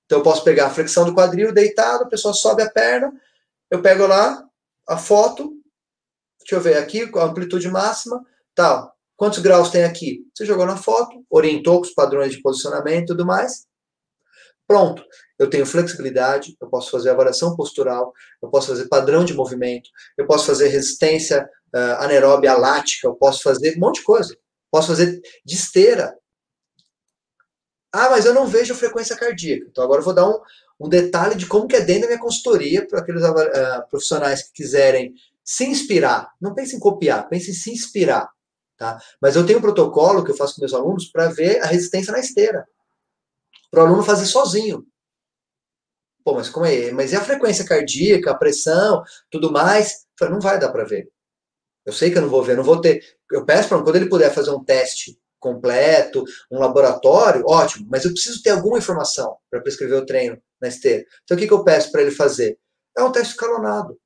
Então 0.07 0.19
eu 0.19 0.23
posso 0.23 0.45
pegar 0.45 0.67
a 0.67 0.71
flexão 0.71 1.05
do 1.05 1.15
quadril 1.15 1.53
deitado, 1.53 2.05
a 2.05 2.09
pessoa 2.09 2.35
sobe 2.35 2.63
a 2.63 2.71
perna, 2.71 3.13
eu 3.71 3.81
pego 3.81 4.07
lá 4.07 4.45
a 4.87 4.99
foto, 4.99 5.53
deixa 6.41 6.57
eu 6.57 6.61
ver 6.61 6.77
aqui, 6.77 7.11
a 7.15 7.25
amplitude 7.25 7.69
máxima, 7.69 8.25
tal. 8.55 8.95
Quantos 9.17 9.39
graus 9.39 9.71
tem 9.71 9.85
aqui? 9.85 10.27
Você 10.35 10.45
jogou 10.45 10.67
na 10.67 10.77
foto, 10.77 11.25
orientou 11.31 11.77
com 11.77 11.87
os 11.87 11.95
padrões 11.95 12.33
de 12.33 12.43
posicionamento 12.43 13.05
e 13.05 13.07
tudo 13.07 13.25
mais. 13.25 13.67
Pronto. 14.67 15.05
Eu 15.39 15.51
tenho 15.51 15.67
flexibilidade, 15.67 16.57
eu 16.61 16.69
posso 16.69 16.91
fazer 16.91 17.11
avaliação 17.11 17.57
postural, 17.57 18.13
eu 18.43 18.49
posso 18.49 18.69
fazer 18.69 18.89
padrão 18.89 19.25
de 19.25 19.35
movimento, 19.35 19.91
eu 20.17 20.27
posso 20.27 20.47
fazer 20.47 20.69
resistência 20.69 21.49
uh, 21.75 22.03
anaeróbia 22.03 22.57
lática, 22.57 23.09
eu 23.09 23.15
posso 23.15 23.43
fazer 23.43 23.77
um 23.77 23.81
monte 23.81 23.97
de 23.97 24.05
coisa. 24.05 24.37
Posso 24.71 24.89
fazer 24.89 25.21
de 25.45 25.55
esteira. 25.55 26.17
Ah, 27.97 28.11
mas 28.11 28.25
eu 28.25 28.35
não 28.35 28.45
vejo 28.45 28.75
frequência 28.75 29.17
cardíaca. 29.17 29.67
Então 29.71 29.85
agora 29.85 30.01
eu 30.01 30.05
vou 30.05 30.13
dar 30.13 30.29
um, 30.29 30.41
um 30.81 30.89
detalhe 30.89 31.37
de 31.37 31.47
como 31.47 31.69
que 31.69 31.77
é 31.77 31.81
dentro 31.81 32.03
da 32.03 32.07
minha 32.09 32.19
consultoria 32.19 32.85
para 32.85 32.99
aqueles 32.99 33.23
uh, 33.23 33.89
profissionais 33.89 34.43
que 34.43 34.53
quiserem 34.53 35.15
se 35.45 35.65
inspirar. 35.65 36.33
Não 36.41 36.53
pense 36.53 36.75
em 36.75 36.81
copiar, 36.81 37.29
pense 37.29 37.53
em 37.53 37.55
se 37.55 37.71
inspirar. 37.71 38.29
Tá? 38.77 39.01
Mas 39.23 39.37
eu 39.37 39.47
tenho 39.47 39.61
um 39.61 39.63
protocolo 39.63 40.25
que 40.25 40.33
eu 40.33 40.37
faço 40.37 40.57
com 40.57 40.63
meus 40.63 40.75
alunos 40.75 41.07
para 41.07 41.29
ver 41.29 41.63
a 41.63 41.67
resistência 41.67 42.13
na 42.13 42.19
esteira. 42.19 42.67
Para 43.71 43.85
o 43.85 43.87
aluno 43.87 44.03
fazer 44.03 44.27
sozinho. 44.27 44.85
Pô, 46.25 46.35
mas 46.35 46.49
como 46.49 46.67
é? 46.67 46.91
Mas 46.91 47.13
e 47.13 47.17
a 47.17 47.21
frequência 47.21 47.65
cardíaca, 47.65 48.33
a 48.33 48.37
pressão, 48.37 49.05
tudo 49.31 49.53
mais? 49.53 50.05
Não 50.21 50.41
vai 50.41 50.59
dar 50.59 50.73
para 50.73 50.83
ver. 50.83 51.09
Eu 51.87 51.93
sei 51.93 52.11
que 52.11 52.19
eu 52.19 52.23
não 52.23 52.29
vou 52.29 52.43
ver, 52.43 52.57
não 52.57 52.65
vou 52.65 52.81
ter. 52.81 53.05
Eu 53.31 53.45
peço 53.45 53.69
para 53.69 53.81
quando 53.81 53.95
ele 53.95 54.09
puder 54.09 54.35
fazer 54.35 54.51
um 54.51 54.65
teste 54.65 55.17
completo, 55.45 56.25
um 56.51 56.59
laboratório, 56.59 57.45
ótimo, 57.47 57.87
mas 57.91 58.05
eu 58.05 58.13
preciso 58.13 58.43
ter 58.43 58.51
alguma 58.51 58.79
informação 58.79 59.37
para 59.51 59.61
prescrever 59.61 59.99
o 59.99 60.07
treino 60.07 60.41
na 60.59 60.69
esteira. 60.69 61.05
Então 61.23 61.37
o 61.37 61.41
que, 61.41 61.47
que 61.47 61.53
eu 61.53 61.63
peço 61.63 61.93
para 61.93 62.01
ele 62.01 62.11
fazer? 62.11 62.59
É 62.97 63.03
um 63.03 63.13
teste 63.13 63.35
escalonado. 63.35 63.99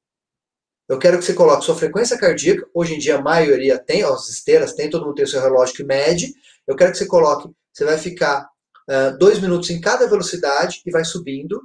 Eu 0.88 0.98
quero 0.98 1.18
que 1.18 1.24
você 1.24 1.34
coloque 1.34 1.64
sua 1.64 1.76
frequência 1.76 2.18
cardíaca. 2.18 2.66
Hoje 2.74 2.94
em 2.94 2.98
dia 2.98 3.16
a 3.16 3.22
maioria 3.22 3.78
tem, 3.78 4.02
as 4.02 4.28
esteiras 4.28 4.72
tem, 4.72 4.90
todo 4.90 5.04
mundo 5.04 5.14
tem 5.14 5.24
o 5.24 5.28
seu 5.28 5.40
relógio 5.40 5.76
que 5.76 5.84
mede. 5.84 6.34
Eu 6.66 6.74
quero 6.74 6.90
que 6.90 6.98
você 6.98 7.06
coloque, 7.06 7.48
você 7.72 7.84
vai 7.84 7.98
ficar 7.98 8.48
uh, 8.88 9.16
dois 9.16 9.38
minutos 9.38 9.70
em 9.70 9.80
cada 9.80 10.08
velocidade 10.08 10.82
e 10.84 10.90
vai 10.90 11.04
subindo 11.04 11.62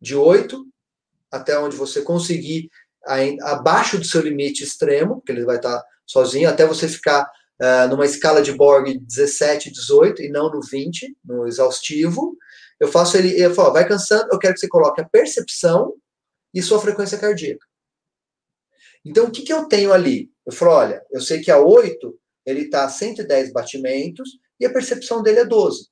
de 0.00 0.14
8 0.14 0.64
até 1.32 1.58
onde 1.58 1.76
você 1.76 2.02
conseguir 2.02 2.68
abaixo 3.42 3.96
do 3.96 4.04
seu 4.04 4.20
limite 4.20 4.62
extremo, 4.62 5.16
porque 5.16 5.32
ele 5.32 5.44
vai 5.44 5.56
estar 5.56 5.82
sozinho, 6.06 6.48
até 6.48 6.66
você 6.66 6.86
ficar 6.86 7.26
uh, 7.60 7.88
numa 7.88 8.06
escala 8.06 8.42
de 8.42 8.52
Borg 8.52 8.98
17, 8.98 9.70
18 9.70 10.22
e 10.22 10.28
não 10.28 10.50
no 10.50 10.60
20, 10.60 11.16
no 11.24 11.46
exaustivo. 11.46 12.36
Eu 12.78 12.88
faço 12.88 13.16
ele, 13.16 13.40
eu 13.40 13.54
falo, 13.54 13.72
vai 13.72 13.86
cansando, 13.86 14.28
eu 14.32 14.38
quero 14.38 14.54
que 14.54 14.60
você 14.60 14.68
coloque 14.68 15.00
a 15.00 15.08
percepção 15.08 15.94
e 16.54 16.62
sua 16.62 16.80
frequência 16.80 17.18
cardíaca. 17.18 17.66
Então, 19.04 19.26
o 19.26 19.30
que, 19.30 19.42
que 19.42 19.52
eu 19.52 19.66
tenho 19.66 19.92
ali? 19.92 20.30
Eu 20.46 20.52
falo, 20.52 20.72
olha, 20.72 21.02
eu 21.10 21.20
sei 21.20 21.40
que 21.40 21.50
a 21.50 21.58
8 21.58 22.18
ele 22.44 22.62
está 22.62 22.84
a 22.84 22.88
110 22.88 23.52
batimentos 23.52 24.30
e 24.58 24.66
a 24.66 24.72
percepção 24.72 25.22
dele 25.22 25.40
é 25.40 25.44
12. 25.44 25.88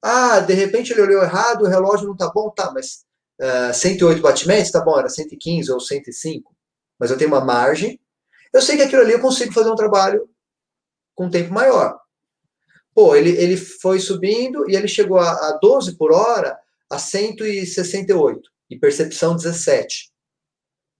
Ah, 0.00 0.40
de 0.40 0.54
repente 0.54 0.92
ele 0.92 1.02
olhou 1.02 1.22
errado, 1.22 1.62
o 1.62 1.68
relógio 1.68 2.06
não 2.06 2.12
está 2.12 2.30
bom, 2.30 2.50
tá, 2.50 2.70
mas 2.72 3.04
uh, 3.40 3.70
ah, 3.70 3.72
108 3.72 4.22
batimentos, 4.22 4.70
tá 4.70 4.80
bom, 4.80 4.96
era 4.98 5.08
115 5.08 5.72
ou 5.72 5.80
105. 5.80 6.54
Mas 6.98 7.10
eu 7.10 7.18
tenho 7.18 7.30
uma 7.30 7.44
margem. 7.44 8.00
Eu 8.52 8.62
sei 8.62 8.76
que 8.76 8.82
aquilo 8.82 9.02
ali 9.02 9.12
eu 9.12 9.20
consigo 9.20 9.52
fazer 9.52 9.70
um 9.70 9.76
trabalho 9.76 10.28
com 11.14 11.26
um 11.26 11.30
tempo 11.30 11.52
maior. 11.52 11.98
Pô, 12.94 13.14
ele, 13.14 13.30
ele 13.30 13.56
foi 13.56 14.00
subindo 14.00 14.68
e 14.68 14.74
ele 14.74 14.88
chegou 14.88 15.18
a, 15.18 15.30
a 15.30 15.58
12 15.60 15.96
por 15.96 16.12
hora 16.12 16.58
a 16.90 16.98
168 16.98 18.50
e 18.70 18.78
percepção 18.78 19.36
17. 19.36 20.12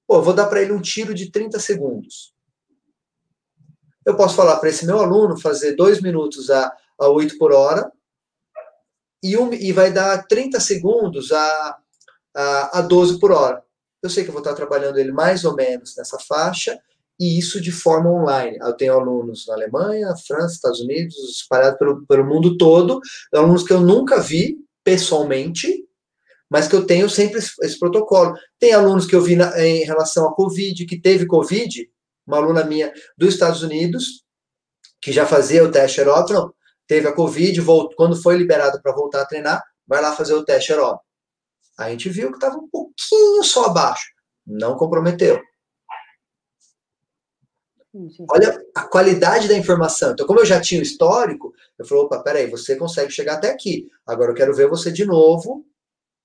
Pô, 0.07 0.17
eu 0.17 0.23
vou 0.23 0.35
dar 0.35 0.47
para 0.47 0.63
ele 0.63 0.73
um 0.73 0.81
tiro 0.81 1.15
de 1.15 1.31
30 1.31 1.59
segundos. 1.59 2.33
Eu 4.05 4.17
posso 4.17 4.35
falar 4.35 4.57
para 4.57 4.69
esse 4.69 4.87
meu 4.87 4.99
aluno 5.01 5.39
fazer 5.39 5.77
2 5.77 6.01
minutos 6.01 6.51
a, 6.51 6.75
a 6.99 7.09
8 7.09 7.37
por 7.37 7.53
hora 7.53 7.91
e, 9.23 9.37
um, 9.37 9.53
e 9.53 9.73
vai 9.73 9.93
dar 9.93 10.27
30 10.27 10.61
segundos 10.61 11.33
a, 11.33 11.79
a, 12.35 12.79
a 12.79 12.83
12 12.83 13.19
por 13.19 13.33
hora. 13.33 13.63
Eu 14.03 14.09
sei 14.09 14.23
que 14.23 14.31
eu 14.31 14.33
vou 14.33 14.43
estar 14.43 14.55
trabalhando 14.55 14.99
ele 14.99 15.13
mais 15.13 15.45
ou 15.45 15.55
menos 15.55 15.97
nessa 15.97 16.19
faixa 16.19 16.81
e 17.19 17.39
isso 17.39 17.61
de 17.61 17.73
forma 17.73 18.11
online. 18.11 18.59
Eu 18.61 18.73
tenho 18.75 18.95
alunos 18.95 19.47
na 19.47 19.55
Alemanha, 19.55 20.15
França, 20.27 20.55
Estados 20.55 20.81
Unidos, 20.81 21.17
espalhados 21.17 21.79
pelo, 21.79 22.07
pelo 22.07 22.25
mundo 22.25 22.57
todo, 22.57 23.01
alunos 23.35 23.65
que 23.65 23.73
eu 23.73 23.81
nunca 23.81 24.21
vi 24.21 24.57
pessoalmente, 24.85 25.85
mas 26.49 26.69
que 26.69 26.77
eu 26.77 26.87
tenho 26.87 27.11
sempre 27.11 27.39
esse, 27.39 27.53
esse 27.63 27.79
protocolo. 27.79 28.35
Tem 28.59 28.73
alunos 28.73 29.07
que 29.07 29.15
eu 29.15 29.21
vi 29.21 29.37
na, 29.37 29.59
em 29.61 29.85
relação 29.85 30.27
à 30.29 30.35
Covid, 30.35 30.87
que 30.87 31.01
teve 31.01 31.27
Covid, 31.27 31.91
uma 32.27 32.37
aluna 32.37 32.65
minha 32.65 32.93
dos 33.17 33.35
Estados 33.35 33.63
Unidos, 33.63 34.25
que 35.01 35.13
já 35.13 35.27
fazia 35.27 35.65
o 35.65 35.71
teste 35.71 36.01
aeróbico, 36.01 36.33
não, 36.33 36.55
teve 36.87 37.09
a 37.09 37.13
Covid, 37.13 37.61
voltou, 37.61 37.97
quando 37.97 38.21
foi 38.21 38.37
liberado 38.37 38.81
para 38.81 38.93
voltar 38.93 39.23
a 39.23 39.27
treinar, 39.27 39.63
vai 39.87 40.01
lá 40.01 40.15
fazer 40.15 40.35
o 40.35 40.45
teste 40.45 40.73
aeróbico. 40.73 41.05
A 41.79 41.91
gente 41.91 42.09
viu 42.09 42.31
que 42.31 42.37
estava 42.37 42.57
um 42.57 42.69
pouquinho 42.69 43.43
só 43.45 43.67
abaixo, 43.67 44.07
não 44.47 44.77
comprometeu. 44.77 45.41
Olha 48.31 48.65
a 48.75 48.83
qualidade 48.87 49.49
da 49.49 49.57
informação. 49.57 50.13
Então, 50.13 50.27
como 50.27 50.41
eu 50.41 50.47
já 50.47 50.61
tinha 50.61 50.81
o 50.81 50.83
histórico, 50.83 51.53
eu 51.79 51.85
falei, 51.85 52.05
opa, 52.05 52.23
peraí, 52.23 52.47
você 52.47 52.77
consegue 52.77 53.11
chegar 53.11 53.35
até 53.35 53.51
aqui. 53.51 53.89
Agora 54.07 54.31
eu 54.31 54.35
quero 54.35 54.55
ver 54.55 54.69
você 54.69 54.93
de 54.93 55.05
novo, 55.05 55.67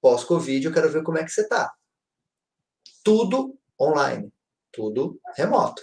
pós-Covid, 0.01 0.65
eu 0.65 0.73
quero 0.73 0.89
ver 0.89 1.03
como 1.03 1.17
é 1.17 1.23
que 1.23 1.31
você 1.31 1.41
está. 1.41 1.73
Tudo 3.03 3.55
online, 3.79 4.31
tudo 4.71 5.19
remoto. 5.35 5.81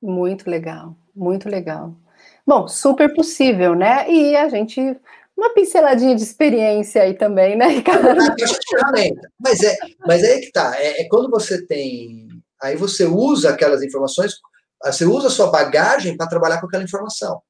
Muito 0.00 0.50
legal, 0.50 0.96
muito 1.14 1.48
legal. 1.48 1.94
Bom, 2.46 2.66
super 2.66 3.14
possível, 3.14 3.74
né? 3.74 4.10
E 4.10 4.34
a 4.36 4.48
gente 4.48 4.98
uma 5.36 5.52
pinceladinha 5.54 6.14
de 6.14 6.22
experiência 6.22 7.02
aí 7.02 7.14
também, 7.14 7.56
né, 7.56 7.66
Ricardo? 7.66 8.08
Ah, 8.08 8.92
mas 9.40 9.62
é, 9.62 9.76
mas 10.06 10.22
é 10.22 10.34
aí 10.34 10.40
que 10.40 10.52
tá. 10.52 10.74
É, 10.76 11.02
é, 11.02 11.08
quando 11.08 11.30
você 11.30 11.66
tem. 11.66 12.28
Aí 12.62 12.76
você 12.76 13.04
usa 13.04 13.50
aquelas 13.50 13.82
informações 13.82 14.34
você 14.84 15.04
usa 15.04 15.28
a 15.28 15.30
sua 15.30 15.50
bagagem 15.50 16.16
para 16.16 16.28
trabalhar 16.28 16.60
com 16.60 16.66
aquela 16.66 16.84
informação. 16.84 17.40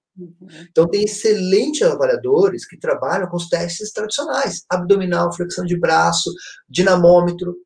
Então, 0.70 0.86
tem 0.86 1.04
excelentes 1.04 1.82
avaliadores 1.82 2.66
que 2.66 2.78
trabalham 2.78 3.28
com 3.28 3.36
os 3.36 3.48
testes 3.48 3.92
tradicionais: 3.92 4.62
abdominal, 4.68 5.32
flexão 5.34 5.64
de 5.64 5.78
braço, 5.78 6.30
dinamômetro. 6.68 7.56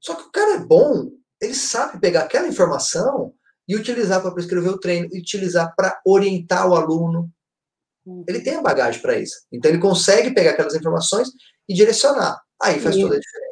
Só 0.00 0.14
que 0.14 0.24
o 0.24 0.32
cara 0.32 0.56
é 0.56 0.58
bom, 0.58 1.10
ele 1.40 1.54
sabe 1.54 2.00
pegar 2.00 2.22
aquela 2.22 2.48
informação 2.48 3.32
e 3.66 3.76
utilizar 3.76 4.20
para 4.20 4.32
prescrever 4.32 4.70
o 4.70 4.78
treino, 4.78 5.08
e 5.12 5.20
utilizar 5.20 5.74
para 5.76 6.00
orientar 6.04 6.68
o 6.68 6.74
aluno. 6.74 7.30
Uhum. 8.04 8.24
Ele 8.28 8.40
tem 8.40 8.56
a 8.56 8.62
bagagem 8.62 9.00
para 9.00 9.18
isso. 9.18 9.46
Então 9.50 9.70
ele 9.70 9.80
consegue 9.80 10.34
pegar 10.34 10.50
aquelas 10.50 10.74
informações 10.74 11.28
e 11.68 11.74
direcionar. 11.74 12.38
Aí 12.60 12.78
faz 12.80 12.96
toda 12.96 13.16
a 13.16 13.18
diferença. 13.18 13.43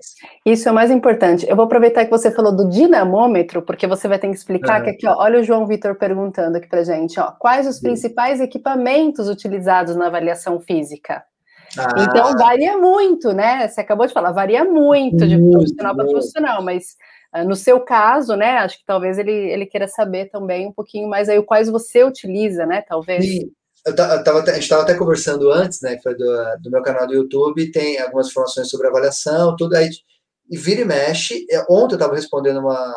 Isso 0.45 0.69
é 0.69 0.73
o 0.73 0.75
mais 0.75 0.91
importante. 0.91 1.47
Eu 1.49 1.57
vou 1.57 1.65
aproveitar 1.65 2.05
que 2.05 2.11
você 2.11 2.31
falou 2.31 2.55
do 2.55 2.69
dinamômetro, 2.69 3.63
porque 3.63 3.87
você 3.87 4.09
vai 4.09 4.19
ter 4.19 4.29
que 4.29 4.35
explicar 4.35 4.79
uhum. 4.79 4.85
que 4.85 4.91
aqui, 4.91 5.07
ó, 5.07 5.17
olha 5.19 5.41
o 5.41 5.45
João 5.45 5.67
Vitor 5.67 5.95
perguntando 5.95 6.57
aqui 6.57 6.69
pra 6.69 6.85
gente, 6.85 7.19
ó, 7.19 7.33
quais 7.33 7.67
os 7.67 7.81
principais 7.81 8.41
equipamentos 8.41 9.29
utilizados 9.29 9.97
na 9.97 10.07
avaliação 10.07 10.61
física? 10.61 11.25
Ah. 11.79 11.89
Então 11.99 12.33
varia 12.37 12.77
muito, 12.77 13.33
né? 13.33 13.67
Você 13.69 13.81
acabou 13.81 14.07
de 14.07 14.13
falar, 14.13 14.33
varia 14.33 14.65
muito 14.65 15.27
de 15.27 15.39
profissional 15.39 15.97
para 15.97 16.05
profissional, 16.07 16.63
mas 16.63 16.97
uh, 17.35 17.45
no 17.49 17.57
seu 17.57 17.81
caso, 17.81 18.37
né? 18.37 18.59
Acho 18.59 18.79
que 18.79 18.85
talvez 18.85 19.19
ele, 19.19 19.33
ele 19.33 19.67
queira 19.67 19.89
saber 19.89 20.27
também 20.27 20.67
um 20.67 20.73
pouquinho 20.73 21.09
mais 21.09 21.29
aí 21.29 21.43
quais 21.43 21.69
você 21.69 22.05
utiliza, 22.05 22.67
né? 22.67 22.83
Talvez. 22.83 23.25
Sim. 23.25 23.51
Eu 23.85 23.97
tava, 23.97 24.43
a 24.43 24.55
gente 24.55 24.63
estava 24.63 24.83
até 24.83 24.95
conversando 24.95 25.51
antes, 25.51 25.81
né? 25.81 25.97
Que 25.97 26.03
foi 26.03 26.17
do, 26.17 26.27
do 26.61 26.71
meu 26.71 26.83
canal 26.83 27.07
do 27.07 27.15
YouTube, 27.15 27.73
tem 27.73 27.99
algumas 27.99 28.29
informações 28.29 28.69
sobre 28.69 28.87
avaliação, 28.87 29.57
tudo 29.57 29.75
aí. 29.75 29.91
E 30.51 30.57
vira 30.57 30.83
e 30.83 30.85
mexe. 30.85 31.47
É, 31.51 31.65
ontem 31.69 31.95
eu 31.95 31.99
estava 31.99 32.15
respondendo 32.15 32.61
uma, 32.61 32.95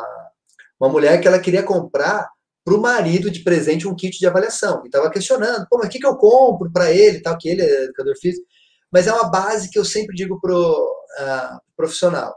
uma 0.80 0.90
mulher 0.90 1.20
que 1.20 1.28
ela 1.28 1.40
queria 1.40 1.64
comprar 1.64 2.30
para 2.64 2.76
o 2.76 2.82
marido 2.82 3.30
de 3.30 3.44
presente 3.44 3.88
um 3.88 3.96
kit 3.96 4.18
de 4.18 4.28
avaliação. 4.28 4.82
E 4.84 4.88
estava 4.88 5.10
questionando, 5.10 5.68
pô, 5.70 5.78
mas 5.78 5.88
o 5.88 5.90
que, 5.90 6.00
que 6.00 6.08
eu 6.08 6.18
compro 6.18 6.72
para 6.72 6.92
ele 6.92 7.22
tal, 7.22 7.38
que 7.38 7.50
ele 7.50 7.62
é 7.62 7.84
educador 7.84 8.16
físico. 8.20 8.46
Mas 8.92 9.08
é 9.08 9.14
uma 9.14 9.30
base 9.30 9.70
que 9.70 9.78
eu 9.78 9.86
sempre 9.86 10.16
digo 10.16 10.40
para 10.40 10.54
o 10.54 10.84
uh, 10.84 11.60
profissional. 11.78 12.36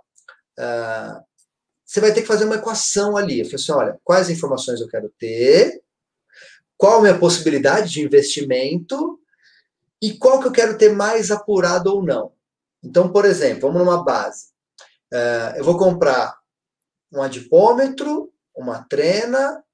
Uh, 0.58 1.22
você 1.84 2.00
vai 2.00 2.12
ter 2.12 2.20
que 2.20 2.26
fazer 2.26 2.44
uma 2.44 2.56
equação 2.56 3.16
ali. 3.16 3.40
Eu 3.40 3.46
falei 3.46 3.56
assim, 3.56 3.72
olha, 3.72 3.98
quais 4.04 4.28
informações 4.28 4.80
eu 4.80 4.88
quero 4.88 5.10
ter, 5.18 5.80
qual 6.78 6.98
a 6.98 7.02
minha 7.02 7.18
possibilidade 7.18 7.90
de 7.90 8.00
investimento 8.00 9.20
e 10.00 10.16
qual 10.16 10.40
que 10.40 10.46
eu 10.46 10.52
quero 10.52 10.78
ter 10.78 10.94
mais 10.94 11.32
apurado 11.32 11.92
ou 11.92 12.04
não. 12.04 12.32
Então, 12.82 13.10
por 13.10 13.24
exemplo, 13.24 13.62
vamos 13.62 13.84
numa 13.84 14.04
base. 14.04 14.52
Uh, 15.12 15.56
eu 15.56 15.64
vou 15.64 15.76
comprar 15.76 16.38
um 17.12 17.20
adipômetro, 17.20 18.32
uma 18.56 18.84
trena, 18.84 19.64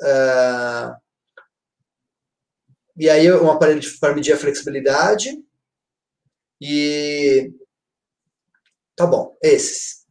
uh, 0.00 0.96
e 2.96 3.10
aí 3.10 3.30
um 3.30 3.50
aparelho 3.50 3.82
para 4.00 4.14
medir 4.14 4.32
a 4.32 4.38
flexibilidade, 4.38 5.38
e 6.58 7.52
tá 8.96 9.06
bom, 9.06 9.36
esses. 9.42 10.06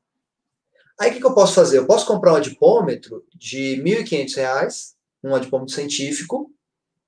Aí 0.99 1.09
o 1.09 1.13
que, 1.13 1.19
que 1.19 1.25
eu 1.25 1.33
posso 1.33 1.55
fazer? 1.55 1.79
Eu 1.79 1.87
posso 1.87 2.05
comprar 2.05 2.33
um 2.33 2.37
adipômetro 2.37 3.25
de 3.33 3.75
R$ 3.75 4.03
1.500 4.03 4.94
um 5.27 5.35
adipômetro 5.35 5.73
científico, 5.73 6.51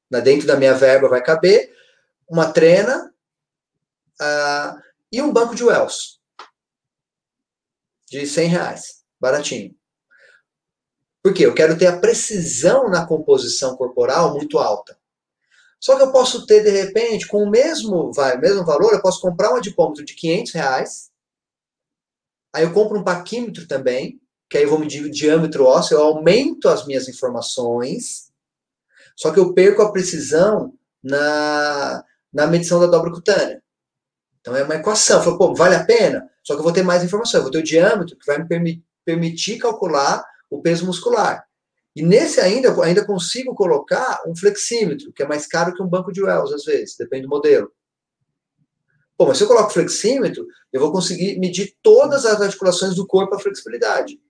né, 0.09 0.21
dentro 0.21 0.47
da 0.47 0.55
minha 0.55 0.73
verba 0.73 1.09
vai 1.09 1.21
caber, 1.21 1.73
uma 2.29 2.51
trena 2.51 3.13
uh, 4.21 4.81
e 5.11 5.21
um 5.21 5.31
banco 5.31 5.55
de 5.55 5.63
Wells 5.63 6.17
de 8.09 8.25
100 8.25 8.47
reais, 8.47 9.03
baratinho. 9.19 9.75
Por 11.21 11.33
quê? 11.33 11.45
Eu 11.45 11.53
quero 11.53 11.77
ter 11.77 11.87
a 11.87 11.99
precisão 11.99 12.89
na 12.89 13.05
composição 13.05 13.75
corporal 13.75 14.33
muito 14.33 14.57
alta. 14.57 14.97
Só 15.79 15.95
que 15.95 16.03
eu 16.03 16.11
posso 16.11 16.45
ter, 16.45 16.63
de 16.63 16.69
repente, 16.69 17.27
com 17.27 17.43
o 17.43 17.49
mesmo, 17.49 18.11
vai, 18.13 18.37
mesmo 18.37 18.65
valor, 18.65 18.93
eu 18.93 19.01
posso 19.01 19.21
comprar 19.21 19.51
um 19.51 19.57
adipômetro 19.57 20.05
de 20.05 20.15
500 20.15 20.53
reais, 20.53 21.11
aí 22.53 22.63
eu 22.63 22.73
compro 22.73 22.97
um 22.97 23.03
paquímetro 23.03 23.67
também, 23.67 24.19
que 24.49 24.57
aí 24.57 24.63
eu 24.63 24.69
vou 24.69 24.79
medir 24.79 25.03
o 25.03 25.11
diâmetro 25.11 25.65
ósseo, 25.65 25.97
eu 25.97 26.03
aumento 26.03 26.69
as 26.69 26.85
minhas 26.85 27.07
informações, 27.07 28.31
só 29.15 29.31
que 29.31 29.39
eu 29.39 29.53
perco 29.53 29.81
a 29.81 29.91
precisão 29.91 30.73
na, 31.03 32.03
na 32.31 32.47
medição 32.47 32.79
da 32.79 32.87
dobra 32.87 33.11
cutânea. 33.11 33.61
Então 34.39 34.55
é 34.55 34.63
uma 34.63 34.75
equação. 34.75 35.21
Falo, 35.21 35.37
pô, 35.37 35.53
vale 35.53 35.75
a 35.75 35.83
pena? 35.83 36.29
Só 36.43 36.53
que 36.53 36.59
eu 36.59 36.63
vou 36.63 36.71
ter 36.71 36.83
mais 36.83 37.03
informação. 37.03 37.39
Eu 37.39 37.43
vou 37.43 37.51
ter 37.51 37.59
o 37.59 37.63
diâmetro 37.63 38.15
que 38.17 38.25
vai 38.25 38.37
me 38.37 38.83
permitir 39.03 39.57
calcular 39.57 40.23
o 40.49 40.61
peso 40.61 40.85
muscular. 40.85 41.45
E 41.95 42.03
nesse 42.03 42.39
ainda, 42.39 42.69
eu 42.69 42.81
ainda 42.83 43.03
consigo 43.03 43.55
colocar 43.55 44.21
um 44.27 44.35
flexímetro, 44.35 45.11
que 45.11 45.23
é 45.23 45.27
mais 45.27 45.47
caro 45.47 45.73
que 45.73 45.81
um 45.81 45.87
banco 45.87 46.13
de 46.13 46.23
Wells, 46.23 46.53
às 46.53 46.63
vezes, 46.63 46.95
depende 46.95 47.23
do 47.23 47.29
modelo. 47.29 47.71
Pô, 49.17 49.25
mas 49.25 49.37
se 49.39 49.43
eu 49.43 49.47
coloco 49.47 49.71
flexímetro, 49.71 50.45
eu 50.71 50.79
vou 50.79 50.91
conseguir 50.91 51.39
medir 51.39 51.75
todas 51.81 52.23
as 52.23 52.39
articulações 52.39 52.95
do 52.95 53.07
corpo 53.07 53.33
a 53.33 53.39
flexibilidade. 53.39 54.21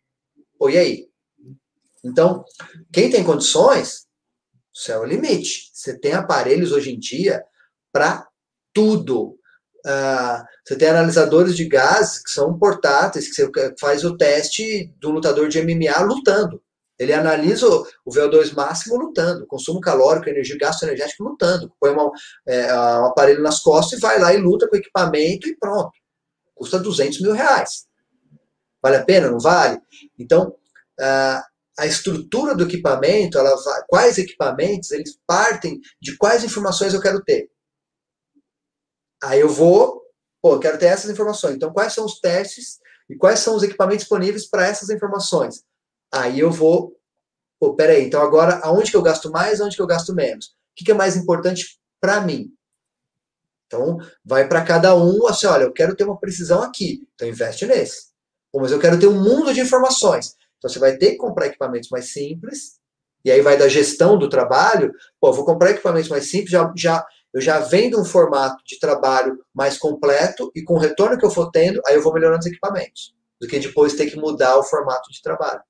Pô, 0.58 0.70
e 0.70 0.78
aí? 0.78 1.08
Então, 2.04 2.44
quem 2.92 3.10
tem 3.10 3.24
condições, 3.24 4.08
o 4.74 4.80
céu 4.80 5.04
é 5.04 5.06
o 5.06 5.10
limite. 5.10 5.70
Você 5.74 5.98
tem 5.98 6.14
aparelhos 6.14 6.72
hoje 6.72 6.92
em 6.92 7.00
dia 7.00 7.44
para 7.92 8.28
tudo. 8.74 9.38
Uh, 9.86 10.44
você 10.66 10.78
tem 10.78 10.90
analisadores 10.90 11.56
de 11.56 11.66
gases 11.66 12.22
que 12.22 12.30
são 12.30 12.58
portáteis, 12.58 13.28
que 13.28 13.34
você 13.34 13.76
faz 13.80 14.04
o 14.04 14.18
teste 14.18 14.94
do 15.00 15.12
lutador 15.12 15.48
de 15.48 15.62
MMA 15.62 16.00
lutando. 16.02 16.62
Ele 17.00 17.14
analisa 17.14 17.68
o 17.68 18.12
VO2 18.12 18.54
máximo 18.56 18.98
lutando, 18.98 19.46
consumo 19.46 19.80
calórico, 19.80 20.30
energia, 20.30 20.58
gasto 20.58 20.84
energético 20.84 21.24
lutando. 21.24 21.72
Põe 21.80 21.92
uma, 21.92 22.12
é, 22.48 22.74
um 22.74 23.06
aparelho 23.06 23.44
nas 23.44 23.60
costas 23.60 24.00
e 24.00 24.02
vai 24.02 24.20
lá 24.20 24.34
e 24.34 24.38
luta 24.38 24.68
com 24.68 24.76
equipamento 24.76 25.48
e 25.48 25.56
pronto. 25.58 25.92
Custa 26.56 26.80
200 26.80 27.22
mil 27.22 27.34
reais. 27.34 27.86
Vale 28.88 28.96
a 28.96 29.04
pena? 29.04 29.30
Não 29.30 29.40
vale? 29.40 29.82
Então, 30.18 30.56
a 31.78 31.86
estrutura 31.86 32.56
do 32.56 32.64
equipamento, 32.64 33.38
ela 33.38 33.54
quais 33.88 34.18
equipamentos, 34.18 34.92
eles 34.92 35.20
partem 35.28 35.80
de 36.02 36.16
quais 36.16 36.44
informações 36.44 36.94
eu 36.94 37.02
quero 37.02 37.22
ter. 37.22 37.50
Aí 39.22 39.42
eu 39.42 39.50
vou, 39.50 40.02
pô, 40.42 40.54
eu 40.54 40.60
quero 40.60 40.78
ter 40.78 40.86
essas 40.86 41.12
informações. 41.12 41.56
Então, 41.56 41.74
quais 41.74 41.94
são 41.94 42.06
os 42.06 42.20
testes 42.20 42.80
e 43.10 43.18
quais 43.18 43.40
são 43.40 43.56
os 43.56 43.64
equipamentos 43.64 44.04
disponíveis 44.04 44.48
para 44.48 44.66
essas 44.66 44.90
informações? 44.90 45.64
Aí 46.10 46.40
eu 46.40 46.50
vou, 46.50 46.96
pô, 47.60 47.76
peraí, 47.76 48.06
então 48.06 48.22
agora, 48.22 48.62
aonde 48.64 48.90
que 48.90 48.96
eu 48.96 49.02
gasto 49.02 49.30
mais, 49.30 49.60
aonde 49.60 49.76
que 49.76 49.82
eu 49.82 49.88
gasto 49.88 50.16
menos? 50.16 50.46
O 50.46 50.52
que, 50.78 50.86
que 50.86 50.92
é 50.92 50.96
mais 50.96 51.18
importante 51.18 51.78
para 52.00 52.22
mim? 52.22 52.54
Então, 53.66 53.98
vai 54.24 54.48
para 54.48 54.64
cada 54.64 54.96
um, 54.96 55.28
assim, 55.28 55.46
olha, 55.46 55.64
eu 55.64 55.74
quero 55.74 55.94
ter 55.94 56.06
uma 56.06 56.18
precisão 56.18 56.64
aqui, 56.64 57.06
então 57.14 57.28
investe 57.28 57.66
nesse. 57.66 58.16
Pô, 58.52 58.60
mas 58.60 58.72
eu 58.72 58.80
quero 58.80 59.00
ter 59.00 59.08
um 59.08 59.22
mundo 59.22 59.54
de 59.54 59.62
informações. 59.62 60.36
Então 60.58 60.70
você 60.70 60.80
vai 60.80 60.98
ter 60.98 61.12
que 61.12 61.18
comprar 61.18 61.48
equipamentos 61.48 61.90
mais 61.90 62.12
simples, 62.12 62.78
e 63.24 63.32
aí 63.32 63.42
vai 63.42 63.58
da 63.58 63.68
gestão 63.68 64.18
do 64.18 64.30
trabalho. 64.30 64.94
Pô, 65.20 65.32
vou 65.34 65.46
comprar 65.46 65.72
equipamentos 65.72 66.10
mais 66.10 66.30
simples, 66.30 66.52
já, 66.52 66.72
já, 66.76 67.06
eu 67.34 67.42
já 67.42 67.60
vendo 67.60 68.00
um 68.00 68.06
formato 68.06 68.64
de 68.66 68.80
trabalho 68.80 69.38
mais 69.54 69.78
completo, 69.78 70.52
e 70.56 70.64
com 70.64 70.76
o 70.76 70.80
retorno 70.80 71.18
que 71.18 71.26
eu 71.26 71.32
for 71.32 71.52
tendo, 71.52 71.82
aí 71.86 71.96
eu 71.96 72.02
vou 72.02 72.14
melhorando 72.14 72.40
os 72.40 72.46
equipamentos, 72.46 73.14
do 73.40 73.48
que 73.48 73.60
depois 73.60 73.94
ter 73.94 74.10
que 74.10 74.18
mudar 74.18 74.58
o 74.58 74.64
formato 74.64 75.12
de 75.12 75.22
trabalho. 75.22 75.62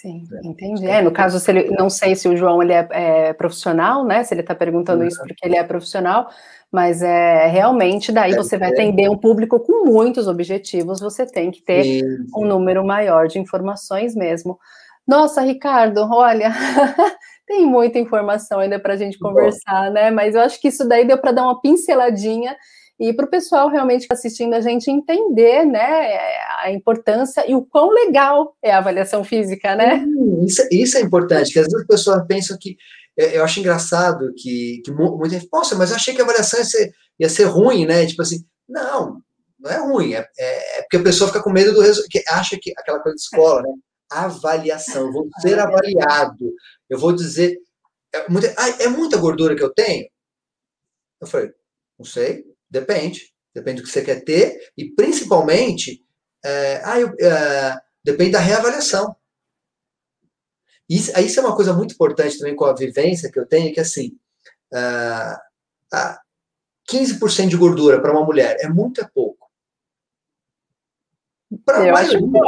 Sim, 0.00 0.26
é. 0.32 0.46
entendi. 0.46 0.86
É, 0.86 1.02
no 1.02 1.10
caso, 1.10 1.38
se 1.38 1.50
ele, 1.50 1.70
não 1.76 1.90
sei 1.90 2.16
se 2.16 2.26
o 2.26 2.34
João 2.34 2.62
ele 2.62 2.72
é, 2.72 2.88
é 2.90 3.32
profissional, 3.34 4.02
né? 4.02 4.24
Se 4.24 4.32
ele 4.32 4.40
está 4.40 4.54
perguntando 4.54 5.02
uhum. 5.02 5.08
isso 5.08 5.20
porque 5.22 5.46
ele 5.46 5.58
é 5.58 5.62
profissional, 5.62 6.30
mas 6.72 7.02
é 7.02 7.46
realmente 7.48 8.10
daí 8.10 8.30
Deve 8.30 8.42
você 8.42 8.56
vai 8.56 8.70
atender 8.70 9.10
um 9.10 9.18
público 9.18 9.60
com 9.60 9.84
muitos 9.84 10.26
objetivos, 10.26 11.00
você 11.00 11.26
tem 11.26 11.50
que 11.50 11.60
ter 11.60 11.84
sim, 11.84 12.00
sim. 12.00 12.26
um 12.34 12.46
número 12.46 12.82
maior 12.82 13.28
de 13.28 13.38
informações 13.38 14.14
mesmo. 14.14 14.58
Nossa, 15.06 15.42
Ricardo, 15.42 16.08
olha, 16.10 16.50
tem 17.46 17.66
muita 17.66 17.98
informação 17.98 18.60
ainda 18.60 18.78
para 18.78 18.94
a 18.94 18.96
gente 18.96 19.18
conversar, 19.18 19.88
Bom. 19.88 19.92
né? 19.92 20.10
Mas 20.10 20.34
eu 20.34 20.40
acho 20.40 20.58
que 20.58 20.68
isso 20.68 20.88
daí 20.88 21.06
deu 21.06 21.18
para 21.18 21.32
dar 21.32 21.42
uma 21.42 21.60
pinceladinha 21.60 22.56
e 23.00 23.14
para 23.14 23.24
o 23.24 23.30
pessoal 23.30 23.70
realmente 23.70 24.00
que 24.00 24.04
está 24.04 24.14
assistindo 24.14 24.52
a 24.52 24.60
gente 24.60 24.90
entender 24.90 25.64
né, 25.64 26.18
a 26.58 26.70
importância 26.70 27.50
e 27.50 27.54
o 27.54 27.64
quão 27.64 27.88
legal 27.88 28.54
é 28.62 28.70
a 28.70 28.76
avaliação 28.76 29.24
física, 29.24 29.74
né? 29.74 30.04
Isso, 30.44 30.62
isso 30.70 30.98
é 30.98 31.00
importante, 31.00 31.50
que 31.50 31.58
às 31.58 31.64
vezes 31.64 31.80
as 31.80 31.86
pessoas 31.86 32.26
pensam 32.28 32.58
que. 32.60 32.76
É, 33.18 33.38
eu 33.38 33.44
acho 33.44 33.58
engraçado 33.58 34.32
que, 34.36 34.82
que 34.84 34.92
muita 34.92 35.30
gente, 35.30 35.48
nossa, 35.50 35.74
mas 35.74 35.90
eu 35.90 35.96
achei 35.96 36.14
que 36.14 36.20
a 36.20 36.24
avaliação 36.24 36.58
ia 36.58 36.64
ser, 36.64 36.92
ia 37.18 37.28
ser 37.28 37.44
ruim, 37.44 37.86
né? 37.86 38.04
Tipo 38.06 38.20
assim, 38.20 38.44
não, 38.68 39.20
não 39.58 39.70
é 39.70 39.78
ruim, 39.78 40.12
é, 40.12 40.28
é, 40.38 40.78
é 40.78 40.82
porque 40.82 40.98
a 40.98 41.02
pessoa 41.02 41.28
fica 41.28 41.42
com 41.42 41.50
medo 41.50 41.72
do 41.72 41.80
resultado, 41.80 42.10
que 42.10 42.22
acha 42.28 42.58
que 42.60 42.70
aquela 42.76 43.00
coisa 43.00 43.16
de 43.16 43.22
escola, 43.22 43.62
né? 43.62 43.72
Avaliação, 44.10 45.06
eu 45.06 45.12
vou 45.12 45.28
ser 45.40 45.58
avaliado, 45.58 46.52
eu 46.88 46.98
vou 46.98 47.14
dizer, 47.14 47.56
é 48.12 48.28
muita, 48.28 48.54
ah, 48.58 48.68
é 48.82 48.88
muita 48.88 49.16
gordura 49.16 49.56
que 49.56 49.62
eu 49.62 49.72
tenho? 49.72 50.06
Eu 51.20 51.26
falei, 51.26 51.50
não 51.98 52.04
sei, 52.04 52.44
Depende. 52.70 53.32
Depende 53.52 53.80
do 53.80 53.86
que 53.86 53.92
você 53.92 54.02
quer 54.02 54.24
ter 54.24 54.72
e, 54.76 54.90
principalmente, 54.92 56.04
é, 56.44 56.80
ah, 56.84 57.00
eu, 57.00 57.08
é, 57.20 57.76
depende 58.04 58.32
da 58.32 58.38
reavaliação. 58.38 59.16
Isso, 60.88 61.18
isso 61.20 61.40
é 61.40 61.42
uma 61.42 61.56
coisa 61.56 61.72
muito 61.72 61.94
importante 61.94 62.38
também 62.38 62.54
com 62.54 62.64
a 62.64 62.74
vivência 62.74 63.30
que 63.30 63.38
eu 63.38 63.46
tenho, 63.46 63.72
que 63.72 63.80
assim, 63.80 64.16
é, 64.72 65.36
15% 66.90 67.48
de 67.48 67.56
gordura 67.56 68.00
para 68.00 68.12
uma 68.12 68.24
mulher 68.24 68.56
é 68.60 68.68
muito 68.68 69.00
é 69.00 69.08
pouco. 69.12 69.48
Para 71.64 71.78
a 71.78 71.92
maioria, 71.92 72.40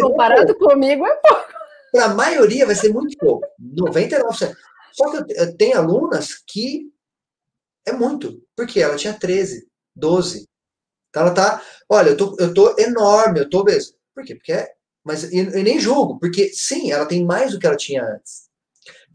Comparado 0.00 0.54
comigo, 0.58 1.06
é 1.06 1.16
pouco. 1.16 1.52
Para 1.92 2.04
a 2.04 2.14
maioria 2.14 2.66
vai 2.66 2.74
ser 2.74 2.92
muito 2.92 3.16
pouco. 3.16 3.46
99%. 3.58 4.54
Só 4.92 5.10
que 5.10 5.32
eu 5.34 5.56
tenho 5.56 5.78
alunas 5.78 6.34
que 6.46 6.90
é 7.86 7.92
muito, 7.92 8.42
porque 8.56 8.80
ela 8.80 8.96
tinha 8.96 9.12
13, 9.12 9.66
12. 9.94 10.48
Então 11.08 11.22
ela 11.22 11.34
tá, 11.34 11.62
olha, 11.88 12.10
eu 12.10 12.16
tô, 12.16 12.36
eu 12.38 12.54
tô 12.54 12.76
enorme, 12.78 13.40
eu 13.40 13.50
tô 13.50 13.60
obeso. 13.60 13.94
Por 14.14 14.24
quê? 14.24 14.34
Porque 14.34 14.52
é, 14.52 14.68
mas 15.04 15.32
eu, 15.32 15.62
nem 15.62 15.80
julgo, 15.80 16.18
porque 16.18 16.50
sim, 16.52 16.92
ela 16.92 17.06
tem 17.06 17.24
mais 17.24 17.52
do 17.52 17.58
que 17.58 17.66
ela 17.66 17.76
tinha 17.76 18.04
antes. 18.04 18.48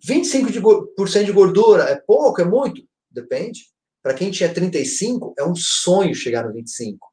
25% 0.08 1.26
de 1.26 1.32
gordura 1.32 1.84
é 1.84 1.96
pouco, 1.96 2.42
é 2.42 2.46
muito? 2.46 2.82
Depende. 3.10 3.62
Para 4.04 4.14
quem 4.14 4.30
tinha 4.30 4.54
35, 4.54 5.34
é 5.38 5.44
um 5.44 5.56
sonho 5.56 6.14
chegar 6.14 6.46
no 6.46 6.54
25. 6.54 7.12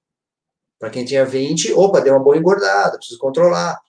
Para 0.78 0.90
quem 0.90 1.05
tinha 1.05 1.24
20, 1.24 1.72
opa, 1.72 2.00
deu 2.00 2.12
uma 2.14 2.22
boa 2.22 2.36
engordada, 2.36 2.98
preciso 2.98 3.18
controlar. 3.18 3.80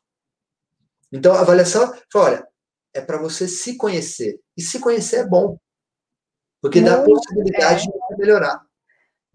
Então, 1.11 1.33
a 1.33 1.41
avaliação, 1.41 1.93
olha, 2.15 2.47
é 2.93 3.01
para 3.01 3.17
você 3.17 3.47
se 3.47 3.75
conhecer. 3.77 4.39
E 4.55 4.61
se 4.61 4.79
conhecer 4.79 5.17
é 5.17 5.27
bom. 5.27 5.57
Porque 6.63 6.79
dá 6.79 6.95
a 6.95 7.03
possibilidade 7.03 7.83
é. 7.83 7.91
de 7.91 7.99
você 7.99 8.15
melhorar. 8.15 8.61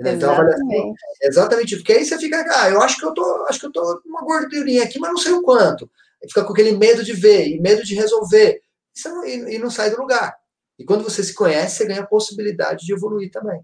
Então, 0.01 0.31
avaliação, 0.31 0.95
exatamente 1.21 1.75
isso. 1.75 1.83
Porque 1.83 1.93
aí 1.93 2.05
você 2.07 2.17
fica, 2.17 2.43
ah, 2.57 2.71
eu 2.71 2.81
acho 2.81 2.97
que 2.97 3.05
eu 3.05 3.13
tô, 3.13 3.45
acho 3.47 3.61
que 3.61 3.67
eu 3.67 3.73
tô 3.73 4.01
uma 4.07 4.23
gordurinha 4.23 4.83
aqui, 4.83 4.99
mas 4.99 5.11
não 5.11 5.19
sei 5.19 5.33
o 5.33 5.43
quanto. 5.43 5.91
Fica 6.27 6.43
com 6.43 6.55
aquele 6.55 6.73
medo 6.73 7.05
de 7.05 7.13
ver 7.13 7.49
e 7.49 7.61
medo 7.61 7.85
de 7.85 7.95
resolver. 7.95 8.63
Não, 9.05 9.27
e, 9.27 9.57
e 9.57 9.59
não 9.59 9.71
sai 9.71 9.91
do 9.91 10.01
lugar. 10.01 10.35
E 10.79 10.87
quando 10.87 11.05
você 11.05 11.23
se 11.23 11.35
conhece, 11.35 11.77
você 11.77 11.87
ganha 11.87 12.01
a 12.01 12.07
possibilidade 12.07 12.87
de 12.87 12.95
evoluir 12.95 13.31
também. 13.31 13.61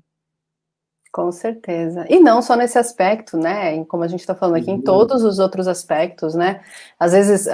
Com 1.10 1.32
certeza. 1.32 2.04
E 2.10 2.20
não 2.20 2.42
só 2.42 2.56
nesse 2.56 2.76
aspecto, 2.76 3.38
né? 3.38 3.82
Como 3.86 4.02
a 4.02 4.08
gente 4.08 4.20
está 4.20 4.34
falando 4.34 4.56
aqui, 4.56 4.70
uhum. 4.70 4.76
em 4.76 4.82
todos 4.82 5.22
os 5.22 5.38
outros 5.38 5.66
aspectos, 5.66 6.34
né? 6.34 6.62
Às 6.98 7.12
vezes, 7.12 7.46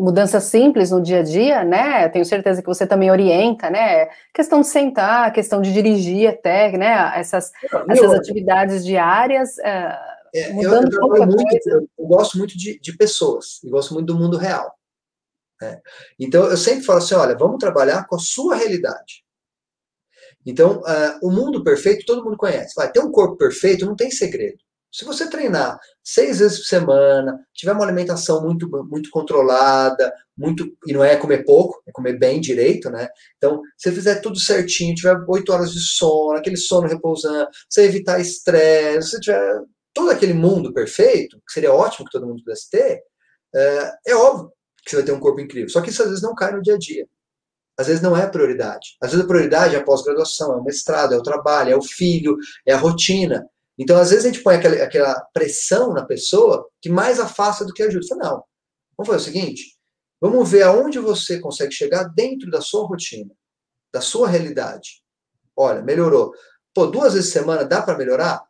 mudanças 0.00 0.44
simples 0.44 0.90
no 0.90 1.02
dia 1.02 1.20
a 1.20 1.22
dia, 1.22 1.64
né? 1.64 2.08
Tenho 2.08 2.24
certeza 2.24 2.62
que 2.62 2.66
você 2.66 2.86
também 2.86 3.10
orienta, 3.10 3.68
né? 3.68 4.06
Questão 4.34 4.62
de 4.62 4.66
sentar, 4.66 5.32
questão 5.32 5.60
de 5.60 5.72
dirigir 5.72 6.28
até, 6.28 6.72
né? 6.76 7.12
Essas, 7.14 7.52
essas 7.88 8.12
atividades 8.14 8.84
diárias. 8.84 9.56
Uh, 9.58 10.10
é, 10.34 10.52
mudando 10.52 10.92
eu, 10.92 11.16
eu, 11.16 11.26
muito, 11.26 11.68
eu, 11.68 11.88
eu, 11.98 12.06
gosto 12.06 12.38
muito 12.38 12.56
de, 12.56 12.78
de 12.78 12.96
pessoas, 12.96 13.60
e 13.62 13.68
gosto 13.68 13.92
muito 13.92 14.06
do 14.06 14.18
mundo 14.18 14.36
real. 14.36 14.72
Né? 15.60 15.80
Então, 16.18 16.44
eu 16.44 16.56
sempre 16.56 16.84
falo 16.84 16.98
assim: 16.98 17.14
olha, 17.14 17.36
vamos 17.36 17.58
trabalhar 17.58 18.06
com 18.06 18.16
a 18.16 18.20
sua 18.20 18.56
realidade. 18.56 19.24
Então, 20.46 20.80
uh, 20.80 21.18
o 21.26 21.30
mundo 21.30 21.62
perfeito 21.62 22.06
todo 22.06 22.24
mundo 22.24 22.36
conhece. 22.36 22.72
Vai 22.74 22.90
ter 22.90 23.00
um 23.00 23.10
corpo 23.10 23.36
perfeito, 23.36 23.84
não 23.84 23.94
tem 23.94 24.10
segredo. 24.10 24.58
Se 24.92 25.04
você 25.04 25.30
treinar 25.30 25.78
seis 26.02 26.40
vezes 26.40 26.58
por 26.58 26.66
semana, 26.66 27.38
tiver 27.54 27.72
uma 27.72 27.84
alimentação 27.84 28.42
muito, 28.42 28.68
muito 28.88 29.08
controlada, 29.10 30.12
muito 30.36 30.66
e 30.86 30.92
não 30.92 31.04
é 31.04 31.16
comer 31.16 31.44
pouco, 31.44 31.80
é 31.86 31.92
comer 31.92 32.18
bem 32.18 32.40
direito, 32.40 32.90
né? 32.90 33.08
Então, 33.36 33.62
se 33.76 33.88
você 33.88 33.92
fizer 33.92 34.20
tudo 34.20 34.38
certinho, 34.38 34.94
tiver 34.94 35.16
oito 35.28 35.52
horas 35.52 35.72
de 35.72 35.80
sono, 35.80 36.36
aquele 36.36 36.56
sono 36.56 36.88
repousando, 36.88 37.48
você 37.68 37.82
evitar 37.82 38.20
estresse, 38.20 39.10
se 39.10 39.20
tiver 39.20 39.60
todo 39.94 40.10
aquele 40.10 40.32
mundo 40.34 40.72
perfeito, 40.72 41.36
que 41.46 41.52
seria 41.52 41.72
ótimo 41.72 42.06
que 42.06 42.12
todo 42.12 42.26
mundo 42.26 42.42
pudesse 42.42 42.70
ter, 42.70 43.02
é, 43.54 43.92
é 44.08 44.14
óbvio 44.16 44.52
que 44.84 44.90
você 44.90 44.96
vai 44.96 45.04
ter 45.04 45.12
um 45.12 45.20
corpo 45.20 45.40
incrível. 45.40 45.68
Só 45.68 45.80
que 45.80 45.90
isso 45.90 46.02
às 46.02 46.08
vezes 46.08 46.22
não 46.22 46.34
cai 46.34 46.52
no 46.52 46.62
dia 46.62 46.74
a 46.74 46.78
dia. 46.78 47.06
Às 47.78 47.86
vezes 47.86 48.02
não 48.02 48.16
é 48.16 48.24
a 48.24 48.28
prioridade. 48.28 48.96
Às 49.00 49.10
vezes 49.10 49.24
a 49.24 49.28
prioridade 49.28 49.74
é 49.74 49.78
a 49.78 49.84
pós-graduação, 49.84 50.52
é 50.52 50.56
o 50.56 50.64
mestrado, 50.64 51.14
é 51.14 51.16
o 51.16 51.22
trabalho, 51.22 51.72
é 51.72 51.76
o 51.76 51.82
filho, 51.82 52.36
é 52.66 52.72
a 52.72 52.78
rotina. 52.78 53.46
Então, 53.80 53.98
às 53.98 54.10
vezes 54.10 54.26
a 54.26 54.28
gente 54.28 54.42
põe 54.42 54.56
aquela, 54.56 54.84
aquela 54.84 55.18
pressão 55.32 55.94
na 55.94 56.04
pessoa 56.04 56.68
que 56.82 56.90
mais 56.90 57.18
afasta 57.18 57.64
do 57.64 57.72
que 57.72 57.82
ajuda. 57.82 58.06
Fala, 58.06 58.22
não, 58.22 58.44
vamos 58.94 59.10
fazer 59.10 59.16
o 59.16 59.20
seguinte, 59.20 59.78
vamos 60.20 60.50
ver 60.50 60.64
aonde 60.64 60.98
você 60.98 61.40
consegue 61.40 61.72
chegar 61.72 62.04
dentro 62.04 62.50
da 62.50 62.60
sua 62.60 62.86
rotina, 62.86 63.34
da 63.90 64.02
sua 64.02 64.28
realidade. 64.28 65.02
Olha, 65.56 65.80
melhorou. 65.80 66.34
Pô, 66.74 66.88
duas 66.88 67.14
vezes 67.14 67.32
por 67.32 67.38
semana 67.38 67.64
dá 67.64 67.80
para 67.80 67.96
melhorar? 67.96 68.44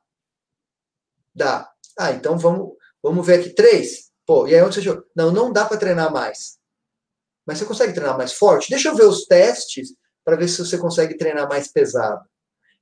Dá. 1.32 1.70
Ah, 1.96 2.10
então 2.10 2.36
vamos, 2.36 2.72
vamos 3.00 3.24
ver 3.24 3.38
aqui. 3.38 3.50
Três? 3.50 4.10
Pô, 4.26 4.48
e 4.48 4.54
aí 4.56 4.62
onde 4.62 4.74
você 4.74 4.82
chegou? 4.82 5.04
Não, 5.14 5.30
não 5.30 5.52
dá 5.52 5.64
para 5.64 5.76
treinar 5.76 6.12
mais. 6.12 6.58
Mas 7.46 7.58
você 7.58 7.64
consegue 7.64 7.92
treinar 7.92 8.18
mais 8.18 8.32
forte? 8.32 8.68
Deixa 8.68 8.88
eu 8.88 8.96
ver 8.96 9.04
os 9.04 9.26
testes 9.26 9.94
para 10.24 10.34
ver 10.34 10.48
se 10.48 10.58
você 10.58 10.76
consegue 10.76 11.16
treinar 11.16 11.48
mais 11.48 11.68
pesado. 11.68 12.28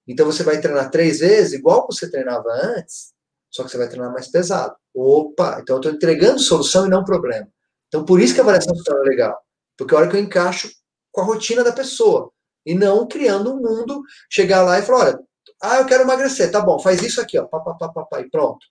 Então 0.09 0.27
você 0.27 0.43
vai 0.43 0.61
treinar 0.61 0.91
três 0.91 1.21
vezes, 1.21 1.53
igual 1.53 1.87
você 1.87 2.11
treinava 2.11 2.49
antes, 2.51 3.13
só 3.51 3.63
que 3.63 3.71
você 3.71 3.79
vai 3.79 3.89
treinar 3.89 4.13
mais 4.13 4.29
pesado. 4.29 4.75
Opa, 4.95 5.59
então 5.61 5.77
eu 5.77 5.81
estou 5.81 5.93
entregando 5.93 6.41
solução 6.41 6.87
e 6.87 6.91
não 6.91 7.05
problema. 7.05 7.47
Então 7.89 8.05
por 8.05 8.21
isso 8.21 8.35
que 8.35 8.41
a 8.41 8.43
avaliação 8.43 8.75
funcional 8.75 9.05
é 9.05 9.09
legal. 9.09 9.39
Porque 9.77 9.95
a 9.95 9.99
hora 9.99 10.09
que 10.09 10.17
eu 10.17 10.21
encaixo 10.21 10.71
com 11.13 11.21
a 11.21 11.25
rotina 11.25 11.63
da 11.63 11.73
pessoa. 11.73 12.31
E 12.65 12.75
não 12.75 13.07
criando 13.07 13.55
um 13.55 13.57
mundo, 13.61 14.03
chegar 14.31 14.63
lá 14.63 14.79
e 14.79 14.83
falar, 14.83 15.07
olha, 15.07 15.21
ah, 15.63 15.79
eu 15.79 15.87
quero 15.87 16.03
emagrecer, 16.03 16.51
tá 16.51 16.61
bom, 16.61 16.79
faz 16.79 17.03
isso 17.03 17.21
aqui, 17.21 17.39
ó, 17.39 17.45
pá, 17.47 17.61
pá, 17.61 17.75
pá, 17.75 17.89
pá, 17.89 18.05
pá, 18.05 18.21
e 18.21 18.29
pronto. 18.31 18.67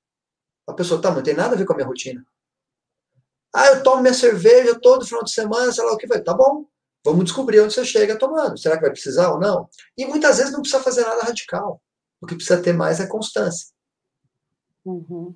A 0.67 0.73
pessoa, 0.73 1.01
tá, 1.01 1.09
mas 1.09 1.17
não 1.17 1.23
tem 1.23 1.33
nada 1.33 1.55
a 1.55 1.57
ver 1.57 1.65
com 1.65 1.73
a 1.73 1.75
minha 1.75 1.87
rotina. 1.87 2.25
Ah, 3.53 3.67
eu 3.67 3.83
tomo 3.83 4.01
minha 4.01 4.13
cerveja 4.13 4.79
todo 4.79 5.05
final 5.05 5.23
de 5.23 5.31
semana, 5.31 5.71
sei 5.71 5.83
lá 5.83 5.93
o 5.93 5.97
que 5.97 6.07
vai. 6.07 6.21
Tá 6.21 6.33
bom, 6.33 6.65
Vamos 7.07 7.23
descobrir 7.23 7.61
onde 7.61 7.73
você 7.73 7.85
chega 7.85 8.17
tomando. 8.17 8.57
Será 8.57 8.75
que 8.75 8.81
vai 8.81 8.91
precisar 8.91 9.31
ou 9.31 9.39
não? 9.39 9.69
E 9.97 10.05
muitas 10.05 10.37
vezes 10.37 10.51
não 10.51 10.59
precisa 10.59 10.83
fazer 10.83 11.03
nada 11.03 11.23
radical. 11.23 11.81
O 12.21 12.27
que 12.27 12.35
precisa 12.35 12.61
ter 12.61 12.73
mais 12.73 12.99
é 12.99 13.07
constância. 13.07 13.67
Uhum. 14.85 15.33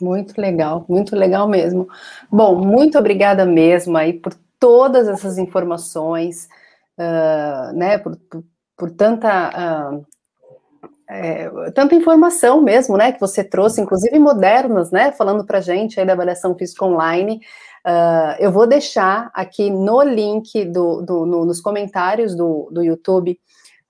Muito 0.00 0.38
legal, 0.38 0.84
muito 0.86 1.16
legal 1.16 1.48
mesmo. 1.48 1.88
Bom, 2.30 2.56
muito 2.56 2.98
obrigada 2.98 3.46
mesmo 3.46 3.96
aí 3.96 4.12
por 4.12 4.34
todas 4.60 5.08
essas 5.08 5.38
informações, 5.38 6.46
uh, 6.98 7.72
né, 7.74 7.96
por, 7.98 8.14
por, 8.16 8.44
por 8.76 8.90
tanta, 8.90 9.94
uh, 9.94 10.06
é, 11.08 11.70
tanta 11.70 11.94
informação 11.94 12.60
mesmo, 12.60 12.98
né, 12.98 13.12
que 13.12 13.20
você 13.20 13.42
trouxe, 13.42 13.80
inclusive 13.80 14.18
modernas, 14.18 14.90
né, 14.90 15.10
falando 15.12 15.44
para 15.44 15.60
gente 15.60 15.98
aí 15.98 16.06
da 16.06 16.12
avaliação 16.12 16.54
física 16.56 16.84
online. 16.84 17.40
Uh, 17.86 18.36
eu 18.38 18.52
vou 18.52 18.66
deixar 18.66 19.30
aqui 19.32 19.70
no 19.70 20.02
link 20.02 20.64
do, 20.64 21.02
do 21.02 21.24
no, 21.24 21.44
nos 21.44 21.60
comentários 21.60 22.34
do, 22.36 22.68
do 22.70 22.82
YouTube 22.82 23.38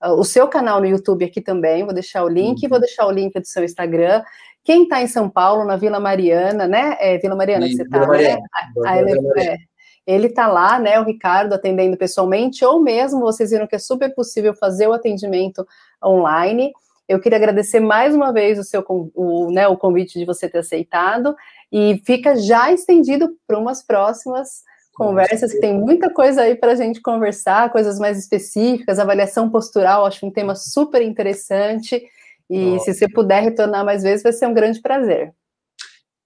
uh, 0.03 0.13
o 0.13 0.23
seu 0.23 0.47
canal 0.47 0.79
no 0.79 0.87
YouTube 0.87 1.25
aqui 1.25 1.41
também. 1.41 1.83
Vou 1.83 1.93
deixar 1.93 2.23
o 2.23 2.29
link, 2.29 2.63
uhum. 2.63 2.69
vou 2.69 2.79
deixar 2.79 3.05
o 3.05 3.11
link 3.11 3.33
do 3.39 3.47
seu 3.47 3.63
Instagram. 3.63 4.23
Quem 4.63 4.83
está 4.83 5.01
em 5.01 5.07
São 5.07 5.29
Paulo, 5.29 5.65
na 5.65 5.75
Vila 5.75 5.99
Mariana, 5.99 6.67
né? 6.67 6.95
É 6.99 7.17
Vila 7.17 7.35
Mariana 7.35 7.65
Sim, 7.65 7.71
que 7.71 7.77
você 7.77 7.83
está, 7.83 8.07
né? 8.07 8.37
A, 8.85 8.89
a 8.91 8.99
ele, 8.99 9.19
é, 9.37 9.57
ele 10.05 10.27
está 10.27 10.47
lá, 10.47 10.79
né? 10.79 10.99
O 10.99 11.03
Ricardo 11.03 11.53
atendendo 11.53 11.97
pessoalmente, 11.97 12.63
ou 12.63 12.81
mesmo 12.81 13.21
vocês 13.21 13.51
viram 13.51 13.67
que 13.67 13.75
é 13.75 13.79
super 13.79 14.13
possível 14.13 14.53
fazer 14.53 14.87
o 14.87 14.93
atendimento 14.93 15.65
online. 16.03 16.71
Eu 17.09 17.19
queria 17.19 17.39
agradecer 17.39 17.79
mais 17.79 18.13
uma 18.13 18.31
vez 18.31 18.59
o 18.59 18.63
seu 18.63 18.85
o, 18.87 19.49
né, 19.51 19.67
o 19.67 19.75
convite 19.75 20.19
de 20.19 20.25
você 20.25 20.47
ter 20.47 20.59
aceitado 20.59 21.35
e 21.71 21.99
fica 22.05 22.35
já 22.35 22.71
estendido 22.71 23.35
para 23.47 23.57
umas 23.57 23.81
próximas 23.81 24.61
conversas, 24.93 25.51
que 25.51 25.59
tem 25.59 25.73
muita 25.73 26.13
coisa 26.13 26.43
aí 26.43 26.55
para 26.55 26.73
a 26.73 26.75
gente 26.75 27.01
conversar, 27.01 27.71
coisas 27.71 27.97
mais 27.97 28.19
específicas, 28.19 28.99
avaliação 28.99 29.49
postural, 29.49 30.05
acho 30.05 30.23
um 30.23 30.31
tema 30.31 30.53
super 30.55 31.01
interessante. 31.01 31.99
E 32.47 32.73
Nossa. 32.73 32.93
se 32.93 32.99
você 32.99 33.09
puder 33.09 33.41
retornar 33.41 33.83
mais 33.83 34.03
vezes, 34.03 34.21
vai 34.21 34.33
ser 34.33 34.45
um 34.45 34.53
grande 34.53 34.79
prazer. 34.79 35.33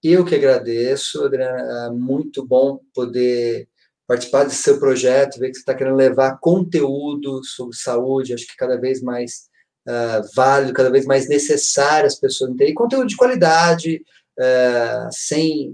Eu 0.02 0.22
que 0.22 0.34
agradeço, 0.34 1.24
Adriana, 1.24 1.86
é 1.86 1.90
muito 1.90 2.46
bom 2.46 2.78
poder 2.92 3.68
participar 4.06 4.44
desse 4.44 4.62
seu 4.62 4.78
projeto, 4.78 5.38
ver 5.38 5.48
que 5.48 5.54
você 5.54 5.60
está 5.60 5.74
querendo 5.74 5.96
levar 5.96 6.38
conteúdo 6.40 7.42
sobre 7.42 7.74
saúde, 7.74 8.34
acho 8.34 8.46
que 8.46 8.56
cada 8.56 8.78
vez 8.78 9.00
mais 9.00 9.48
uh, 9.86 10.26
válido, 10.34 10.72
cada 10.72 10.90
vez 10.90 11.06
mais 11.06 11.28
necessário 11.28 12.06
as 12.06 12.18
pessoas 12.18 12.50
entenderem. 12.50 12.74
Conteúdo 12.74 13.06
de 13.06 13.16
qualidade, 13.16 14.02
uh, 14.38 15.08
sem 15.10 15.70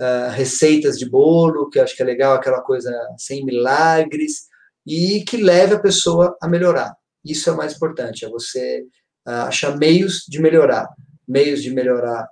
uh, 0.00 0.30
receitas 0.32 0.98
de 0.98 1.08
bolo, 1.08 1.68
que 1.68 1.78
eu 1.78 1.84
acho 1.84 1.96
que 1.96 2.02
é 2.02 2.06
legal, 2.06 2.34
aquela 2.34 2.60
coisa 2.60 2.92
sem 3.16 3.44
milagres, 3.44 4.48
e 4.86 5.22
que 5.24 5.36
leve 5.36 5.74
a 5.74 5.80
pessoa 5.80 6.36
a 6.40 6.48
melhorar. 6.48 6.94
Isso 7.24 7.50
é 7.50 7.52
o 7.52 7.56
mais 7.56 7.74
importante, 7.74 8.24
é 8.24 8.28
você 8.28 8.84
achar 9.26 9.76
meios 9.76 10.24
de 10.26 10.40
melhorar, 10.40 10.88
meios 11.28 11.62
de 11.62 11.70
melhorar 11.70 12.26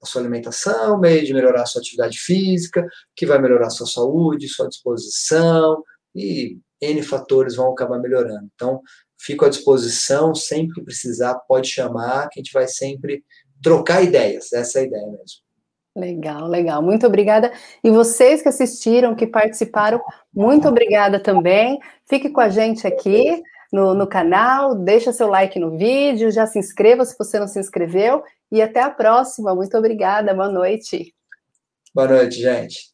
a 0.00 0.06
sua 0.06 0.20
alimentação, 0.20 1.00
meios 1.00 1.26
de 1.26 1.32
melhorar 1.32 1.62
a 1.62 1.66
sua 1.66 1.80
atividade 1.80 2.18
física, 2.18 2.86
que 3.16 3.26
vai 3.26 3.40
melhorar 3.40 3.68
a 3.68 3.70
sua 3.70 3.86
saúde, 3.86 4.48
sua 4.48 4.68
disposição, 4.68 5.82
e 6.14 6.58
N 6.80 7.02
fatores 7.02 7.56
vão 7.56 7.72
acabar 7.72 7.98
melhorando. 7.98 8.46
Então, 8.54 8.80
Fico 9.24 9.44
à 9.44 9.48
disposição, 9.48 10.34
sempre 10.34 10.74
que 10.74 10.82
precisar, 10.82 11.34
pode 11.48 11.68
chamar, 11.68 12.28
que 12.28 12.40
a 12.40 12.42
gente 12.42 12.52
vai 12.52 12.68
sempre 12.68 13.24
trocar 13.62 14.02
ideias. 14.02 14.52
Essa 14.52 14.80
é 14.80 14.82
a 14.82 14.84
ideia 14.84 15.06
mesmo. 15.06 15.44
Legal, 15.96 16.48
legal. 16.48 16.82
Muito 16.82 17.06
obrigada. 17.06 17.52
E 17.82 17.90
vocês 17.90 18.42
que 18.42 18.48
assistiram, 18.48 19.14
que 19.14 19.26
participaram, 19.26 20.00
muito 20.32 20.68
obrigada 20.68 21.20
também. 21.20 21.78
Fique 22.06 22.30
com 22.30 22.40
a 22.40 22.48
gente 22.48 22.86
aqui 22.86 23.42
no, 23.72 23.94
no 23.94 24.06
canal, 24.06 24.74
deixa 24.74 25.12
seu 25.12 25.28
like 25.28 25.58
no 25.58 25.76
vídeo, 25.76 26.30
já 26.30 26.46
se 26.46 26.58
inscreva 26.58 27.04
se 27.04 27.16
você 27.18 27.38
não 27.38 27.48
se 27.48 27.58
inscreveu. 27.58 28.22
e 28.50 28.60
até 28.60 28.80
a 28.80 28.90
próxima. 28.90 29.54
Muito 29.54 29.76
obrigada, 29.76 30.34
boa 30.34 30.48
noite. 30.48 31.14
Boa 31.94 32.08
noite, 32.08 32.40
gente. 32.40 32.93